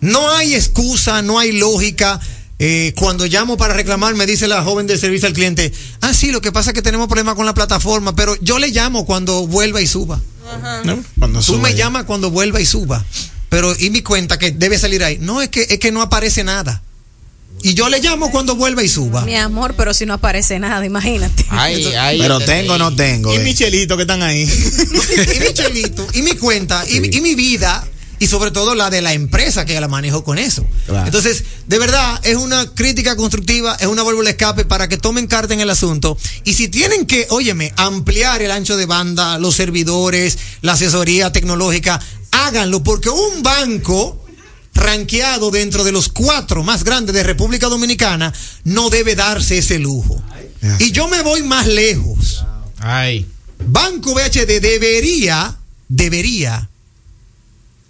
No 0.00 0.30
hay 0.30 0.54
excusa, 0.54 1.22
no 1.22 1.38
hay 1.38 1.52
lógica. 1.52 2.20
Eh, 2.58 2.94
cuando 2.96 3.26
llamo 3.26 3.56
para 3.56 3.74
reclamar, 3.74 4.14
me 4.14 4.26
dice 4.26 4.48
la 4.48 4.62
joven 4.62 4.86
del 4.86 4.98
servicio 4.98 5.28
al 5.28 5.34
cliente, 5.34 5.72
ah, 6.00 6.14
sí, 6.14 6.32
lo 6.32 6.40
que 6.40 6.52
pasa 6.52 6.70
es 6.70 6.74
que 6.74 6.82
tenemos 6.82 7.06
problemas 7.06 7.34
con 7.34 7.44
la 7.44 7.54
plataforma, 7.54 8.16
pero 8.16 8.34
yo 8.40 8.58
le 8.58 8.68
llamo 8.68 9.04
cuando 9.04 9.46
vuelva 9.46 9.80
y 9.80 9.86
suba. 9.86 10.20
¿No? 10.84 11.02
Cuando 11.18 11.40
Tú 11.40 11.58
me 11.58 11.74
llamas 11.74 12.04
cuando 12.04 12.30
vuelva 12.30 12.60
y 12.60 12.66
suba. 12.66 13.04
Pero, 13.48 13.74
y 13.78 13.90
mi 13.90 14.02
cuenta 14.02 14.38
que 14.38 14.52
debe 14.52 14.78
salir 14.78 15.04
ahí. 15.04 15.18
No, 15.18 15.42
es 15.42 15.48
que, 15.48 15.62
es 15.68 15.78
que 15.78 15.92
no 15.92 16.02
aparece 16.02 16.44
nada. 16.44 16.82
Y 17.62 17.74
yo 17.74 17.88
le 17.88 18.00
llamo 18.00 18.30
cuando 18.30 18.54
vuelva 18.54 18.82
y 18.82 18.88
suba. 18.88 19.24
Mi 19.24 19.34
amor, 19.36 19.74
pero 19.76 19.92
si 19.94 20.06
no 20.06 20.14
aparece 20.14 20.58
nada, 20.58 20.84
imagínate. 20.86 21.44
Ay, 21.48 21.84
ay. 21.98 22.18
Pero 22.20 22.38
tengo 22.40 22.74
o 22.74 22.78
no 22.78 22.90
sí. 22.90 22.96
tengo. 22.96 23.32
Y 23.32 23.36
eh. 23.36 23.40
Michelito 23.40 23.96
que 23.96 24.02
están 24.02 24.22
ahí. 24.22 24.42
y 25.36 25.40
mi 25.40 25.52
chelito, 25.54 26.06
y 26.14 26.22
mi 26.22 26.32
cuenta, 26.32 26.84
y, 26.88 27.00
mi- 27.00 27.08
y 27.08 27.20
mi 27.20 27.34
vida, 27.34 27.86
y 28.18 28.26
sobre 28.28 28.50
todo 28.50 28.74
la 28.74 28.88
de 28.88 29.02
la 29.02 29.12
empresa 29.14 29.64
que 29.64 29.78
la 29.80 29.88
manejo 29.88 30.22
con 30.22 30.38
eso. 30.38 30.64
Claro. 30.86 31.06
Entonces, 31.06 31.44
de 31.66 31.78
verdad, 31.78 32.20
es 32.24 32.36
una 32.36 32.66
crítica 32.72 33.16
constructiva, 33.16 33.76
es 33.80 33.86
una 33.86 34.02
válvula 34.02 34.26
de 34.26 34.30
escape 34.32 34.64
para 34.64 34.88
que 34.88 34.96
tomen 34.96 35.26
carta 35.26 35.52
en 35.54 35.60
el 35.60 35.70
asunto. 35.70 36.16
Y 36.44 36.54
si 36.54 36.68
tienen 36.68 37.06
que, 37.06 37.26
óyeme, 37.30 37.72
ampliar 37.76 38.42
el 38.42 38.50
ancho 38.52 38.76
de 38.76 38.86
banda, 38.86 39.38
los 39.38 39.54
servidores, 39.56 40.38
la 40.62 40.72
asesoría 40.74 41.32
tecnológica, 41.32 42.00
háganlo, 42.30 42.82
porque 42.82 43.08
un 43.10 43.42
banco 43.42 44.22
ranqueado 44.76 45.50
dentro 45.50 45.84
de 45.84 45.92
los 45.92 46.08
cuatro 46.08 46.62
más 46.62 46.84
grandes 46.84 47.14
de 47.14 47.22
República 47.22 47.68
Dominicana 47.68 48.32
no 48.64 48.90
debe 48.90 49.14
darse 49.14 49.58
ese 49.58 49.78
lujo. 49.78 50.22
Y 50.78 50.92
yo 50.92 51.08
me 51.08 51.22
voy 51.22 51.42
más 51.42 51.66
lejos. 51.66 52.44
Ay. 52.78 53.26
Banco 53.66 54.14
VHD 54.14 54.60
debería, 54.60 55.56
debería 55.88 56.68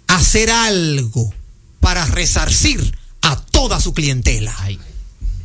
hacer 0.07 0.49
algo 0.49 1.33
para 1.79 2.05
resarcir 2.05 2.97
a 3.21 3.39
toda 3.39 3.79
su 3.79 3.93
clientela. 3.93 4.55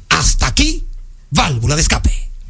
Hasta 0.08 0.46
aquí, 0.46 0.84
válvula 1.30 1.76
de 1.76 1.82
escape. 1.82 2.21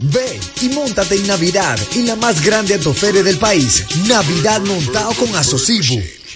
Ven 0.00 0.38
y 0.62 0.68
montate 0.68 1.16
en 1.16 1.26
Navidad 1.26 1.76
en 1.96 2.06
la 2.06 2.14
más 2.14 2.44
grande 2.44 2.74
autoferia 2.74 3.24
del 3.24 3.36
país, 3.36 3.84
Navidad 4.06 4.60
montado 4.60 5.12
con 5.14 5.34
Asocibu, 5.34 6.00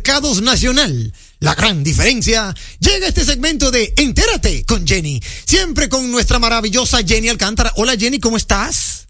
Supermercados 0.00 0.40
Nacional. 0.40 1.12
La 1.40 1.54
gran 1.54 1.84
diferencia. 1.84 2.54
Llega 2.78 3.08
este 3.08 3.22
segmento 3.22 3.70
de 3.70 3.92
Entérate 3.98 4.64
con 4.64 4.86
Jenny. 4.86 5.22
Siempre 5.44 5.90
con 5.90 6.10
nuestra 6.10 6.38
maravillosa 6.38 7.02
Jenny 7.06 7.28
Alcántara. 7.28 7.70
Hola 7.76 7.96
Jenny, 7.98 8.18
¿cómo 8.18 8.38
estás? 8.38 9.08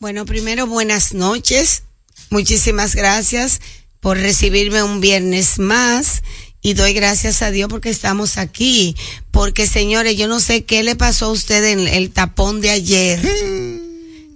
Bueno, 0.00 0.26
primero 0.26 0.66
buenas 0.66 1.14
noches. 1.14 1.84
Muchísimas 2.30 2.96
gracias 2.96 3.60
por 4.00 4.18
recibirme 4.18 4.82
un 4.82 5.00
viernes 5.00 5.60
más 5.60 6.22
y 6.62 6.74
doy 6.74 6.94
gracias 6.94 7.40
a 7.42 7.52
Dios 7.52 7.68
porque 7.68 7.90
estamos 7.90 8.38
aquí. 8.38 8.96
Porque 9.30 9.68
señores, 9.68 10.16
yo 10.16 10.26
no 10.26 10.40
sé 10.40 10.64
qué 10.64 10.82
le 10.82 10.96
pasó 10.96 11.26
a 11.26 11.32
usted 11.32 11.64
en 11.64 11.86
el 11.86 12.10
tapón 12.10 12.60
de 12.60 12.70
ayer. 12.70 13.20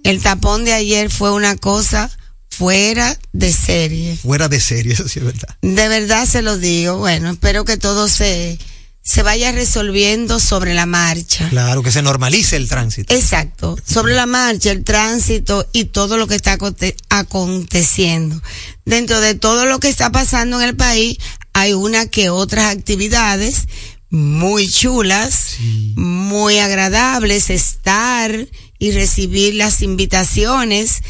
El 0.05 0.21
tapón 0.21 0.63
de 0.63 0.71
ayer 0.71 1.09
fue 1.09 1.31
una 1.31 1.57
cosa 1.57 2.09
fuera 2.57 3.17
de 3.31 3.51
serie. 3.53 4.15
Fuera 4.17 4.47
de 4.49 4.59
serie, 4.59 4.93
eso 4.93 5.07
sí 5.07 5.19
es 5.19 5.25
verdad. 5.25 5.57
De 5.61 5.87
verdad 5.87 6.25
se 6.27 6.41
lo 6.41 6.57
digo. 6.57 6.97
Bueno, 6.97 7.31
espero 7.31 7.65
que 7.65 7.77
todo 7.77 8.07
se, 8.07 8.57
se 9.01 9.23
vaya 9.23 9.51
resolviendo 9.51 10.39
sobre 10.39 10.73
la 10.73 10.85
marcha. 10.85 11.49
Claro, 11.49 11.83
que 11.83 11.91
se 11.91 12.01
normalice 12.01 12.55
el 12.55 12.67
tránsito. 12.69 13.13
Exacto. 13.13 13.77
Sobre 13.85 14.13
la 14.15 14.25
marcha, 14.25 14.71
el 14.71 14.83
tránsito 14.83 15.67
y 15.73 15.85
todo 15.85 16.17
lo 16.17 16.27
que 16.27 16.35
está 16.35 16.57
aconte- 16.57 16.95
aconteciendo. 17.09 18.41
Dentro 18.85 19.19
de 19.21 19.35
todo 19.35 19.65
lo 19.65 19.79
que 19.79 19.89
está 19.89 20.11
pasando 20.11 20.61
en 20.61 20.69
el 20.69 20.75
país, 20.75 21.17
hay 21.53 21.73
una 21.73 22.07
que 22.07 22.29
otras 22.29 22.65
actividades 22.75 23.67
muy 24.09 24.69
chulas, 24.69 25.55
muy 25.95 26.59
agradables, 26.59 27.49
estar 27.49 28.47
y 28.77 28.91
recibir 28.91 29.55
las 29.55 29.81
invitaciones, 29.81 31.01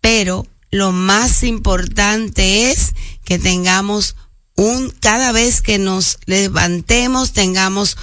pero 0.00 0.46
lo 0.70 0.92
más 0.92 1.42
importante 1.42 2.70
es 2.70 2.94
que 3.24 3.38
tengamos 3.38 4.16
un, 4.56 4.90
cada 4.90 5.32
vez 5.32 5.62
que 5.62 5.78
nos 5.78 6.18
levantemos, 6.26 7.32
tengamos 7.32 7.96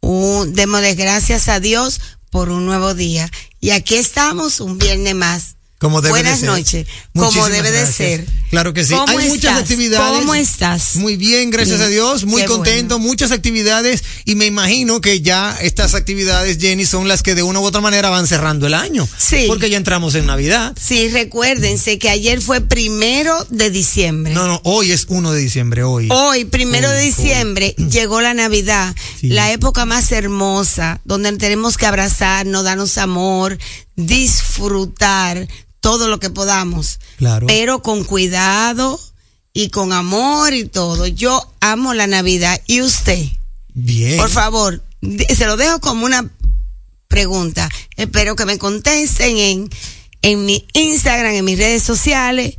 un, 0.00 0.52
démosle 0.52 0.94
gracias 0.94 1.48
a 1.48 1.58
Dios 1.60 2.00
por 2.30 2.50
un 2.50 2.66
nuevo 2.66 2.94
día. 2.94 3.30
Y 3.60 3.70
aquí 3.70 3.94
estamos 3.94 4.60
un 4.60 4.78
viernes 4.78 5.14
más. 5.14 5.55
Como 5.78 6.00
debe 6.00 6.12
Buenas 6.12 6.40
de 6.40 6.46
noches. 6.46 6.86
Como 7.14 7.48
debe 7.50 7.70
de 7.70 7.86
ser. 7.86 8.26
Claro 8.48 8.72
que 8.72 8.82
sí. 8.82 8.94
¿Cómo 8.94 9.18
Hay 9.18 9.28
muchas 9.28 9.58
actividades. 9.58 10.20
¿Cómo 10.20 10.34
estás? 10.34 10.96
Muy 10.96 11.16
bien, 11.16 11.50
gracias 11.50 11.78
Bien. 11.78 11.88
a 11.88 11.90
Dios. 11.90 12.24
Muy 12.24 12.42
Qué 12.42 12.48
contento. 12.48 12.98
Muchas 12.98 13.30
actividades. 13.30 14.02
Y 14.24 14.36
me 14.36 14.46
imagino 14.46 15.02
que 15.02 15.20
ya 15.20 15.54
estas 15.60 15.94
actividades, 15.94 16.56
Jenny, 16.58 16.86
son 16.86 17.08
las 17.08 17.22
que 17.22 17.34
de 17.34 17.42
una 17.42 17.60
u 17.60 17.64
otra 17.64 17.82
manera 17.82 18.08
van 18.08 18.26
cerrando 18.26 18.66
el 18.66 18.72
año. 18.72 19.06
Sí. 19.18 19.44
Porque 19.48 19.68
ya 19.68 19.76
entramos 19.76 20.14
en 20.14 20.24
Navidad. 20.24 20.74
Sí, 20.80 21.08
recuérdense 21.08 21.98
que 21.98 22.08
ayer 22.08 22.40
fue 22.40 22.62
primero 22.62 23.46
de 23.50 23.70
diciembre. 23.70 24.32
No, 24.32 24.46
no, 24.46 24.60
hoy 24.64 24.92
es 24.92 25.04
1 25.08 25.32
de 25.32 25.40
diciembre, 25.40 25.82
hoy. 25.82 26.08
Hoy, 26.10 26.46
primero 26.46 26.88
de 26.88 27.02
diciembre, 27.02 27.74
llegó 27.90 28.22
la 28.22 28.32
Navidad, 28.32 28.94
la 29.20 29.52
época 29.52 29.84
más 29.84 30.10
hermosa, 30.12 31.00
donde 31.04 31.36
tenemos 31.36 31.76
que 31.76 31.84
abrazarnos, 31.84 32.64
darnos 32.64 32.96
amor, 32.96 33.58
disfrutar 33.96 35.48
todo 35.86 36.08
lo 36.08 36.18
que 36.18 36.30
podamos. 36.30 36.98
Claro. 37.16 37.46
Pero 37.46 37.80
con 37.80 38.02
cuidado 38.02 39.00
y 39.52 39.68
con 39.68 39.92
amor 39.92 40.52
y 40.52 40.64
todo. 40.64 41.06
Yo 41.06 41.48
amo 41.60 41.94
la 41.94 42.08
Navidad. 42.08 42.60
¿Y 42.66 42.82
usted? 42.82 43.24
Bien. 43.72 44.16
Por 44.16 44.28
favor, 44.28 44.82
se 45.00 45.46
lo 45.46 45.56
dejo 45.56 45.78
como 45.78 46.04
una 46.04 46.28
pregunta. 47.06 47.68
Espero 47.94 48.34
que 48.34 48.46
me 48.46 48.58
contesten 48.58 49.38
en, 49.38 49.70
en 50.22 50.44
mi 50.44 50.66
Instagram, 50.72 51.34
en 51.34 51.44
mis 51.44 51.56
redes 51.56 51.84
sociales. 51.84 52.56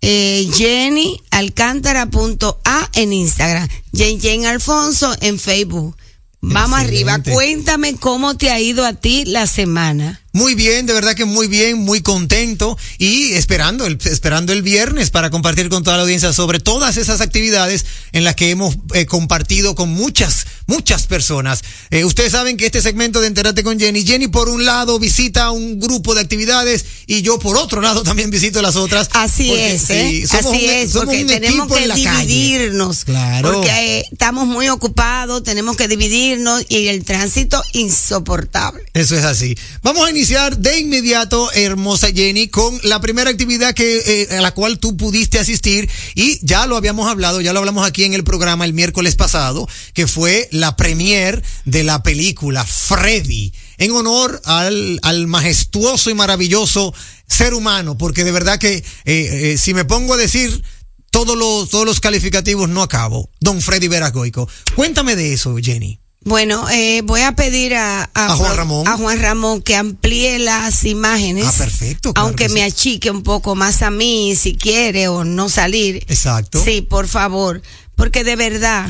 Eh, 0.00 0.50
Jenny 0.52 1.22
Alcántara.a 1.30 2.90
en 2.94 3.12
Instagram. 3.12 3.68
Jen 3.92 4.20
Jen 4.20 4.46
Alfonso 4.46 5.14
en 5.20 5.38
Facebook. 5.38 5.96
Vamos 6.40 6.80
arriba. 6.80 7.22
Cuéntame 7.22 7.94
cómo 7.94 8.36
te 8.36 8.50
ha 8.50 8.58
ido 8.58 8.84
a 8.84 8.94
ti 8.94 9.26
la 9.26 9.46
semana. 9.46 10.23
Muy 10.34 10.56
bien, 10.56 10.84
de 10.84 10.92
verdad 10.92 11.14
que 11.14 11.24
muy 11.24 11.46
bien, 11.46 11.78
muy 11.78 12.02
contento 12.02 12.76
y 12.98 13.34
esperando 13.34 13.86
el, 13.86 13.96
esperando 14.04 14.52
el 14.52 14.62
viernes 14.62 15.10
para 15.10 15.30
compartir 15.30 15.68
con 15.68 15.84
toda 15.84 15.96
la 15.96 16.02
audiencia 16.02 16.32
sobre 16.32 16.58
todas 16.58 16.96
esas 16.96 17.20
actividades 17.20 17.86
en 18.10 18.24
las 18.24 18.34
que 18.34 18.50
hemos 18.50 18.76
eh, 18.94 19.06
compartido 19.06 19.76
con 19.76 19.90
muchas, 19.90 20.44
muchas 20.66 21.06
personas. 21.06 21.62
Eh, 21.90 22.04
ustedes 22.04 22.32
saben 22.32 22.56
que 22.56 22.66
este 22.66 22.82
segmento 22.82 23.20
de 23.20 23.28
Enterate 23.28 23.62
con 23.62 23.78
Jenny, 23.78 24.04
Jenny 24.04 24.26
por 24.26 24.48
un 24.48 24.64
lado 24.64 24.98
visita 24.98 25.52
un 25.52 25.78
grupo 25.78 26.16
de 26.16 26.22
actividades 26.22 26.84
y 27.06 27.22
yo 27.22 27.38
por 27.38 27.56
otro 27.56 27.80
lado 27.80 28.02
también 28.02 28.30
visito 28.30 28.60
las 28.60 28.74
otras. 28.74 29.10
Así 29.12 29.46
Porque, 29.46 29.74
es, 29.76 29.90
¿eh? 29.90 30.08
sí, 30.10 30.26
somos 30.26 30.46
Así 30.52 30.64
un- 30.64 30.70
es, 30.70 30.90
somos 30.90 31.04
porque 31.06 31.22
un 31.22 31.28
tenemos 31.28 31.68
que 31.72 31.94
dividirnos. 31.94 33.04
Claro. 33.04 33.52
Porque 33.52 33.98
eh, 34.00 34.04
estamos 34.10 34.48
muy 34.48 34.68
ocupados, 34.68 35.44
tenemos 35.44 35.76
que 35.76 35.86
dividirnos 35.86 36.64
y 36.68 36.88
el 36.88 37.04
tránsito 37.04 37.62
insoportable. 37.72 38.82
Eso 38.94 39.16
es 39.16 39.22
así. 39.22 39.56
Vamos 39.84 40.04
a 40.04 40.10
iniciar 40.10 40.23
de 40.24 40.78
inmediato, 40.78 41.52
hermosa 41.52 42.08
Jenny, 42.10 42.48
con 42.48 42.80
la 42.82 42.98
primera 42.98 43.28
actividad 43.28 43.74
que 43.74 44.22
eh, 44.22 44.36
a 44.38 44.40
la 44.40 44.52
cual 44.52 44.78
tú 44.78 44.96
pudiste 44.96 45.38
asistir 45.38 45.90
y 46.14 46.38
ya 46.40 46.66
lo 46.66 46.78
habíamos 46.78 47.10
hablado, 47.10 47.42
ya 47.42 47.52
lo 47.52 47.58
hablamos 47.58 47.86
aquí 47.86 48.04
en 48.04 48.14
el 48.14 48.24
programa 48.24 48.64
el 48.64 48.72
miércoles 48.72 49.16
pasado, 49.16 49.68
que 49.92 50.06
fue 50.06 50.48
la 50.50 50.76
premier 50.76 51.42
de 51.66 51.84
la 51.84 52.02
película 52.02 52.64
Freddy, 52.64 53.52
en 53.76 53.90
honor 53.90 54.40
al, 54.46 54.98
al 55.02 55.26
majestuoso 55.26 56.08
y 56.08 56.14
maravilloso 56.14 56.94
ser 57.28 57.52
humano, 57.52 57.98
porque 57.98 58.24
de 58.24 58.32
verdad 58.32 58.58
que 58.58 58.76
eh, 58.76 58.82
eh, 59.04 59.58
si 59.58 59.74
me 59.74 59.84
pongo 59.84 60.14
a 60.14 60.16
decir 60.16 60.62
todos 61.10 61.36
los, 61.36 61.68
todos 61.68 61.84
los 61.84 62.00
calificativos 62.00 62.70
no 62.70 62.82
acabo. 62.82 63.28
Don 63.40 63.60
Freddy 63.60 63.88
Veragoico. 63.88 64.48
Cuéntame 64.74 65.16
de 65.16 65.34
eso, 65.34 65.54
Jenny. 65.62 66.00
Bueno, 66.24 66.68
eh, 66.70 67.02
voy 67.04 67.20
a 67.20 67.32
pedir 67.36 67.74
a, 67.74 68.10
A 68.14 68.34
Juan 68.36 68.56
Ramón. 68.56 68.88
a 68.88 68.96
Juan 68.96 69.20
Ramón 69.20 69.62
que 69.62 69.76
amplíe 69.76 70.38
las 70.38 70.84
imágenes. 70.84 71.44
Ah, 71.46 71.52
perfecto. 71.58 72.12
claro 72.14 72.26
aunque 72.28 72.46
que 72.46 72.54
me 72.54 72.60
sí. 72.60 72.66
achique 72.66 73.10
un 73.10 73.22
poco 73.22 73.54
más 73.54 73.82
a 73.82 73.90
mí, 73.90 74.34
si 74.34 74.54
quiere, 74.56 75.08
o 75.08 75.24
no 75.24 75.48
salir. 75.50 75.96
Exacto. 76.08 76.62
Sí, 76.64 76.80
por 76.80 77.08
favor. 77.08 77.60
Porque 77.94 78.24
de 78.24 78.36
verdad, 78.36 78.88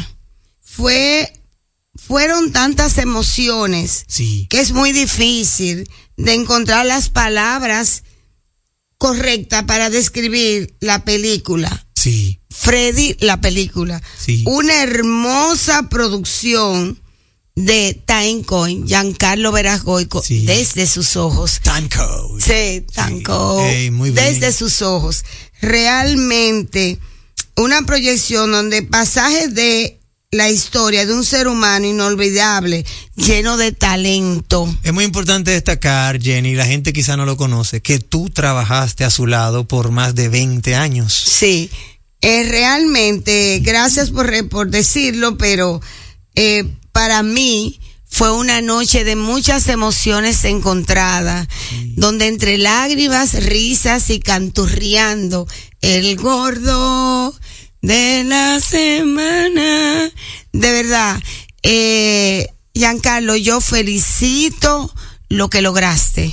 fue, 0.63 1.33
fueron 1.97 2.53
tantas 2.53 2.99
emociones 2.99 4.05
Sí. 4.07 4.47
que 4.49 4.61
es 4.61 4.71
muy 4.73 4.93
difícil 4.93 5.89
de 6.17 6.35
encontrar 6.35 6.87
las 6.87 7.09
palabras 7.09 8.05
correctas 8.97 9.65
para 9.65 9.91
describir 9.91 10.77
la 10.81 11.05
película. 11.05 11.87
Sí. 11.95 12.41
Freddy, 12.51 13.17
la 13.21 13.41
película. 13.41 14.01
Sí. 14.19 14.45
Una 14.47 14.83
hermosa 14.83 15.89
producción 15.89 17.01
de 17.57 18.03
Time 18.05 18.43
Coin, 18.45 18.87
Giancarlo 18.87 19.53
Verasgoico, 19.53 20.23
desde 20.29 20.87
sus 20.87 21.17
ojos. 21.17 21.61
Tanco. 21.63 22.39
Sí. 22.41 22.85
Desde 24.13 24.53
sus 24.53 24.83
ojos. 24.83 25.25
Realmente, 25.61 26.99
una 27.57 27.83
proyección 27.83 28.51
donde 28.51 28.83
pasajes 28.83 29.55
de 29.55 30.01
la 30.33 30.51
historia 30.51 31.07
de 31.07 31.15
un 31.15 31.25
ser 31.25 31.47
humano 31.47 31.87
inolvidable, 31.87 32.85
lleno 33.15 33.57
de 33.57 33.71
talento. 33.71 34.69
Es 34.83 34.93
muy 34.93 35.05
importante 35.05 35.53
destacar, 35.53 36.21
Jenny, 36.21 36.55
la 36.55 36.67
gente 36.67 36.93
quizá 36.93 37.17
no 37.17 37.25
lo 37.25 37.37
conoce, 37.37 37.81
que 37.81 38.01
tú 38.01 38.31
trabajaste 38.31 39.05
a 39.05 39.11
su 39.11 39.29
lado 39.29 39.69
por 39.69 39.93
más 39.93 40.17
de 40.17 40.29
20 40.29 40.75
años. 40.75 41.15
Sí, 41.15 41.71
eh, 42.21 42.49
realmente, 42.49 43.61
gracias 43.63 44.11
por, 44.11 44.49
por 44.49 44.71
decirlo, 44.71 45.39
pero 45.39 45.81
eh, 46.35 46.65
para 46.95 47.25
mí 47.25 47.81
fue 48.07 48.31
una 48.31 48.61
noche 48.61 49.03
de 49.03 49.17
muchas 49.17 49.69
emociones 49.69 50.45
encontradas, 50.45 51.49
donde 51.97 52.29
entre 52.29 52.57
lágrimas, 52.57 53.35
risas 53.45 54.11
y 54.11 54.21
canturriando, 54.21 55.49
el 55.81 56.17
gordo 56.17 57.35
de 57.83 58.23
la 58.23 58.61
semana. 58.61 60.09
De 60.53 60.73
verdad, 60.73 61.21
eh, 61.65 62.47
Giancarlo, 62.73 63.35
yo 63.35 63.61
felicito 63.61 64.95
lo 65.29 65.51
que 65.51 65.63
lograste. 65.63 66.33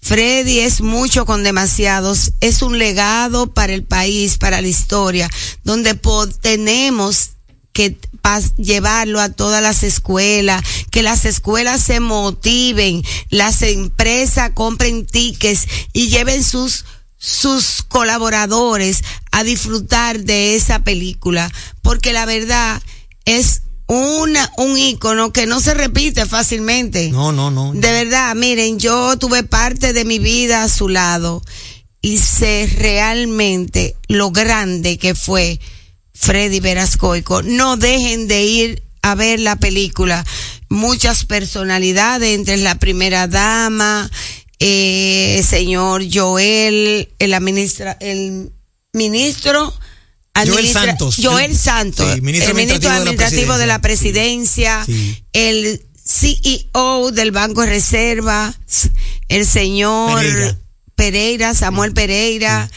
Freddy 0.00 0.60
es 0.60 0.82
mucho 0.82 1.26
con 1.26 1.42
demasiados, 1.42 2.30
es 2.40 2.62
un 2.62 2.78
legado 2.78 3.52
para 3.52 3.72
el 3.72 3.82
país, 3.82 4.38
para 4.38 4.60
la 4.60 4.68
historia, 4.68 5.28
donde 5.64 5.98
tenemos 6.40 7.30
que 7.72 7.98
llevarlo 8.56 9.20
a 9.20 9.28
todas 9.28 9.62
las 9.62 9.82
escuelas, 9.82 10.62
que 10.90 11.02
las 11.02 11.24
escuelas 11.24 11.82
se 11.82 12.00
motiven, 12.00 13.02
las 13.30 13.62
empresas 13.62 14.50
compren 14.54 15.06
tickets 15.06 15.66
y 15.92 16.08
lleven 16.08 16.42
sus 16.42 16.84
sus 17.16 17.82
colaboradores 17.88 19.02
a 19.32 19.44
disfrutar 19.44 20.20
de 20.24 20.56
esa 20.56 20.80
película, 20.80 21.50
porque 21.80 22.12
la 22.12 22.26
verdad 22.26 22.82
es 23.24 23.62
una 23.86 24.50
un 24.58 24.76
ícono 24.76 25.32
que 25.32 25.46
no 25.46 25.60
se 25.60 25.74
repite 25.74 26.26
fácilmente. 26.26 27.10
No, 27.10 27.32
no, 27.32 27.50
no. 27.50 27.72
De 27.72 27.92
verdad, 27.92 28.34
miren, 28.34 28.78
yo 28.78 29.16
tuve 29.18 29.42
parte 29.42 29.92
de 29.92 30.04
mi 30.04 30.18
vida 30.18 30.62
a 30.62 30.68
su 30.68 30.88
lado 30.88 31.42
y 32.00 32.18
sé 32.18 32.70
realmente 32.78 33.96
lo 34.08 34.30
grande 34.30 34.98
que 34.98 35.14
fue 35.14 35.60
Freddy 36.14 36.60
Verascoico. 36.60 37.42
No 37.42 37.76
dejen 37.76 38.28
de 38.28 38.44
ir 38.44 38.82
a 39.02 39.14
ver 39.14 39.40
la 39.40 39.56
película. 39.56 40.24
Muchas 40.68 41.24
personalidades, 41.24 42.34
entre 42.34 42.56
la 42.56 42.76
primera 42.76 43.26
dama, 43.28 44.10
eh, 44.60 45.44
señor 45.46 46.04
Joel, 46.10 47.10
el, 47.18 47.34
administra, 47.34 47.96
el 48.00 48.52
ministro 48.92 49.74
Joel 50.34 50.68
Santos. 50.68 51.16
Joel 51.22 51.50
El- 51.52 51.56
sí, 52.14 52.20
ministro 52.20 52.50
el 52.50 52.56
ministro 52.56 52.90
administrativo 52.90 52.90
de 52.90 53.04
la 53.04 53.10
administrativo 53.10 53.58
de 53.58 53.66
la 53.66 53.80
presidencia, 53.80 54.86
el 55.32 55.82
CEO 56.04 57.10
del 57.12 57.30
Banco 57.30 57.60
de 57.62 57.68
Reserva, 57.68 58.54
el 59.28 59.46
señor 59.46 60.20
Pereira. 60.20 60.58
Pereira, 60.96 61.54
Samuel 61.54 61.92
Pereira, 61.92 62.70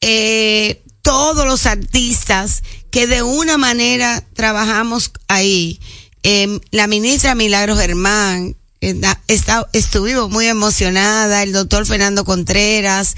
eh, 0.00 0.82
todos 1.08 1.46
los 1.46 1.64
artistas 1.64 2.62
que 2.90 3.06
de 3.06 3.22
una 3.22 3.56
manera 3.56 4.22
trabajamos 4.34 5.10
ahí. 5.26 5.80
Eh, 6.22 6.60
la 6.70 6.86
ministra 6.86 7.34
Milagros 7.34 7.80
Germán, 7.80 8.58
eh, 8.82 8.94
está, 9.26 9.66
estuvimos 9.72 10.28
muy 10.28 10.48
emocionada, 10.48 11.42
el 11.42 11.54
doctor 11.54 11.86
Fernando 11.86 12.26
Contreras, 12.26 13.16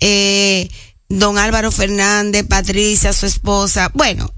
eh, 0.00 0.70
don 1.10 1.36
Álvaro 1.36 1.70
Fernández, 1.70 2.46
Patricia, 2.48 3.12
su 3.12 3.26
esposa. 3.26 3.90
Bueno, 3.92 4.32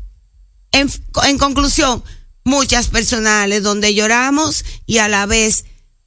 en, 0.73 0.91
en 1.23 1.39
conclusión, 1.39 2.03
muchas 2.43 2.89
personales 2.89 3.63
donde 3.63 3.95
lloramos 3.95 4.65
y 4.87 4.99
a 4.99 5.07
la 5.07 5.25
vez 5.27 5.67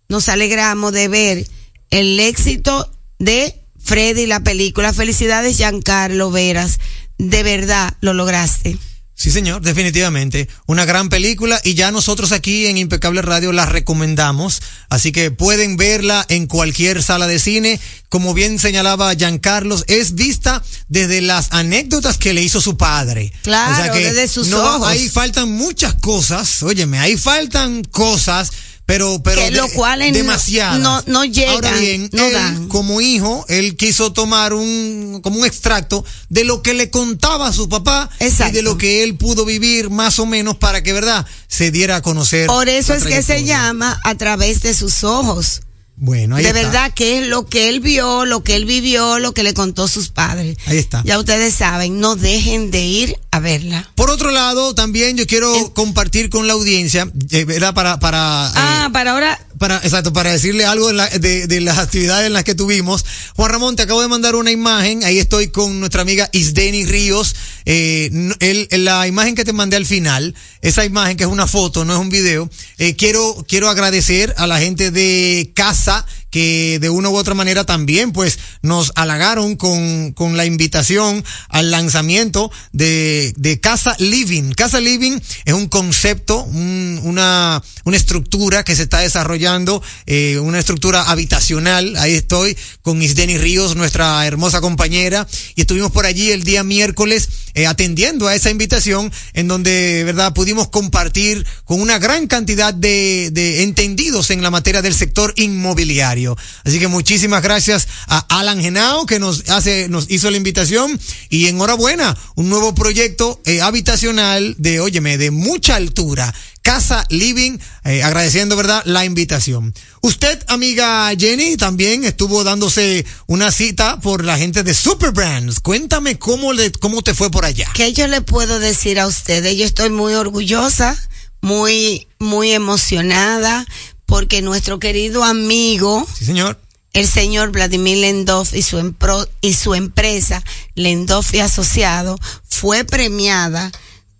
nos 0.09 0.27
alegramos 0.27 0.91
de 0.91 1.07
ver 1.07 1.47
el 1.89 2.19
éxito 2.19 2.91
de 3.17 3.60
Freddy 3.83 4.25
la 4.25 4.41
película. 4.41 4.93
Felicidades, 4.93 5.57
Giancarlo 5.57 6.31
Veras. 6.31 6.79
De 7.17 7.43
verdad 7.43 7.93
lo 8.01 8.13
lograste. 8.13 8.77
Sí, 9.21 9.29
señor, 9.29 9.61
definitivamente. 9.61 10.49
Una 10.65 10.83
gran 10.83 11.09
película 11.09 11.61
y 11.63 11.75
ya 11.75 11.91
nosotros 11.91 12.31
aquí 12.31 12.65
en 12.65 12.79
Impecable 12.79 13.21
Radio 13.21 13.51
la 13.51 13.67
recomendamos. 13.67 14.63
Así 14.89 15.11
que 15.11 15.29
pueden 15.29 15.77
verla 15.77 16.25
en 16.27 16.47
cualquier 16.47 17.03
sala 17.03 17.27
de 17.27 17.37
cine. 17.37 17.79
Como 18.09 18.33
bien 18.33 18.57
señalaba 18.57 19.13
Giancarlos, 19.13 19.85
es 19.87 20.15
vista 20.15 20.63
desde 20.87 21.21
las 21.21 21.49
anécdotas 21.51 22.17
que 22.17 22.33
le 22.33 22.41
hizo 22.41 22.61
su 22.61 22.77
padre. 22.77 23.31
Claro, 23.43 23.93
desde 23.93 24.27
sus 24.27 24.47
no, 24.47 24.57
ojos. 24.57 24.87
Ahí 24.87 25.07
faltan 25.07 25.51
muchas 25.51 25.93
cosas. 25.93 26.63
Óyeme, 26.63 26.97
ahí 26.97 27.15
faltan 27.15 27.83
cosas. 27.83 28.51
Pero, 28.85 29.21
pero 29.23 29.41
Que 29.41 29.51
lo 29.51 29.67
de- 29.67 29.73
cual 29.73 30.01
en- 30.01 30.13
demasiadas. 30.13 30.79
no- 30.79 31.01
no 31.07 31.23
llegan, 31.23 31.53
Ahora 31.55 31.77
bien, 31.77 32.09
no 32.11 32.25
él, 32.27 32.33
dan. 32.33 32.67
como 32.67 32.99
hijo, 32.99 33.45
él 33.47 33.77
quiso 33.77 34.11
tomar 34.11 34.53
un, 34.53 35.21
como 35.23 35.39
un 35.39 35.45
extracto 35.45 36.03
de 36.29 36.43
lo 36.43 36.61
que 36.61 36.73
le 36.73 36.89
contaba 36.89 37.47
a 37.47 37.53
su 37.53 37.69
papá 37.69 38.09
y 38.19 38.51
de 38.51 38.61
lo 38.61 38.77
que 38.77 39.03
él 39.03 39.15
pudo 39.17 39.45
vivir 39.45 39.89
más 39.89 40.19
o 40.19 40.25
menos 40.25 40.57
para 40.57 40.83
que, 40.83 40.91
¿verdad?, 40.91 41.25
se 41.47 41.71
diera 41.71 41.97
a 41.97 42.01
conocer. 42.01 42.47
Por 42.47 42.67
eso 42.67 42.93
es 42.93 43.03
que 43.05 43.23
se 43.23 43.43
llama 43.45 43.99
a 44.03 44.15
través 44.15 44.61
de 44.61 44.73
sus 44.73 45.03
ojos. 45.05 45.61
Bueno, 46.03 46.35
ahí 46.35 46.43
de 46.43 46.49
está. 46.49 46.61
verdad 46.63 46.91
que 46.95 47.19
es 47.19 47.27
lo 47.27 47.45
que 47.45 47.69
él 47.69 47.79
vio, 47.79 48.25
lo 48.25 48.43
que 48.43 48.55
él 48.55 48.65
vivió, 48.65 49.19
lo 49.19 49.35
que 49.35 49.43
le 49.43 49.53
contó 49.53 49.87
sus 49.87 50.09
padres. 50.09 50.57
Ahí 50.65 50.79
está. 50.79 51.03
Ya 51.05 51.19
ustedes 51.19 51.53
saben, 51.53 51.99
no 51.99 52.15
dejen 52.15 52.71
de 52.71 52.83
ir 52.83 53.17
a 53.29 53.39
verla. 53.39 53.87
Por 53.93 54.09
otro 54.09 54.31
lado, 54.31 54.73
también 54.73 55.15
yo 55.15 55.27
quiero 55.27 55.53
compartir 55.75 56.31
con 56.31 56.47
la 56.47 56.53
audiencia, 56.53 57.07
eh, 57.29 57.45
¿verdad? 57.45 57.75
Para, 57.75 57.99
para, 57.99 58.47
eh, 58.47 58.51
Ah, 58.55 58.89
para 58.91 59.11
ahora, 59.11 59.39
para, 59.61 59.77
exacto, 59.77 60.11
para 60.11 60.31
decirle 60.31 60.65
algo 60.65 60.87
de, 60.87 60.93
la- 60.95 61.07
de- 61.07 61.45
de 61.45 61.61
las 61.61 61.77
actividades 61.77 62.25
en 62.25 62.33
las 62.33 62.43
que 62.43 62.55
tuvimos. 62.55 63.05
Juan 63.35 63.51
Ramón, 63.51 63.75
te 63.75 63.83
acabo 63.83 64.01
de 64.01 64.07
mandar 64.07 64.33
una 64.35 64.49
imagen. 64.49 65.03
Ahí 65.03 65.19
estoy 65.19 65.49
con 65.49 65.79
nuestra 65.79 66.01
amiga 66.01 66.27
Isdeni 66.33 66.83
Ríos. 66.85 67.35
Eh, 67.65 68.09
el- 68.39 68.67
la 68.83 69.05
imagen 69.05 69.35
que 69.35 69.45
te 69.45 69.53
mandé 69.53 69.77
al 69.77 69.85
final, 69.85 70.33
esa 70.61 70.83
imagen 70.83 71.15
que 71.15 71.25
es 71.25 71.29
una 71.29 71.45
foto, 71.45 71.85
no 71.85 71.93
es 71.93 71.99
un 71.99 72.09
video. 72.09 72.49
eh, 72.79 72.95
quiero, 72.95 73.45
quiero 73.47 73.69
agradecer 73.69 74.33
a 74.39 74.47
la 74.47 74.59
gente 74.59 74.89
de 74.89 75.51
Casa 75.53 76.07
que 76.31 76.79
de 76.79 76.89
una 76.89 77.09
u 77.09 77.15
otra 77.17 77.35
manera 77.35 77.65
también 77.65 78.11
pues 78.13 78.39
nos 78.63 78.91
halagaron 78.95 79.55
con, 79.57 80.13
con 80.13 80.37
la 80.37 80.45
invitación 80.45 81.23
al 81.49 81.69
lanzamiento 81.71 82.51
de, 82.71 83.33
de 83.37 83.59
Casa 83.59 83.95
Living. 83.99 84.53
Casa 84.53 84.79
Living 84.79 85.19
es 85.45 85.53
un 85.53 85.67
concepto, 85.67 86.43
un- 86.43 86.99
una, 87.03 87.61
una 87.83 87.97
estructura 87.97 88.63
que 88.63 88.75
se 88.75 88.83
está 88.83 88.99
desarrollando, 88.99 89.83
eh, 90.05 90.39
una 90.39 90.59
estructura 90.59 91.03
habitacional. 91.03 91.95
Ahí 91.97 92.13
estoy 92.13 92.57
con 92.81 93.01
Isdeni 93.01 93.37
Ríos, 93.37 93.75
nuestra 93.75 94.25
hermosa 94.25 94.61
compañera, 94.61 95.27
y 95.55 95.61
estuvimos 95.61 95.91
por 95.91 96.05
allí 96.05 96.31
el 96.31 96.43
día 96.43 96.63
miércoles 96.63 97.27
eh, 97.53 97.67
atendiendo 97.67 98.27
a 98.27 98.35
esa 98.35 98.49
invitación 98.49 99.11
en 99.33 99.47
donde, 99.49 100.03
verdad, 100.05 100.33
pudimos 100.33 100.69
compartir 100.69 101.45
con 101.65 101.81
una 101.81 101.99
gran 101.99 102.27
cantidad 102.27 102.73
de, 102.73 103.29
de 103.33 103.63
entendidos 103.63 104.29
en 104.29 104.41
la 104.41 104.49
materia 104.49 104.81
del 104.81 104.93
sector 104.95 105.33
inmobiliario. 105.35 106.20
Así 106.63 106.79
que 106.79 106.87
muchísimas 106.87 107.41
gracias 107.41 107.87
a 108.07 108.19
Alan 108.39 108.61
Genao 108.61 109.05
que 109.05 109.19
nos 109.19 109.49
hace, 109.49 109.89
nos 109.89 110.09
hizo 110.09 110.29
la 110.31 110.37
invitación 110.37 110.99
y 111.29 111.47
enhorabuena, 111.47 112.17
un 112.35 112.49
nuevo 112.49 112.73
proyecto 112.75 113.41
eh, 113.45 113.61
habitacional 113.61 114.55
de, 114.57 114.79
óyeme, 114.79 115.17
de 115.17 115.31
mucha 115.31 115.75
altura. 115.75 116.33
Casa 116.61 117.05
Living, 117.09 117.57
eh, 117.85 118.03
agradeciendo, 118.03 118.55
¿verdad?, 118.55 118.83
la 118.85 119.03
invitación. 119.03 119.73
Usted, 120.01 120.43
amiga 120.47 121.11
Jenny, 121.17 121.57
también 121.57 122.03
estuvo 122.03 122.43
dándose 122.43 123.05
una 123.25 123.51
cita 123.51 123.99
por 123.99 124.23
la 124.23 124.37
gente 124.37 124.61
de 124.61 124.73
Superbrands. 124.73 125.59
Cuéntame 125.59 126.19
cómo, 126.19 126.53
le, 126.53 126.71
cómo 126.71 127.01
te 127.01 127.15
fue 127.15 127.31
por 127.31 127.45
allá. 127.45 127.67
¿qué 127.73 127.93
yo 127.93 128.07
le 128.07 128.21
puedo 128.21 128.59
decir 128.59 128.99
a 128.99 129.07
ustedes? 129.07 129.57
Yo 129.57 129.65
estoy 129.65 129.89
muy 129.89 130.13
orgullosa, 130.13 130.95
muy, 131.41 132.07
muy 132.19 132.51
emocionada 132.51 133.65
porque 134.11 134.41
nuestro 134.41 134.77
querido 134.77 135.23
amigo, 135.23 136.05
Sí, 136.13 136.25
señor. 136.25 136.59
el 136.91 137.07
señor 137.07 137.51
Vladimir 137.53 137.97
Lendov 137.99 138.45
y 138.53 138.61
su, 138.61 138.77
empro- 138.77 139.29
y 139.39 139.53
su 139.53 139.73
empresa 139.73 140.43
Lendov 140.75 141.23
y 141.31 141.39
Asociado 141.39 142.17
fue 142.45 142.83
premiada 142.83 143.71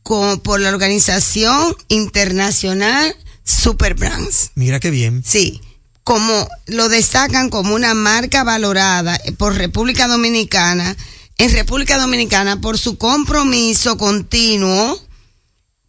con- 0.02 0.40
por 0.40 0.62
la 0.62 0.70
organización 0.70 1.76
internacional 1.90 3.14
Superbrands. 3.44 4.52
Mira 4.56 4.80
qué 4.80 4.92
bien. 4.92 5.24
Sí, 5.28 5.60
como 6.06 6.48
lo 6.68 6.88
destacan 6.88 7.50
como 7.50 7.76
una 7.76 7.94
marca 7.94 8.46
valorada 8.46 9.20
por 9.38 9.56
República 9.56 10.08
Dominicana, 10.08 10.96
en 11.38 11.52
República 11.52 11.98
Dominicana 11.98 12.62
por 12.62 12.78
su 12.78 12.98
compromiso 12.98 13.98
continuo, 13.98 14.98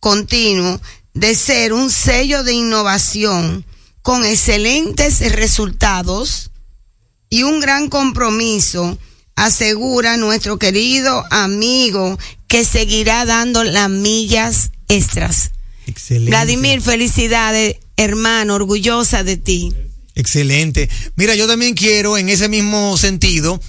continuo 0.01 0.81
de 1.15 1.37
ser 1.37 1.73
un 1.73 1.89
sello 1.89 2.43
de 2.43 2.55
innovación 2.55 3.65
con 4.03 4.25
excelentes 4.25 5.21
resultados 5.33 6.51
y 7.31 7.45
un 7.45 7.61
gran 7.61 7.89
compromiso, 7.89 8.99
asegura 9.37 10.17
nuestro 10.17 10.59
querido 10.59 11.25
amigo 11.31 12.19
que 12.47 12.65
seguirá 12.65 13.25
dando 13.25 13.65
las 13.65 13.89
millas 13.89 14.71
extras. 14.89 15.53
Excelente. 15.87 16.31
Vladimir, 16.31 16.83
felicidades, 16.83 17.77
hermano, 17.97 18.55
orgullosa 18.57 19.25
de 19.25 19.37
ti. 19.37 19.73
Excelente. 20.15 20.91
Mira, 21.17 21.35
yo 21.35 21.47
también 21.47 21.75
quiero, 21.75 22.19
en 22.19 22.29
ese 22.29 22.49
mismo 22.49 22.99
sentido, 22.99 23.61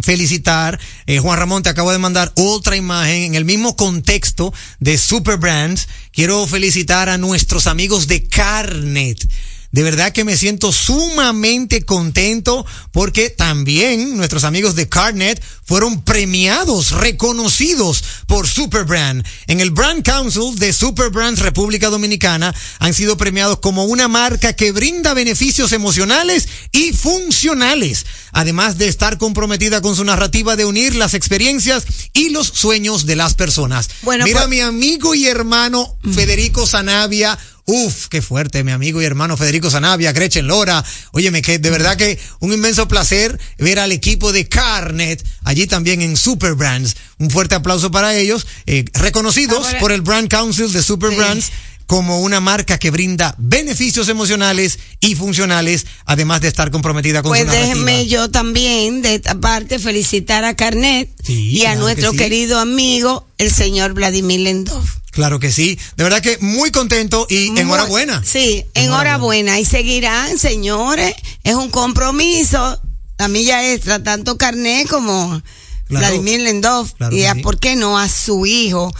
felicitar, 0.00 0.78
eh, 1.06 1.18
Juan 1.18 1.38
Ramón, 1.38 1.62
te 1.62 1.70
acabo 1.70 1.90
de 1.90 1.98
mandar 1.98 2.32
otra 2.36 2.76
imagen 2.76 3.22
en 3.22 3.34
el 3.34 3.44
mismo 3.44 3.76
contexto 3.76 4.54
de 4.78 4.96
Super 4.96 5.38
Brands. 5.38 5.88
Quiero 6.12 6.46
felicitar 6.46 7.08
a 7.08 7.18
nuestros 7.18 7.66
amigos 7.66 8.06
de 8.06 8.26
Carnet. 8.28 9.28
De 9.72 9.82
verdad 9.82 10.12
que 10.12 10.24
me 10.24 10.36
siento 10.36 10.70
sumamente 10.70 11.82
contento 11.82 12.66
porque 12.92 13.30
también 13.30 14.18
nuestros 14.18 14.44
amigos 14.44 14.74
de 14.74 14.86
Carnet 14.86 15.42
fueron 15.64 16.02
premiados, 16.02 16.90
reconocidos 16.90 18.04
por 18.26 18.46
Superbrand. 18.46 19.24
En 19.46 19.60
el 19.60 19.70
Brand 19.70 20.02
Council 20.04 20.56
de 20.56 20.74
Superbrands 20.74 21.40
República 21.40 21.88
Dominicana 21.88 22.54
han 22.80 22.92
sido 22.92 23.16
premiados 23.16 23.60
como 23.60 23.84
una 23.84 24.08
marca 24.08 24.52
que 24.52 24.72
brinda 24.72 25.14
beneficios 25.14 25.72
emocionales 25.72 26.48
y 26.72 26.92
funcionales, 26.92 28.04
además 28.32 28.76
de 28.76 28.88
estar 28.88 29.16
comprometida 29.16 29.80
con 29.80 29.96
su 29.96 30.04
narrativa 30.04 30.54
de 30.54 30.66
unir 30.66 30.94
las 30.94 31.14
experiencias 31.14 31.84
y 32.12 32.28
los 32.28 32.48
sueños 32.48 33.06
de 33.06 33.16
las 33.16 33.34
personas. 33.34 33.88
Bueno, 34.02 34.24
Mira 34.26 34.40
pues- 34.40 34.50
mi 34.50 34.60
amigo 34.60 35.14
y 35.14 35.26
hermano 35.26 35.96
Federico 36.14 36.66
Zanavia. 36.66 37.38
Uf, 37.64 38.08
qué 38.08 38.20
fuerte, 38.22 38.64
mi 38.64 38.72
amigo 38.72 39.00
y 39.00 39.04
hermano 39.04 39.36
Federico 39.36 39.70
Zanavia, 39.70 40.12
Gretchen 40.12 40.48
Lora. 40.48 40.84
Óyeme, 41.12 41.42
que 41.42 41.60
de 41.60 41.70
verdad 41.70 41.96
que 41.96 42.18
un 42.40 42.52
inmenso 42.52 42.88
placer 42.88 43.38
ver 43.58 43.78
al 43.78 43.92
equipo 43.92 44.32
de 44.32 44.48
Carnet 44.48 45.24
allí 45.44 45.68
también 45.68 46.02
en 46.02 46.16
Super 46.16 46.54
Brands. 46.54 46.96
Un 47.18 47.30
fuerte 47.30 47.54
aplauso 47.54 47.92
para 47.92 48.16
ellos, 48.16 48.46
eh, 48.66 48.84
reconocidos 48.94 49.64
Ahora- 49.66 49.78
por 49.78 49.92
el 49.92 50.00
Brand 50.00 50.28
Council 50.28 50.72
de 50.72 50.82
Super 50.82 51.14
Brands 51.14 51.52
como 51.92 52.20
una 52.20 52.40
marca 52.40 52.78
que 52.78 52.90
brinda 52.90 53.34
beneficios 53.36 54.08
emocionales 54.08 54.78
y 55.00 55.14
funcionales, 55.14 55.86
además 56.06 56.40
de 56.40 56.48
estar 56.48 56.70
comprometida 56.70 57.20
con 57.20 57.28
Pues 57.32 57.42
su 57.42 57.46
narrativa. 57.48 57.68
déjeme 57.68 58.06
yo 58.06 58.30
también, 58.30 59.02
de 59.02 59.16
esta 59.16 59.34
parte, 59.34 59.78
felicitar 59.78 60.42
a 60.46 60.56
Carnet 60.56 61.10
y 61.28 61.66
a 61.66 61.74
nuestro 61.74 62.12
que 62.12 62.16
sí. 62.16 62.24
querido 62.24 62.58
amigo, 62.58 63.26
el 63.36 63.50
señor 63.50 63.92
Vladimir 63.92 64.40
Lendov. 64.40 64.82
Claro 65.10 65.38
que 65.38 65.52
sí. 65.52 65.78
De 65.98 66.04
verdad 66.04 66.22
que 66.22 66.38
muy 66.40 66.70
contento 66.70 67.26
y 67.28 67.48
enhorabuena. 67.60 68.22
Sí, 68.24 68.64
enhorabuena. 68.72 69.60
Y 69.60 69.66
seguirán, 69.66 70.38
señores. 70.38 71.14
Es 71.44 71.56
un 71.56 71.68
compromiso. 71.68 72.80
La 73.18 73.28
milla 73.28 73.70
extra, 73.70 74.02
tanto 74.02 74.38
Carnet 74.38 74.88
como 74.88 75.42
Claro. 75.88 76.06
Vladimir 76.06 76.40
Lendov. 76.40 76.90
Claro 76.96 77.14
y 77.14 77.24
a, 77.26 77.34
sí. 77.34 77.42
¿por 77.42 77.58
qué 77.58 77.76
no? 77.76 77.98
A 77.98 78.08
su 78.08 78.46
hijo 78.46 78.90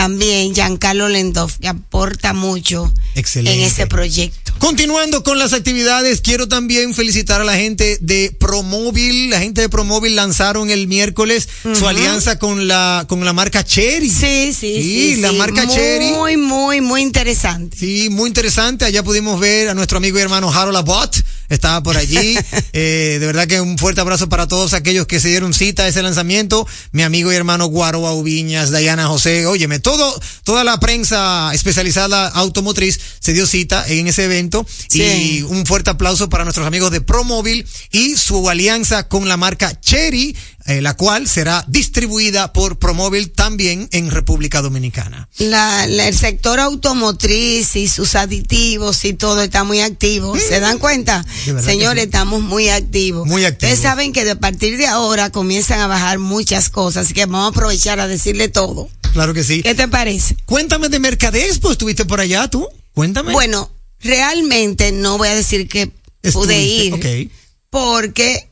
también, 0.00 0.54
Giancarlo 0.54 1.10
Lendov, 1.10 1.52
que 1.60 1.68
aporta 1.68 2.32
mucho 2.32 2.90
Excelente. 3.16 3.60
en 3.60 3.66
ese 3.66 3.86
proyecto. 3.86 4.54
Continuando 4.56 5.22
con 5.22 5.38
las 5.38 5.52
actividades, 5.52 6.22
quiero 6.22 6.48
también 6.48 6.94
felicitar 6.94 7.42
a 7.42 7.44
la 7.44 7.54
gente 7.56 7.98
de 8.00 8.34
Promóvil. 8.40 9.28
La 9.28 9.40
gente 9.40 9.60
de 9.60 9.68
Promóvil 9.68 10.16
lanzaron 10.16 10.70
el 10.70 10.86
miércoles 10.86 11.50
su 11.74 11.86
alianza 11.86 12.38
con 12.38 12.66
la 12.66 13.04
con 13.08 13.22
la 13.26 13.34
marca 13.34 13.62
Cherry. 13.62 14.08
Sí, 14.08 14.54
sí, 14.58 14.82
sí. 14.82 15.16
la 15.16 15.32
sí. 15.32 15.36
marca 15.36 15.66
muy, 15.66 15.76
Cherry. 15.76 16.12
Muy, 16.12 16.36
muy, 16.38 16.80
muy 16.80 17.02
interesante. 17.02 17.76
Sí, 17.76 18.08
muy 18.10 18.28
interesante. 18.28 18.86
Allá 18.86 19.02
pudimos 19.02 19.38
ver 19.38 19.68
a 19.68 19.74
nuestro 19.74 19.98
amigo 19.98 20.18
y 20.18 20.22
hermano 20.22 20.50
Harold 20.50 20.78
Abbott. 20.78 21.22
Estaba 21.50 21.82
por 21.82 21.96
allí. 21.96 22.38
Eh, 22.72 23.16
de 23.18 23.26
verdad 23.26 23.48
que 23.48 23.60
un 23.60 23.78
fuerte 23.78 24.00
abrazo 24.00 24.28
para 24.28 24.46
todos 24.46 24.74
aquellos 24.74 25.06
que 25.06 25.18
se 25.18 25.28
dieron 25.28 25.52
cita 25.52 25.84
a 25.84 25.88
ese 25.88 26.02
lanzamiento. 26.02 26.66
Mi 26.92 27.02
amigo 27.02 27.32
y 27.32 27.34
hermano 27.34 27.66
Guaroa 27.66 28.12
Ubiñas, 28.12 28.70
Dayana 28.70 29.08
José. 29.08 29.46
Óyeme, 29.46 29.80
todo, 29.80 30.20
toda 30.44 30.62
la 30.62 30.78
prensa 30.78 31.50
especializada 31.52 32.28
automotriz 32.28 33.00
se 33.18 33.32
dio 33.32 33.46
cita 33.46 33.84
en 33.88 34.06
ese 34.06 34.24
evento. 34.24 34.64
Sí. 34.88 35.02
Y 35.02 35.42
un 35.42 35.66
fuerte 35.66 35.90
aplauso 35.90 36.28
para 36.28 36.44
nuestros 36.44 36.66
amigos 36.66 36.92
de 36.92 37.00
Promóvil 37.00 37.66
y 37.90 38.16
su 38.16 38.48
alianza 38.48 39.08
con 39.08 39.28
la 39.28 39.36
marca 39.36 39.78
Cherry, 39.80 40.36
eh, 40.70 40.80
la 40.80 40.94
cual 40.94 41.26
será 41.28 41.64
distribuida 41.68 42.52
por 42.52 42.78
Promóvil 42.78 43.30
también 43.32 43.88
en 43.92 44.10
República 44.10 44.62
Dominicana. 44.62 45.28
La, 45.38 45.86
la- 45.86 46.08
el 46.08 46.16
sector 46.16 46.60
automotriz 46.60 47.76
y 47.76 47.88
sus 47.88 48.14
aditivos 48.14 49.04
y 49.04 49.12
todo 49.14 49.42
está 49.42 49.64
muy 49.64 49.80
activo. 49.80 50.36
¿Se 50.38 50.60
dan 50.60 50.78
cuenta? 50.78 51.24
Señores, 51.64 52.02
sí. 52.02 52.06
estamos 52.06 52.42
muy 52.42 52.68
activos. 52.68 53.26
Muy 53.26 53.44
activos. 53.44 53.72
Ustedes 53.72 53.82
saben 53.82 54.12
que 54.12 54.24
de 54.24 54.36
partir 54.36 54.76
de 54.76 54.86
ahora 54.86 55.30
comienzan 55.30 55.80
a 55.80 55.86
bajar 55.86 56.18
muchas 56.18 56.70
cosas, 56.70 57.04
así 57.06 57.14
que 57.14 57.26
vamos 57.26 57.46
a 57.46 57.48
aprovechar 57.48 58.00
a 58.00 58.06
decirle 58.06 58.48
todo. 58.48 58.88
Claro 59.12 59.34
que 59.34 59.42
sí. 59.44 59.62
¿Qué 59.62 59.74
te 59.74 59.88
parece? 59.88 60.36
Cuéntame 60.46 60.88
de 60.88 60.98
Mercadexpo, 61.00 61.72
¿estuviste 61.72 62.04
por 62.04 62.20
allá 62.20 62.48
tú? 62.48 62.68
Cuéntame. 62.94 63.32
Bueno, 63.32 63.70
realmente 64.00 64.92
no 64.92 65.18
voy 65.18 65.28
a 65.28 65.34
decir 65.34 65.68
que 65.68 65.90
pude 66.32 66.62
ir 66.62 66.94
ok. 66.94 67.32
porque 67.70 68.49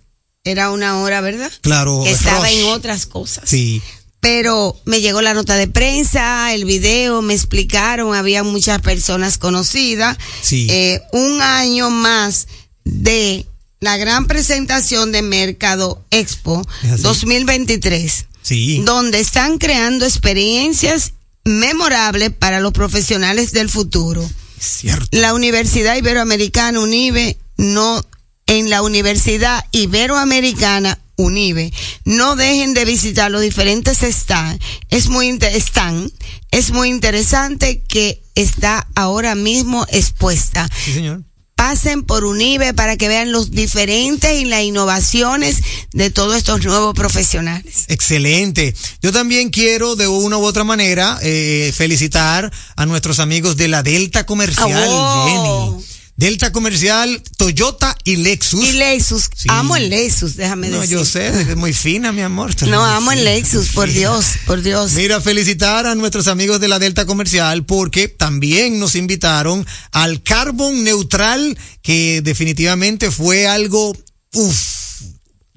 era 0.48 0.70
una 0.70 0.98
hora, 1.00 1.20
¿verdad? 1.20 1.50
Claro, 1.60 2.02
Que 2.04 2.10
estaba 2.10 2.46
rush. 2.46 2.56
en 2.58 2.64
otras 2.66 3.06
cosas. 3.06 3.44
Sí. 3.48 3.80
pero 4.20 4.76
me 4.84 5.00
llegó 5.00 5.22
la 5.22 5.32
nota 5.32 5.54
de 5.54 5.68
prensa, 5.68 6.52
el 6.52 6.64
video, 6.64 7.22
me 7.22 7.34
explicaron, 7.34 8.14
había 8.16 8.42
muchas 8.42 8.80
personas 8.82 9.38
conocidas. 9.38 10.18
Sí. 10.42 10.66
Eh, 10.68 11.00
un 11.12 11.40
año 11.40 11.88
más 11.90 12.48
de 12.84 13.46
la 13.78 13.96
gran 13.96 14.26
presentación 14.26 15.12
de 15.12 15.22
Mercado 15.22 16.02
Expo 16.10 16.66
Es 16.82 16.92
así. 16.94 17.02
2023, 17.02 18.24
Sí. 18.42 18.82
donde 18.84 19.20
están 19.20 19.56
creando 19.58 20.04
experiencias 20.04 21.12
memorables 21.44 22.30
para 22.30 22.58
los 22.58 22.72
profesionales 22.72 23.52
del 23.52 23.68
futuro. 23.70 24.28
Cierto. 24.58 25.06
La 25.12 25.32
Universidad 25.34 25.96
Iberoamericana 25.96 26.80
UNIBE 26.80 27.38
no 27.56 28.02
en 28.48 28.70
la 28.70 28.82
Universidad 28.82 29.64
Iberoamericana 29.70 30.98
UNIBE. 31.16 31.72
No 32.04 32.34
dejen 32.34 32.74
de 32.74 32.84
visitar 32.84 33.30
los 33.30 33.42
diferentes 33.42 34.02
stand. 34.02 34.60
Es 34.88 35.08
muy 35.08 35.28
stand. 35.28 36.10
Es 36.50 36.70
muy 36.70 36.88
interesante 36.88 37.82
que 37.86 38.22
está 38.34 38.88
ahora 38.94 39.34
mismo 39.34 39.86
expuesta. 39.90 40.68
Sí, 40.84 40.94
señor. 40.94 41.22
Pasen 41.56 42.04
por 42.04 42.24
UNIBE 42.24 42.72
para 42.72 42.96
que 42.96 43.08
vean 43.08 43.32
los 43.32 43.50
diferentes 43.50 44.32
y 44.40 44.44
las 44.44 44.62
innovaciones 44.62 45.56
de 45.92 46.08
todos 46.10 46.36
estos 46.36 46.64
nuevos 46.64 46.94
profesionales. 46.94 47.86
Excelente. 47.88 48.76
Yo 49.02 49.12
también 49.12 49.50
quiero 49.50 49.96
de 49.96 50.06
una 50.06 50.38
u 50.38 50.44
otra 50.44 50.62
manera 50.62 51.18
eh, 51.20 51.72
felicitar 51.76 52.52
a 52.76 52.86
nuestros 52.86 53.18
amigos 53.18 53.56
de 53.56 53.66
la 53.66 53.82
Delta 53.82 54.24
Comercial, 54.24 54.88
Jenny. 55.26 55.97
Delta 56.18 56.50
Comercial, 56.50 57.22
Toyota 57.36 57.96
y 58.02 58.16
Lexus. 58.16 58.68
Y 58.68 58.72
Lexus, 58.72 59.30
Sí. 59.36 59.46
amo 59.48 59.76
el 59.76 59.88
Lexus, 59.88 60.34
déjame 60.34 60.68
No, 60.68 60.80
decir. 60.80 60.96
yo 60.98 61.04
sé, 61.04 61.28
es 61.28 61.56
muy 61.56 61.72
fina, 61.72 62.10
mi 62.10 62.22
amor. 62.22 62.50
No, 62.66 62.84
amo 62.84 63.12
el 63.12 63.22
Lexus, 63.22 63.68
por 63.68 63.86
fina. 63.86 64.00
Dios, 64.00 64.26
por 64.44 64.60
Dios. 64.60 64.92
Mira, 64.94 65.20
felicitar 65.20 65.86
a 65.86 65.94
nuestros 65.94 66.26
amigos 66.26 66.58
de 66.60 66.66
la 66.66 66.80
Delta 66.80 67.06
Comercial 67.06 67.64
porque 67.64 68.08
también 68.08 68.80
nos 68.80 68.96
invitaron 68.96 69.64
al 69.92 70.20
Carbon 70.24 70.82
Neutral, 70.82 71.56
que 71.82 72.20
definitivamente 72.20 73.12
fue 73.12 73.46
algo, 73.46 73.96
uff, 74.34 74.58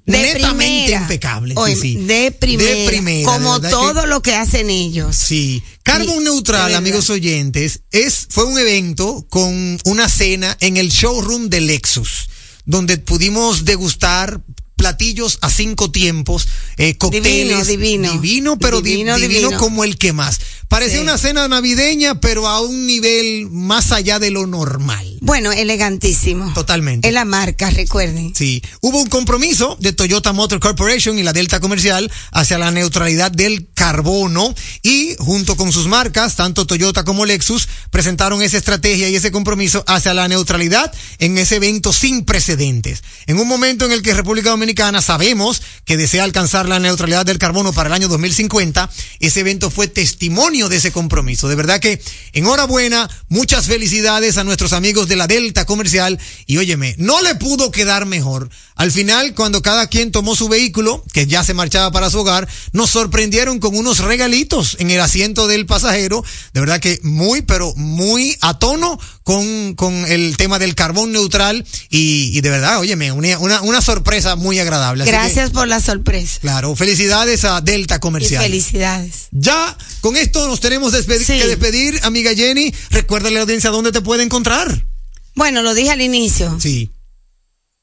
De 0.06 0.18
netamente 0.18 0.66
primera. 0.86 1.02
impecable. 1.02 1.54
Oye, 1.58 1.76
sí, 1.76 1.82
sí. 1.82 1.96
De 1.98 2.32
primera. 2.32 2.72
De 2.72 2.88
primera, 2.88 3.32
Como 3.32 3.60
de 3.60 3.70
todo 3.70 4.02
que- 4.02 4.08
lo 4.08 4.22
que 4.22 4.36
hacen 4.36 4.70
ellos. 4.70 5.16
Sí. 5.16 5.62
Carbon 5.84 6.24
Neutral, 6.24 6.74
amigos 6.76 7.10
oyentes, 7.10 7.82
es, 7.92 8.28
fue 8.30 8.46
un 8.46 8.58
evento 8.58 9.26
con 9.30 9.80
una 9.86 10.10
cena 10.10 10.58
en 10.60 10.78
el 10.78 10.90
showroom 10.90 11.50
de 11.50 11.62
Lexus, 11.62 12.30
donde 12.66 12.98
pudimos 12.98 13.64
degustar 13.66 14.42
platillos 14.76 15.38
a 15.42 15.52
cinco 15.52 15.92
tiempos, 15.92 16.48
eh, 16.78 16.98
cócteles. 16.98 17.68
Divino, 17.68 18.10
divino. 18.10 18.12
Divino, 18.14 18.58
pero 18.58 18.82
di- 18.82 18.92
Divino, 18.92 19.16
divino, 19.16 19.40
divino. 19.42 19.58
como 19.60 19.84
el 19.84 19.98
que 20.00 20.12
más. 20.14 20.40
Parecía 20.72 21.00
Sí. 21.00 21.04
una 21.04 21.18
cena 21.18 21.50
navideña, 21.50 22.22
pero 22.22 22.48
a 22.48 22.62
un 22.62 22.88
nivel 22.88 23.50
más 23.52 23.92
allá 23.92 24.20
de 24.20 24.32
lo 24.32 24.48
normal. 24.48 25.06
Bueno, 25.20 25.52
elegantísimo. 25.52 26.54
Totalmente. 26.54 27.10
Es 27.10 27.14
la 27.14 27.26
marca, 27.26 27.70
recuerden. 27.70 28.34
Sí, 28.34 28.64
hubo 28.80 29.02
un 29.02 29.10
compromiso 29.10 29.76
de 29.82 29.92
Toyota 29.92 30.32
Motor 30.32 30.62
Corporation 30.62 31.20
y 31.20 31.24
la 31.24 31.34
Delta 31.34 31.60
Comercial 31.60 32.10
hacia 32.32 32.58
la 32.58 32.72
neutralidad 32.72 33.32
del 33.32 33.68
carbono 33.74 34.56
y 34.82 35.14
junto 35.20 35.58
con 35.58 35.74
sus 35.74 35.88
marcas, 35.88 36.38
tanto 36.38 36.66
Toyota 36.66 37.04
como 37.04 37.26
Lexus, 37.26 37.68
presentaron 37.90 38.42
esa 38.42 38.58
estrategia 38.58 39.10
y 39.10 39.16
ese 39.18 39.30
compromiso 39.32 39.84
hacia 39.88 40.14
la 40.14 40.30
neutralidad 40.30 40.92
en 41.20 41.38
ese 41.38 41.58
evento 41.58 41.92
sin 41.92 42.24
precedentes. 42.24 43.04
En 43.28 43.40
un 43.40 43.48
momento 43.48 43.86
en 43.86 43.92
el 43.92 44.02
que 44.02 44.14
República 44.14 44.52
Dominicana 44.52 45.02
sabemos 45.02 45.62
que 45.84 45.98
desea 45.98 46.24
alcanzar 46.24 46.70
la 46.70 46.80
neutralidad 46.80 47.26
del 47.26 47.40
carbono 47.40 47.74
para 47.74 47.88
el 47.88 47.94
año 47.94 48.08
2050, 48.08 48.90
ese 49.20 49.42
evento 49.42 49.70
fue 49.70 49.90
testimonio 49.90 50.61
de 50.70 50.78
ese 50.78 50.92
compromiso. 50.92 51.48
De 51.48 51.56
verdad 51.56 51.80
que 51.80 52.02
enhorabuena, 52.34 53.10
muchas 53.30 53.68
felicidades 53.68 54.38
a 54.38 54.44
nuestros 54.44 54.74
amigos 54.74 55.08
de 55.08 55.16
la 55.16 55.28
Delta 55.28 55.66
Comercial 55.66 56.20
y 56.46 56.58
óyeme, 56.58 56.96
no 56.98 57.22
le 57.22 57.36
pudo 57.36 57.72
quedar 57.72 58.06
mejor. 58.06 58.50
Al 58.76 58.92
final, 58.92 59.36
cuando 59.36 59.62
cada 59.62 59.88
quien 59.88 60.12
tomó 60.12 60.36
su 60.36 60.48
vehículo, 60.50 61.04
que 61.14 61.28
ya 61.28 61.44
se 61.44 61.54
marchaba 61.54 61.92
para 61.92 62.10
su 62.10 62.20
hogar, 62.20 62.48
nos 62.72 62.90
sorprendieron 62.90 63.60
con 63.60 63.76
unos 63.78 64.00
regalitos 64.00 64.76
en 64.80 64.90
el 64.90 65.00
asiento 65.02 65.48
del 65.48 65.66
pasajero. 65.68 66.24
De 66.54 66.60
verdad 66.62 66.80
que 66.80 67.00
muy, 67.04 67.44
pero 67.44 67.74
muy 67.76 68.38
a 68.42 68.58
tono 68.58 69.00
con, 69.24 69.76
con 69.76 69.94
el 70.12 70.36
tema 70.36 70.58
del 70.58 70.74
carbón 70.74 71.12
neutral 71.12 71.64
y, 71.92 72.36
y 72.36 72.42
de 72.42 72.50
verdad, 72.50 72.80
óyeme, 72.80 73.12
una, 73.12 73.38
una, 73.38 73.62
una 73.62 73.82
sorpresa 73.82 74.36
muy 74.36 74.58
agradable. 74.58 75.04
Así 75.04 75.12
que, 75.12 75.18
Gracias 75.18 75.52
por 75.52 75.68
la 75.68 75.80
sorpresa. 75.80 76.40
claro, 76.42 76.76
felicidades 76.76 77.46
a 77.46 77.62
Delta 77.62 77.98
Y 77.98 78.00
Comercial. 78.00 78.42
felicidades. 78.42 79.28
Ya, 79.32 79.78
con 80.02 80.18
esto 80.18 80.48
nos 80.52 80.60
tenemos 80.60 80.92
Sí. 80.94 81.04
que 81.40 81.48
despedir, 81.48 82.00
amiga 82.04 82.34
Jenny. 82.36 82.74
Recuérdale 82.90 83.36
a 83.36 83.40
la 83.40 83.42
audiencia 83.44 83.70
dónde 83.70 83.92
te 83.92 84.02
puede 84.02 84.24
encontrar. 84.24 84.86
Bueno, 85.34 85.62
lo 85.62 85.74
dije 85.74 85.92
al 85.92 86.02
inicio. 86.02 86.58
Sí. 86.60 86.92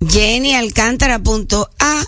jennyalcántara.a 0.06 2.04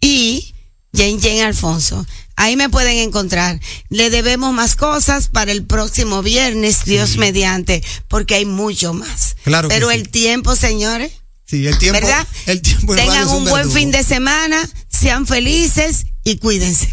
y 0.00 0.54
Jen 0.94 1.20
Jen 1.20 1.42
Alfonso. 1.44 2.04
Ahí 2.36 2.56
me 2.56 2.68
pueden 2.68 2.98
encontrar. 2.98 3.60
Le 3.88 4.10
debemos 4.10 4.52
más 4.52 4.74
cosas 4.76 5.28
para 5.28 5.52
el 5.52 5.64
próximo 5.64 6.22
viernes, 6.22 6.84
Dios 6.84 7.16
mediante, 7.16 7.82
porque 8.08 8.34
hay 8.34 8.44
mucho 8.44 8.92
más. 8.92 9.36
Claro 9.44 9.68
que 9.68 9.74
Pero 9.74 9.88
sí. 9.90 9.94
el 9.94 10.08
tiempo, 10.08 10.56
señores, 10.56 11.12
Sí, 11.46 11.66
el 11.66 11.78
tiempo. 11.78 12.00
¿verdad? 12.00 12.26
El 12.46 12.62
tiempo 12.62 12.94
Tengan 12.96 13.28
un 13.28 13.44
buen 13.44 13.70
fin 13.70 13.90
de 13.90 14.02
semana, 14.02 14.68
sean 14.88 15.26
felices 15.26 16.06
y 16.24 16.36
cuídense. 16.36 16.90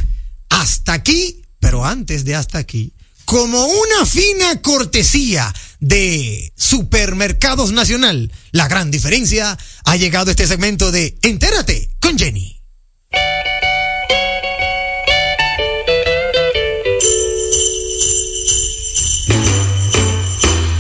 Hasta 0.50 0.94
aquí, 0.94 1.42
pero 1.60 1.86
antes 1.86 2.26
de 2.26 2.36
hasta 2.36 2.58
aquí, 2.60 2.94
como 3.30 3.64
una 3.64 4.08
fina 4.08 4.60
cortesía 4.60 5.54
de 5.80 6.52
Supermercados 6.58 7.72
Nacional, 7.72 8.32
la 8.52 8.68
gran 8.68 8.90
diferencia, 8.90 9.56
ha 9.86 9.96
llegado 9.98 10.32
este 10.32 10.48
segmento 10.48 10.92
de 10.92 11.16
Entérate 11.22 11.92
con 12.00 12.18
Jenny. 12.18 12.60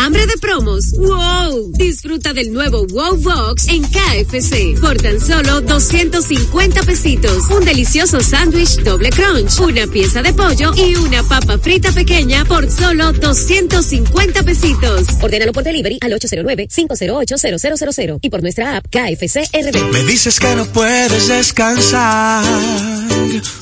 Hambre 0.00 0.26
de 0.26 0.36
promos. 0.38 0.92
¡Wow! 0.92 1.72
Disfruta 1.72 2.32
del 2.32 2.54
nuevo 2.54 2.86
Wow 2.86 3.18
Box 3.18 3.68
en 3.68 3.82
KFC 3.82 4.80
por 4.80 4.96
tan 4.96 5.20
solo 5.20 5.60
250 5.60 6.82
pesitos. 6.84 7.50
Un 7.50 7.66
delicioso 7.66 8.20
sándwich 8.20 8.82
doble 8.82 9.10
crunch, 9.10 9.60
una 9.60 9.86
pieza 9.86 10.22
de 10.22 10.32
pollo 10.32 10.72
y 10.74 10.94
una 10.94 11.22
papa 11.22 11.58
frita 11.58 11.92
pequeña 11.92 12.46
por 12.46 12.70
solo 12.70 13.12
250 13.12 14.42
pesitos. 14.42 15.06
Ordénalo 15.20 15.52
por 15.52 15.64
delivery 15.64 15.98
al 16.00 16.12
809-508-0000 16.12 18.20
y 18.22 18.30
por 18.30 18.40
nuestra 18.40 18.78
app 18.78 18.86
KFC 18.86 19.50
RD. 19.52 19.92
Me 19.92 20.02
dices 20.04 20.40
que 20.40 20.56
no 20.56 20.64
puedes 20.64 21.28
descansar 21.28 22.42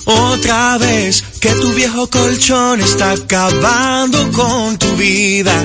otra 0.05 0.79
vez, 0.79 1.25
que 1.41 1.51
tu 1.51 1.73
viejo 1.73 2.09
colchón 2.09 2.81
está 2.81 3.11
acabando 3.11 4.31
con 4.31 4.79
tu 4.79 4.95
vida. 4.95 5.65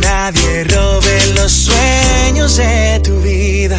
Nadie 0.00 0.64
robe 0.64 1.18
los 1.34 1.52
sueños 1.52 2.56
de 2.56 3.00
tu 3.04 3.20
vida. 3.20 3.78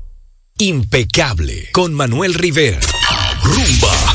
Impecable 0.57 1.69
con 1.71 1.93
Manuel 1.93 2.33
Rivera. 2.33 2.79
Rumba 3.43 4.14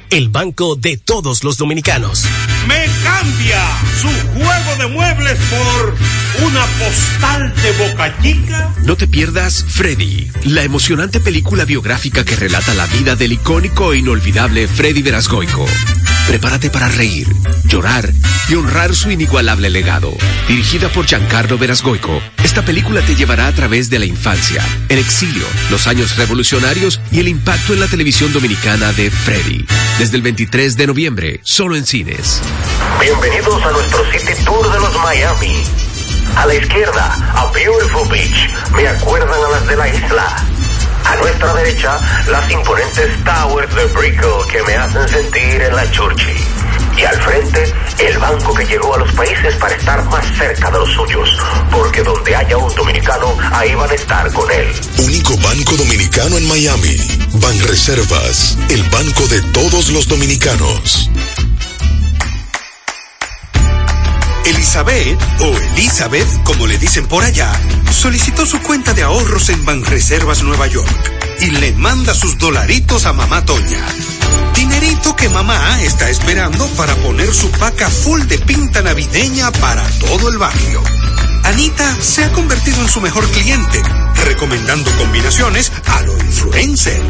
el 0.11 0.27
banco 0.27 0.75
de 0.75 0.97
todos 0.97 1.43
los 1.43 1.57
dominicanos. 1.57 2.25
Me 2.67 2.85
cambia 3.03 3.61
su 3.99 4.09
juego 4.33 4.75
de 4.77 4.87
muebles 4.87 5.39
por 5.49 5.95
una 6.45 6.65
postal 6.65 7.53
de 7.55 7.87
boca 7.87 8.15
chica. 8.21 8.73
No 8.83 8.97
te 8.97 9.07
pierdas 9.07 9.65
Freddy, 9.67 10.29
la 10.45 10.63
emocionante 10.63 11.21
película 11.21 11.63
biográfica 11.65 12.25
que 12.25 12.35
relata 12.35 12.73
la 12.73 12.87
vida 12.87 13.15
del 13.15 13.33
icónico 13.33 13.93
e 13.93 13.99
inolvidable 13.99 14.67
Freddy 14.67 15.01
Verasgoico. 15.01 15.65
Prepárate 16.27 16.69
para 16.69 16.87
reír, 16.87 17.27
llorar 17.65 18.11
y 18.47 18.55
honrar 18.55 18.95
su 18.95 19.11
inigualable 19.11 19.69
legado. 19.69 20.13
Dirigida 20.47 20.89
por 20.89 21.05
Giancarlo 21.05 21.57
Verasgoico, 21.57 22.21
esta 22.43 22.63
película 22.63 23.01
te 23.01 23.15
llevará 23.15 23.47
a 23.47 23.53
través 23.53 23.89
de 23.89 23.99
la 23.99 24.05
infancia, 24.05 24.63
el 24.89 24.99
exilio, 24.99 25.45
los 25.69 25.87
años 25.87 26.17
revolucionarios 26.17 27.01
y 27.11 27.19
el 27.19 27.27
impacto 27.27 27.73
en 27.73 27.79
la 27.79 27.87
televisión 27.87 28.31
dominicana 28.33 28.93
de 28.93 29.09
Freddy. 29.09 29.65
Desde 30.01 30.17
el 30.17 30.23
23 30.23 30.77
de 30.77 30.87
noviembre, 30.87 31.41
solo 31.43 31.75
en 31.75 31.85
cines. 31.85 32.41
Bienvenidos 32.99 33.63
a 33.63 33.69
nuestro 33.69 34.03
City 34.11 34.33
Tour 34.43 34.73
de 34.73 34.79
los 34.79 34.97
Miami. 34.97 35.63
A 36.37 36.47
la 36.47 36.55
izquierda, 36.55 37.33
a 37.35 37.51
Beautiful 37.51 38.09
Beach. 38.09 38.49
Me 38.75 38.87
acuerdan 38.87 39.29
a 39.29 39.49
las 39.49 39.67
de 39.67 39.77
la 39.77 39.87
isla. 39.89 40.35
A 41.05 41.15
nuestra 41.17 41.53
derecha, 41.53 41.99
las 42.31 42.49
imponentes 42.49 43.23
towers 43.23 43.75
de 43.75 43.85
Brickell 43.85 44.47
que 44.51 44.63
me 44.63 44.73
hacen 44.73 45.07
sentir 45.07 45.61
en 45.61 45.75
la 45.75 45.91
Churchill. 45.91 46.70
Y 46.97 47.03
al 47.03 47.21
frente, 47.21 47.73
el 47.99 48.17
banco 48.17 48.53
que 48.53 48.65
llegó 48.65 48.95
a 48.95 48.99
los 48.99 49.11
países 49.13 49.55
para 49.55 49.75
estar 49.75 50.03
más 50.05 50.25
cerca 50.37 50.69
de 50.71 50.79
los 50.79 50.91
suyos. 50.91 51.29
Porque 51.71 52.03
donde 52.03 52.35
haya 52.35 52.57
un 52.57 52.73
dominicano, 52.75 53.35
ahí 53.51 53.73
van 53.75 53.89
a 53.89 53.93
estar 53.93 54.31
con 54.33 54.51
él. 54.51 54.67
Único 54.99 55.37
banco 55.37 55.75
dominicano 55.75 56.37
en 56.37 56.47
Miami. 56.47 56.97
Banreservas, 57.33 58.57
el 58.69 58.83
banco 58.89 59.27
de 59.27 59.41
todos 59.53 59.89
los 59.89 60.07
dominicanos. 60.07 61.09
Elizabeth, 64.45 65.19
o 65.39 65.57
Elizabeth, 65.75 66.43
como 66.43 66.67
le 66.67 66.77
dicen 66.77 67.07
por 67.07 67.23
allá, 67.23 67.51
solicitó 67.91 68.45
su 68.45 68.61
cuenta 68.61 68.93
de 68.93 69.03
ahorros 69.03 69.49
en 69.49 69.63
Banreservas 69.65 70.43
Nueva 70.43 70.67
York 70.67 71.20
y 71.41 71.49
le 71.49 71.71
manda 71.73 72.13
sus 72.13 72.37
dolaritos 72.37 73.05
a 73.05 73.13
mamá 73.13 73.43
Toña. 73.43 73.83
Dinerito 74.55 75.15
que 75.15 75.27
mamá 75.29 75.81
está 75.81 76.09
esperando 76.09 76.67
para 76.77 76.95
poner 76.97 77.33
su 77.33 77.49
paca 77.51 77.89
full 77.89 78.21
de 78.23 78.37
pinta 78.37 78.81
navideña 78.83 79.51
para 79.51 79.83
todo 79.99 80.29
el 80.29 80.37
barrio. 80.37 80.83
Anita 81.43 81.97
se 81.99 82.23
ha 82.23 82.31
convertido 82.31 82.81
en 82.81 82.89
su 82.89 83.01
mejor 83.01 83.27
cliente, 83.29 83.81
recomendando 84.23 84.91
combinaciones 84.97 85.71
a 85.87 86.01
lo 86.01 86.15
influencer. 86.17 87.01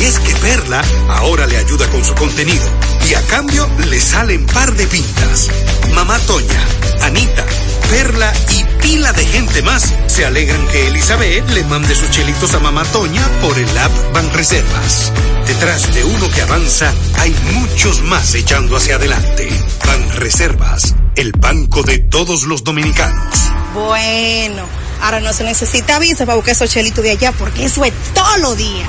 Y 0.00 0.04
es 0.04 0.18
que 0.18 0.34
Perla 0.36 0.82
ahora 1.08 1.46
le 1.46 1.56
ayuda 1.56 1.88
con 1.90 2.04
su 2.04 2.14
contenido 2.14 2.68
y 3.08 3.14
a 3.14 3.22
cambio 3.28 3.70
le 3.88 4.00
salen 4.00 4.44
par 4.46 4.74
de 4.74 4.86
pintas. 4.88 5.48
Mamá 5.94 6.18
Toña, 6.20 6.66
Anita, 7.02 7.46
Perla 7.90 8.32
y 8.50 8.64
pila 8.80 9.12
de 9.12 9.26
gente 9.26 9.62
más 9.62 9.92
se 10.06 10.24
alegran 10.24 10.64
que 10.68 10.86
Elizabeth 10.86 11.48
le 11.50 11.64
mande 11.64 11.94
sus 11.96 12.08
chelitos 12.10 12.54
a 12.54 12.60
Mamá 12.60 12.84
Toña 12.84 13.26
por 13.42 13.58
el 13.58 13.78
app 13.78 13.90
Banreservas. 14.14 15.12
Detrás 15.46 15.92
de 15.92 16.04
uno 16.04 16.30
que 16.30 16.42
avanza, 16.42 16.94
hay 17.18 17.34
muchos 17.52 18.00
más 18.02 18.32
echando 18.36 18.76
hacia 18.76 18.94
adelante. 18.94 19.48
Banreservas, 19.84 20.94
el 21.16 21.32
banco 21.32 21.82
de 21.82 21.98
todos 21.98 22.44
los 22.44 22.62
dominicanos. 22.62 23.34
Bueno, 23.74 24.62
ahora 25.02 25.18
no 25.18 25.32
se 25.32 25.42
necesita 25.42 25.98
visa 25.98 26.24
para 26.26 26.36
buscar 26.36 26.52
esos 26.52 26.70
chelitos 26.70 27.02
de 27.02 27.10
allá 27.10 27.32
porque 27.32 27.64
eso 27.64 27.84
es 27.84 27.92
todo 28.14 28.36
lo 28.36 28.54
día. 28.54 28.88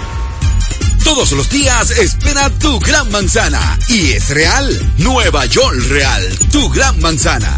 Todos 1.04 1.32
los 1.32 1.49
días 1.49 1.89
espera 1.91 2.52
tu 2.52 2.80
gran 2.80 3.10
manzana. 3.10 3.80
Y 3.89 4.12
es 4.12 4.30
real. 4.30 4.93
Nueva 4.97 5.45
York 5.47 5.76
Real. 5.89 6.38
Tu 6.52 6.70
gran 6.70 6.99
manzana. 6.99 7.58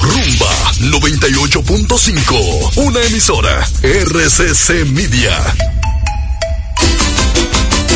Rumba 0.00 0.72
98.5, 0.80 2.72
una 2.76 3.02
emisora 3.02 3.66
RCC 3.82 4.84
Media. 4.86 5.36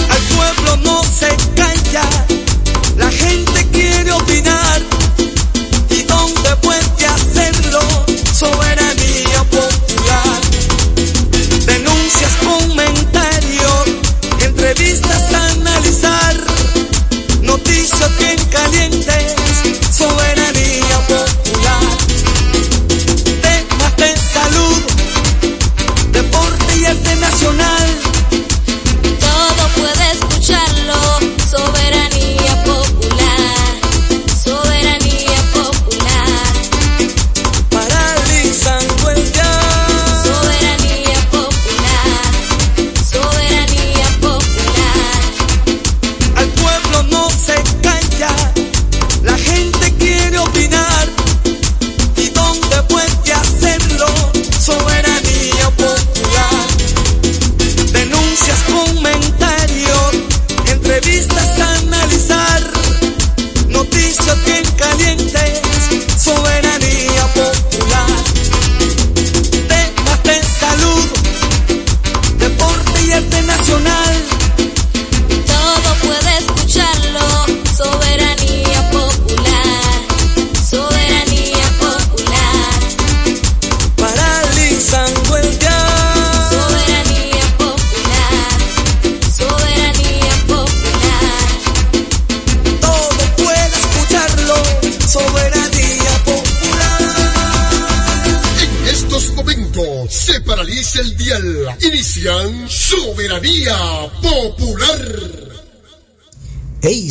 Al 0.09 0.23
pueblo 0.37 0.77
no 0.79 1.03
se 1.05 1.29
calla, 1.55 2.09
la 2.97 3.11
gente 3.11 3.67
quiere 3.73 4.13
opinar. 4.13 4.83
¿Y 5.91 6.03
dónde 6.03 6.57
puede 6.63 7.07
hacerlo? 7.07 7.81
Soberanía 8.37 9.45
popular. 9.51 10.41
Denuncias, 11.67 12.33
comentarios, 12.43 13.85
entrevistas 14.41 15.35
analizar. 15.35 16.37
Noticias 17.43 18.19
bien 18.19 18.39
calientes, 18.51 19.35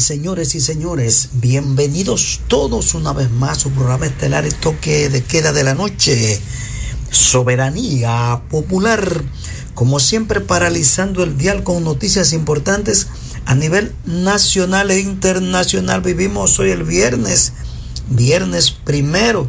señores 0.09 0.55
y 0.55 0.59
señores, 0.59 1.29
bienvenidos 1.33 2.41
todos 2.47 2.95
una 2.95 3.13
vez 3.13 3.29
más 3.29 3.51
a 3.51 3.61
su 3.61 3.69
programa 3.69 4.07
estelar 4.07 4.43
y 4.47 4.49
toque 4.49 5.07
de 5.07 5.23
queda 5.23 5.53
de 5.53 5.63
la 5.63 5.75
noche. 5.75 6.41
Soberanía 7.11 8.41
Popular. 8.49 9.23
Como 9.75 9.99
siempre, 9.99 10.41
paralizando 10.41 11.23
el 11.23 11.37
dial 11.37 11.61
con 11.61 11.83
noticias 11.83 12.33
importantes 12.33 13.05
a 13.45 13.53
nivel 13.53 13.93
nacional 14.03 14.89
e 14.89 14.99
internacional. 14.99 16.01
Vivimos 16.01 16.57
hoy 16.57 16.71
el 16.71 16.85
viernes, 16.85 17.53
viernes 18.09 18.71
primero, 18.71 19.47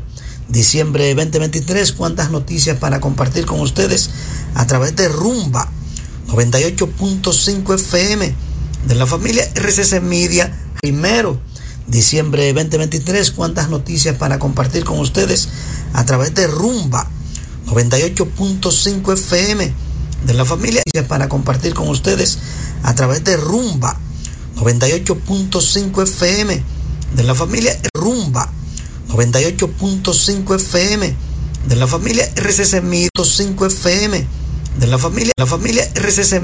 diciembre 0.50 1.14
2023. 1.14 1.92
Cuántas 1.92 2.30
noticias 2.30 2.76
para 2.76 3.00
compartir 3.00 3.46
con 3.46 3.60
ustedes 3.60 4.10
a 4.54 4.66
través 4.66 4.94
de 4.94 5.08
Rumba 5.08 5.72
98.5 6.28 7.76
FM 7.76 8.49
de 8.86 8.94
la 8.94 9.06
familia 9.06 9.48
RCC 9.54 10.00
Media. 10.00 10.52
Primero, 10.80 11.40
diciembre 11.86 12.52
2023, 12.52 13.30
cuántas 13.32 13.68
noticias 13.68 14.16
para 14.16 14.38
compartir 14.38 14.84
con 14.84 14.98
ustedes 14.98 15.48
a 15.92 16.04
través 16.04 16.34
de 16.34 16.46
Rumba 16.46 17.08
98.5 17.66 19.12
FM 19.14 19.72
de 20.26 20.34
la 20.34 20.44
familia 20.44 20.82
para 21.08 21.28
compartir 21.28 21.74
con 21.74 21.88
ustedes 21.88 22.38
a 22.82 22.94
través 22.94 23.24
de 23.24 23.36
Rumba 23.36 23.98
98.5 24.56 26.02
FM 26.02 26.62
de 27.16 27.22
la 27.22 27.34
familia 27.34 27.78
Rumba 27.94 28.50
98.5 29.08 30.56
FM 30.56 31.14
de 31.68 31.76
la 31.76 31.86
familia 31.86 32.30
RCC 32.36 32.82
5 33.22 33.66
FM 33.66 34.26
de 34.78 34.86
la 34.86 34.98
familia 34.98 35.32
la 35.36 35.46
familia 35.46 35.84
RCC 35.94 36.42